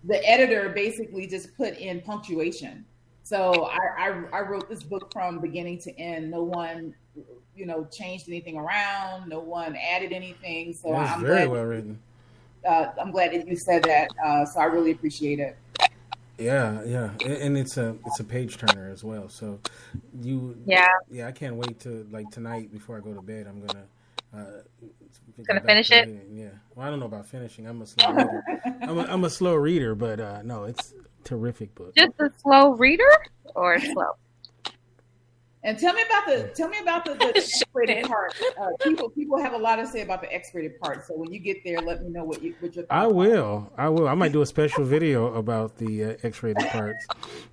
the 0.04 0.26
editor 0.28 0.70
basically 0.70 1.28
just 1.28 1.56
put 1.56 1.78
in 1.78 2.02
punctuation. 2.02 2.86
So 3.30 3.66
I, 3.66 4.08
I, 4.08 4.24
I, 4.34 4.42
wrote 4.42 4.68
this 4.68 4.82
book 4.82 5.14
from 5.14 5.40
beginning 5.40 5.78
to 5.82 5.96
end. 6.00 6.32
No 6.32 6.42
one, 6.42 6.96
you 7.56 7.68
know, 7.68 7.88
changed 7.92 8.28
anything 8.28 8.58
around. 8.58 9.30
No 9.30 9.40
one 9.40 9.76
added 9.76 10.12
anything. 10.12 10.74
So 10.74 10.96
I'm 10.96 11.22
very 11.22 11.46
glad, 11.46 11.50
well 11.50 11.64
written. 11.64 12.00
Uh, 12.68 12.88
I'm 13.00 13.12
glad 13.12 13.32
that 13.34 13.48
you 13.48 13.56
said 13.56 13.84
that. 13.84 14.10
Uh, 14.26 14.46
so 14.46 14.60
I 14.60 14.64
really 14.64 14.90
appreciate 14.90 15.38
it. 15.40 15.56
Yeah, 16.40 16.82
yeah, 16.86 17.12
and 17.24 17.56
it's 17.56 17.78
a 17.78 17.98
it's 18.08 18.20
a 18.20 18.24
page 18.24 18.58
turner 18.58 18.90
as 18.90 19.04
well. 19.04 19.30
So 19.30 19.60
you, 20.22 20.58
yeah, 20.66 20.88
yeah, 21.12 21.28
I 21.28 21.32
can't 21.32 21.56
wait 21.56 21.82
to 21.82 22.08
like 22.10 22.32
tonight 22.32 22.72
before 22.72 22.98
I 22.98 23.02
go 23.02 23.14
to 23.14 23.22
bed. 23.22 23.46
I'm 23.46 23.64
gonna 23.64 23.86
uh, 24.34 24.62
Gonna 25.48 25.62
finish 25.62 25.92
it? 25.92 26.28
Yeah. 26.34 26.48
Well, 26.76 26.88
I 26.88 26.90
don't 26.90 27.00
know 27.00 27.06
about 27.06 27.26
finishing. 27.26 27.68
I'm 27.68 27.82
a 27.82 27.86
slow 27.86 28.12
reader. 28.12 28.44
I'm, 28.82 28.98
a, 28.98 29.04
I'm 29.04 29.24
a 29.24 29.30
slow 29.30 29.56
reader, 29.56 29.96
but 29.96 30.20
uh, 30.20 30.42
no, 30.44 30.66
it's 30.66 30.94
terrific 31.24 31.74
book. 31.76 31.96
Just 31.96 32.14
a 32.20 32.32
slow 32.42 32.72
reader 32.74 33.10
or 33.56 33.80
slow? 33.80 34.16
And 35.62 35.78
tell 35.78 35.94
me 35.94 36.02
about 36.04 36.26
the 36.26 36.52
tell 36.56 36.70
me 36.70 36.80
about 36.80 37.04
the, 37.04 37.16
the 37.16 37.34
X-rated 37.36 38.06
part. 38.06 38.34
Uh, 38.58 38.70
people 38.82 39.10
people 39.10 39.38
have 39.38 39.54
a 39.54 39.58
lot 39.58 39.76
to 39.76 39.88
say 39.88 40.02
about 40.02 40.22
the 40.22 40.34
X-rated 40.34 40.80
part. 40.80 41.06
So 41.06 41.16
when 41.16 41.34
you 41.34 41.40
get 41.40 41.64
there, 41.66 41.82
let 41.82 42.02
me 42.02 42.10
know 42.10 42.24
what 42.24 42.42
you 42.42 42.56
what 42.62 42.76
your. 42.76 42.86
I 42.90 43.08
will. 43.08 43.70
Are. 43.78 43.86
I 43.86 43.90
will. 43.90 44.08
I 44.08 44.14
might 44.14 44.32
do 44.32 44.42
a 44.42 44.46
special 44.46 44.86
video 44.86 45.34
about 45.34 45.78
the 45.78 46.06
uh, 46.06 46.14
X-rated 46.24 46.66
parts. 46.70 47.06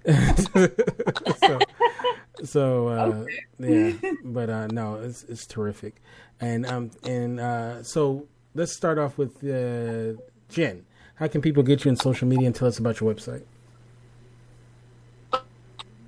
so, 1.41 1.59
so 2.45 2.89
uh, 2.89 3.25
okay. 3.61 3.97
yeah, 4.01 4.13
but 4.25 4.51
uh, 4.51 4.67
no, 4.69 4.97
it's 4.97 5.25
it's 5.25 5.45
terrific. 5.45 5.97
And 6.41 6.65
um 6.67 6.93
and 7.03 7.41
uh, 7.41 7.83
so 7.83 8.29
let's 8.55 8.73
start 8.73 8.99
off 8.99 9.19
with 9.19 9.43
uh, 9.43 10.21
Jen. 10.49 10.87
How 11.17 11.27
can 11.27 11.41
people 11.41 11.65
get 11.65 11.85
you 11.85 11.89
in 11.89 11.97
social 11.97 12.29
media 12.29 12.47
and 12.47 12.55
tell 12.55 12.69
us 12.69 12.79
about 12.79 13.01
your 13.01 13.13
website? 13.13 13.43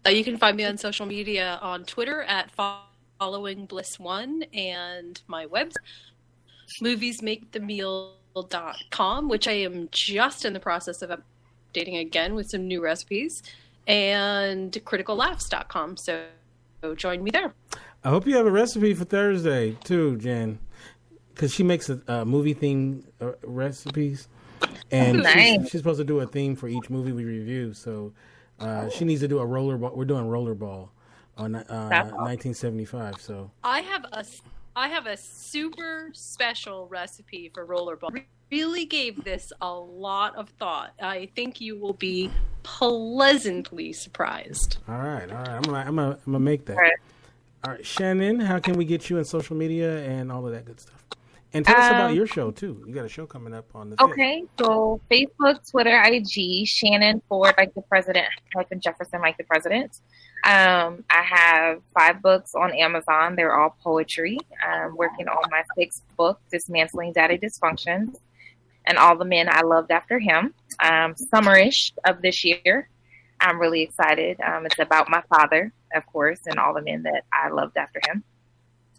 Uh, 0.07 0.11
you 0.11 0.23
can 0.25 0.39
find 0.39 0.57
me 0.57 0.65
on 0.65 0.77
social 0.77 1.07
media 1.07 1.59
on 1.63 1.85
Twitter 1.85 2.23
at 2.23 2.51
following 3.21 3.67
bliss 3.67 3.99
one 3.99 4.45
and 4.53 5.21
my 5.27 5.45
website 5.47 5.75
moviesmakethemeal.com 6.83 9.29
which 9.29 9.49
i 9.49 9.53
am 9.53 9.89
just 9.91 10.45
in 10.45 10.53
the 10.53 10.61
process 10.61 11.03
of 11.03 11.11
updating 11.75 12.01
again 12.01 12.37
with 12.37 12.49
some 12.49 12.69
new 12.69 12.81
recipes 12.81 13.43
and 13.89 14.71
criticallaughs.com 14.85 15.97
so 15.97 16.27
join 16.95 17.25
me 17.25 17.33
there 17.33 17.53
I 18.05 18.11
hope 18.11 18.27
you 18.27 18.37
have 18.37 18.47
a 18.47 18.51
recipe 18.51 18.95
for 18.95 19.05
Thursday 19.05 19.77
too, 19.85 20.17
Jen, 20.19 20.59
because 21.35 21.53
she 21.53 21.65
makes 21.65 21.89
a, 21.89 22.01
a 22.07 22.25
movie 22.25 22.55
theme 22.55 23.05
uh, 23.21 23.33
recipes, 23.43 24.29
and 24.91 25.19
nice. 25.23 25.35
she's, 25.35 25.71
she's, 25.71 25.81
supposed 25.81 25.99
to 25.99 26.05
do 26.05 26.21
a 26.21 26.27
theme 26.27 26.55
for 26.55 26.69
each 26.69 26.91
movie 26.91 27.13
we 27.13 27.25
review. 27.25 27.75
So 27.75 28.13
uh, 28.61 28.89
she 28.89 29.05
needs 29.05 29.21
to 29.21 29.29
do 29.29 29.39
a 29.39 29.47
rollerball. 29.47 29.95
We're 29.97 30.05
doing 30.05 30.25
rollerball 30.25 30.89
on 31.37 31.55
uh, 31.55 31.89
1975. 31.89 33.21
So 33.21 33.51
I 33.63 33.81
have 33.81 34.05
a 34.13 34.25
I 34.77 34.89
have 34.89 35.07
a 35.07 35.17
super 35.17 36.11
special 36.13 36.87
recipe 36.89 37.51
for 37.53 37.67
rollerball. 37.67 38.23
Really 38.51 38.85
gave 38.85 39.25
this 39.25 39.53
a 39.61 39.73
lot 39.73 40.37
of 40.37 40.49
thought. 40.51 40.93
I 41.03 41.29
think 41.35 41.61
you 41.61 41.77
will 41.79 41.93
be 41.95 42.31
pleasantly 42.63 43.93
surprised. 43.93 44.79
All 44.89 44.99
right, 44.99 45.31
all 45.31 45.37
right. 45.37 45.49
I'm 45.49 45.63
gonna 45.63 45.79
I'm 45.79 45.97
gonna, 45.97 46.19
I'm 46.27 46.33
gonna 46.33 46.41
make 46.41 46.65
that. 46.67 46.77
All 47.65 47.73
right, 47.73 47.85
Shannon, 47.85 48.41
how 48.41 48.59
can 48.61 48.75
we 48.75 48.85
get 48.85 49.11
you 49.11 49.19
in 49.19 49.25
social 49.25 49.57
media 49.57 50.05
and 50.05 50.31
all 50.31 50.47
of 50.47 50.53
that 50.53 50.65
good 50.65 50.81
stuff? 50.81 51.05
And 51.55 51.65
tell 51.65 51.77
um, 51.77 51.83
us 51.83 51.89
about 51.89 52.11
um, 52.11 52.17
your 52.17 52.27
show 52.27 52.51
too. 52.51 52.85
You 52.87 52.95
got 52.95 53.07
a 53.07 53.09
show 53.09 53.27
coming 53.27 53.55
up 53.55 53.75
on 53.75 53.91
the. 53.91 53.97
5th. 53.97 54.11
Okay, 54.11 54.45
so 54.59 55.01
Facebook, 55.11 55.71
Twitter, 55.71 56.01
IG, 56.03 56.67
Shannon 56.67 57.23
Ford 57.29 57.55
like 57.57 57.75
the 57.75 57.83
president, 57.83 58.27
Jefferson 58.81 59.21
like 59.21 59.37
the 59.39 59.45
president. 59.45 60.01
Um, 60.45 61.05
I 61.11 61.23
have 61.23 61.83
five 61.95 62.23
books 62.23 62.55
on 62.55 62.73
Amazon. 62.73 63.35
They're 63.35 63.55
all 63.55 63.77
poetry. 63.83 64.39
I'm 64.67 64.97
working 64.97 65.27
on 65.27 65.43
my 65.51 65.63
sixth 65.77 66.03
book, 66.17 66.39
Dismantling 66.53 67.13
Daddy 67.15 67.39
Dysfunctions, 67.39 68.17
and 68.87 68.99
all 68.99 69.17
the 69.17 69.25
men 69.25 69.49
I 69.51 69.63
loved 69.63 69.91
after 69.91 70.19
him. 70.19 70.55
Um, 70.81 71.15
summerish 71.15 71.93
of 72.05 72.21
this 72.23 72.45
year. 72.45 72.89
I'm 73.41 73.59
really 73.59 73.83
excited. 73.83 74.39
Um, 74.41 74.67
it's 74.67 74.79
about 74.79 75.09
my 75.09 75.23
father, 75.29 75.73
of 75.95 76.05
course, 76.07 76.41
and 76.47 76.59
all 76.59 76.75
the 76.75 76.83
men 76.83 77.05
that 77.05 77.25
I 77.33 77.49
loved 77.49 77.77
after 77.77 78.01
him. 78.07 78.23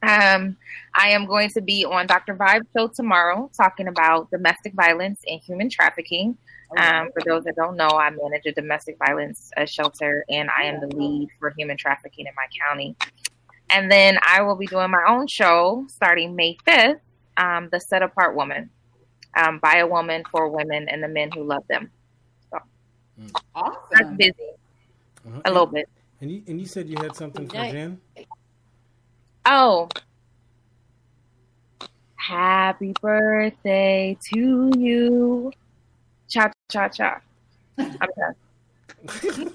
Um, 0.01 0.55
I 0.93 1.09
am 1.09 1.25
going 1.25 1.49
to 1.51 1.61
be 1.61 1.85
on 1.85 2.07
Dr. 2.07 2.35
Vibe 2.35 2.61
show 2.75 2.87
tomorrow 2.87 3.49
talking 3.55 3.87
about 3.87 4.31
domestic 4.31 4.73
violence 4.73 5.21
and 5.27 5.41
human 5.41 5.69
trafficking. 5.69 6.37
Um, 6.77 7.09
for 7.13 7.21
those 7.25 7.43
that 7.45 7.55
don't 7.55 7.75
know, 7.75 7.87
I 7.87 8.09
manage 8.11 8.45
a 8.45 8.51
domestic 8.51 8.97
violence 8.97 9.51
uh, 9.57 9.65
shelter 9.65 10.23
and 10.29 10.49
I 10.55 10.65
am 10.65 10.79
the 10.79 10.95
lead 10.95 11.29
for 11.39 11.53
human 11.57 11.77
trafficking 11.77 12.27
in 12.27 12.33
my 12.35 12.45
county. 12.67 12.95
And 13.71 13.91
then 13.91 14.19
I 14.21 14.41
will 14.41 14.55
be 14.55 14.67
doing 14.67 14.91
my 14.91 15.03
own 15.07 15.27
show 15.27 15.85
starting 15.89 16.35
May 16.35 16.55
5th, 16.67 16.99
um, 17.37 17.69
The 17.71 17.79
Set 17.79 18.01
Apart 18.01 18.35
Woman, 18.35 18.69
um, 19.35 19.59
by 19.59 19.77
a 19.77 19.87
woman 19.87 20.23
for 20.31 20.49
women 20.49 20.87
and 20.89 21.03
the 21.03 21.07
men 21.07 21.31
who 21.31 21.43
love 21.43 21.63
them. 21.69 21.91
So 22.51 22.59
awesome. 23.55 23.77
That's 23.91 24.17
busy. 24.17 24.33
Uh-huh. 25.27 25.41
A 25.45 25.49
little 25.49 25.67
bit. 25.67 25.89
And 26.21 26.31
you, 26.31 26.43
and 26.47 26.59
you 26.59 26.65
said 26.65 26.87
you 26.87 26.97
had 26.97 27.15
something 27.15 27.47
for 27.47 27.55
Jen? 27.55 27.99
Oh. 29.51 29.89
Happy 32.15 32.93
birthday 33.01 34.15
to 34.31 34.71
you. 34.77 35.51
Cha 36.27 36.51
cha 36.71 36.87
cha. 36.87 37.19
I'm 37.79 37.97
done. 37.97 38.35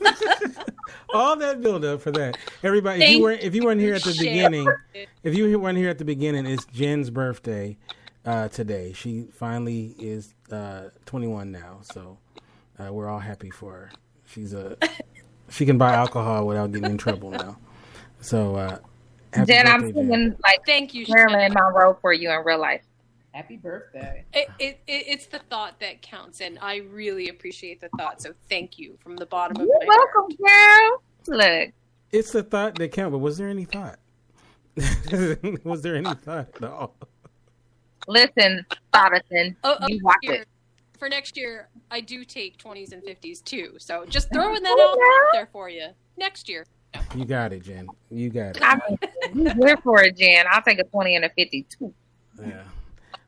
All 1.15 1.37
that 1.37 1.61
build 1.61 1.85
up 1.85 2.01
for 2.01 2.11
that. 2.11 2.37
Everybody, 2.65 3.05
if 3.05 3.11
you 3.11 3.23
weren't 3.23 3.43
if 3.43 3.55
you 3.55 3.63
weren't 3.63 3.81
here 3.81 3.95
at 3.95 4.03
the 4.03 4.17
beginning, 4.19 4.67
if 5.23 5.37
you 5.37 5.61
weren't 5.61 5.79
here 5.79 5.91
at 5.91 5.99
the 5.99 6.05
beginning, 6.05 6.45
it's 6.45 6.65
Jen's 6.65 7.09
birthday 7.11 7.77
uh, 8.25 8.49
today. 8.49 8.93
She 8.95 9.29
finally 9.33 9.95
is 10.01 10.35
uh, 10.51 10.89
21 11.07 11.53
now, 11.53 11.79
so 11.83 12.19
uh, 12.81 12.93
we're 12.93 13.09
all 13.09 13.21
happy 13.21 13.51
for 13.51 13.73
her. 13.73 13.91
She's 14.27 14.55
a 14.55 14.77
she 15.51 15.65
can 15.65 15.79
buy 15.79 15.93
alcohol 15.93 16.49
without 16.49 16.73
getting 16.73 16.91
in 16.91 16.99
trouble 16.99 17.31
now. 17.31 17.59
So, 18.21 18.81
uh, 19.37 19.45
Jen, 19.45 19.67
I'm 19.67 19.93
feeling 19.93 20.37
like 20.43 20.65
thank 20.67 20.95
you, 20.95 21.07
Marilyn 21.09 21.53
Monroe 21.53 21.97
for 22.01 22.13
you 22.13 22.31
in 22.31 22.45
real 22.45 22.61
life. 22.61 22.83
Happy 23.33 23.57
birthday! 23.57 24.25
It, 24.33 24.49
it, 24.59 24.81
it, 24.87 25.05
it's 25.09 25.27
the 25.27 25.41
thought 25.51 25.81
that 25.81 26.03
counts, 26.03 26.41
and 26.41 26.59
I 26.61 26.77
really 26.77 27.29
appreciate 27.29 27.81
the 27.81 27.89
thought. 27.99 28.23
So, 28.23 28.33
thank 28.49 28.79
you 28.79 28.97
from 29.03 29.17
the 29.17 29.27
bottom 29.27 29.61
of 29.61 29.67
You're 29.67 29.79
my 29.81 29.87
welcome, 29.89 30.37
heart. 30.47 31.03
girl. 31.27 31.37
Look, 31.37 31.73
it's 32.13 32.33
the 32.33 32.43
thought 32.45 32.77
that 32.77 32.93
counts. 32.93 33.13
But 33.13 33.19
was 33.19 33.37
there 33.39 33.49
any 33.49 33.65
thought? 33.65 33.99
was 35.65 35.83
there 35.83 35.97
any 35.97 36.15
thought 36.15 36.49
at 36.57 36.65
all? 36.65 36.95
Listen, 38.07 38.65
Jonathan, 38.95 39.57
oh, 39.65 39.77
oh, 39.81 39.87
you 39.89 40.01
watch 40.05 40.19
it 40.23 40.47
for 41.05 41.09
next 41.11 41.37
year, 41.37 41.69
I 41.91 42.01
do 42.01 42.25
take 42.25 42.57
20s 42.57 42.93
and 42.93 43.03
50s 43.03 43.45
too. 43.45 43.75
So 43.79 44.07
just 44.07 44.33
throwing 44.33 44.63
that 44.63 44.79
out 44.81 44.97
there 45.35 45.49
for 45.53 45.69
you 45.69 45.89
next 46.17 46.49
year. 46.49 46.65
You 47.15 47.25
got 47.25 47.53
it, 47.53 47.63
Jen. 47.63 47.89
You 48.11 48.31
got 48.31 48.57
it. 48.57 48.63
I 48.63 48.79
mean, 49.35 49.53
we're 49.57 49.77
for 49.79 50.03
it, 50.03 50.17
Jen. 50.17 50.47
I'll 50.51 50.63
take 50.63 50.79
a 50.79 50.85
20 50.85 51.17
and 51.17 51.25
a 51.25 51.31
50 51.31 51.67
too. 51.79 51.95
Yeah. 52.41 52.63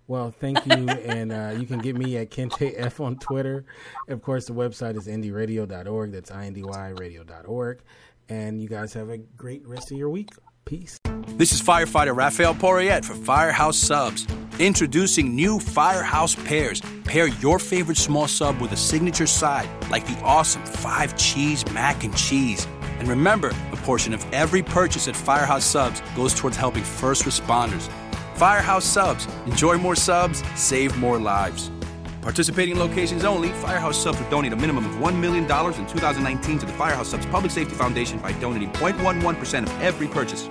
Well, 0.08 0.30
thank 0.30 0.64
you. 0.66 0.88
and 0.88 1.32
uh, 1.32 1.54
you 1.58 1.66
can 1.66 1.78
get 1.78 1.96
me 1.96 2.16
at 2.16 2.30
Kente 2.30 2.74
F 2.76 3.00
on 3.00 3.18
Twitter. 3.18 3.64
Of 4.08 4.22
course, 4.22 4.46
the 4.46 4.52
website 4.52 4.96
is 4.96 5.06
indyradio.org. 5.06 6.12
That's 6.12 6.30
I-N-D-Y 6.30 6.88
radio.org. 6.98 7.80
And 8.28 8.60
you 8.60 8.68
guys 8.68 8.92
have 8.94 9.10
a 9.10 9.18
great 9.18 9.66
rest 9.66 9.90
of 9.92 9.98
your 9.98 10.10
week. 10.10 10.30
Peace. 10.64 10.98
This 11.28 11.52
is 11.52 11.62
firefighter 11.62 12.16
Raphael 12.16 12.54
Porriette 12.54 13.04
for 13.04 13.14
Firehouse 13.14 13.76
Subs. 13.76 14.26
Introducing 14.58 15.34
new 15.34 15.60
Firehouse 15.60 16.34
Pairs. 16.34 16.80
Pair 17.04 17.28
your 17.28 17.58
favorite 17.58 17.98
small 17.98 18.26
sub 18.26 18.60
with 18.60 18.72
a 18.72 18.76
signature 18.76 19.26
side, 19.26 19.68
like 19.90 20.04
the 20.06 20.18
awesome 20.22 20.64
five 20.64 21.16
cheese 21.16 21.64
mac 21.72 22.02
and 22.02 22.16
cheese. 22.16 22.66
And 22.98 23.08
remember, 23.08 23.52
a 23.72 23.76
portion 23.76 24.12
of 24.14 24.24
every 24.32 24.62
purchase 24.62 25.08
at 25.08 25.16
Firehouse 25.16 25.64
Subs 25.64 26.02
goes 26.14 26.34
towards 26.34 26.56
helping 26.56 26.84
first 26.84 27.24
responders. 27.24 27.90
Firehouse 28.34 28.84
Subs. 28.84 29.26
Enjoy 29.46 29.78
more 29.78 29.96
subs, 29.96 30.42
save 30.54 30.96
more 30.98 31.18
lives. 31.18 31.70
Participating 32.20 32.76
locations 32.78 33.24
only, 33.24 33.50
Firehouse 33.50 34.02
Subs 34.02 34.20
will 34.20 34.28
donate 34.30 34.52
a 34.52 34.56
minimum 34.56 34.84
of 34.84 34.92
$1 34.96 35.18
million 35.18 35.44
in 35.44 35.86
2019 35.86 36.58
to 36.58 36.66
the 36.66 36.72
Firehouse 36.72 37.08
Subs 37.08 37.24
Public 37.26 37.52
Safety 37.52 37.74
Foundation 37.74 38.18
by 38.18 38.32
donating 38.32 38.70
0.11% 38.72 39.62
of 39.62 39.80
every 39.80 40.08
purchase. 40.08 40.50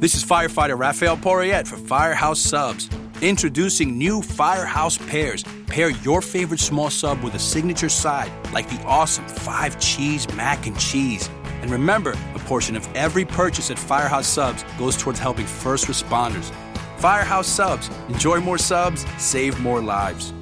This 0.00 0.14
is 0.14 0.24
firefighter 0.24 0.78
Raphael 0.78 1.16
Porriette 1.16 1.66
for 1.66 1.76
Firehouse 1.76 2.40
Subs. 2.40 2.90
Introducing 3.24 3.96
new 3.96 4.20
Firehouse 4.20 4.98
Pairs. 4.98 5.44
Pair 5.66 5.88
your 5.88 6.20
favorite 6.20 6.60
small 6.60 6.90
sub 6.90 7.22
with 7.22 7.34
a 7.34 7.38
signature 7.38 7.88
side, 7.88 8.30
like 8.52 8.68
the 8.68 8.78
awesome 8.84 9.26
five 9.26 9.80
cheese 9.80 10.30
mac 10.34 10.66
and 10.66 10.78
cheese. 10.78 11.30
And 11.62 11.70
remember, 11.70 12.10
a 12.34 12.38
portion 12.40 12.76
of 12.76 12.86
every 12.94 13.24
purchase 13.24 13.70
at 13.70 13.78
Firehouse 13.78 14.26
Subs 14.26 14.62
goes 14.78 14.94
towards 14.98 15.18
helping 15.18 15.46
first 15.46 15.86
responders. 15.86 16.52
Firehouse 16.98 17.46
Subs. 17.46 17.88
Enjoy 18.10 18.40
more 18.40 18.58
subs, 18.58 19.06
save 19.16 19.58
more 19.58 19.80
lives. 19.80 20.34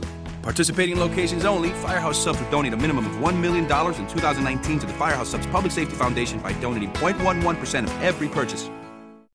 Participating 0.42 0.98
locations 0.98 1.44
only, 1.44 1.70
Firehouse 1.74 2.18
Subs 2.20 2.40
will 2.40 2.50
donate 2.50 2.72
a 2.72 2.76
minimum 2.76 3.06
of 3.06 3.12
$1 3.12 3.38
million 3.38 3.62
in 3.62 4.08
2019 4.08 4.80
to 4.80 4.86
the 4.86 4.92
Firehouse 4.94 5.28
Subs 5.28 5.46
Public 5.46 5.70
Safety 5.70 5.94
Foundation 5.94 6.40
by 6.40 6.52
donating 6.54 6.90
0.11% 6.94 7.84
of 7.84 8.02
every 8.02 8.28
purchase. 8.28 8.68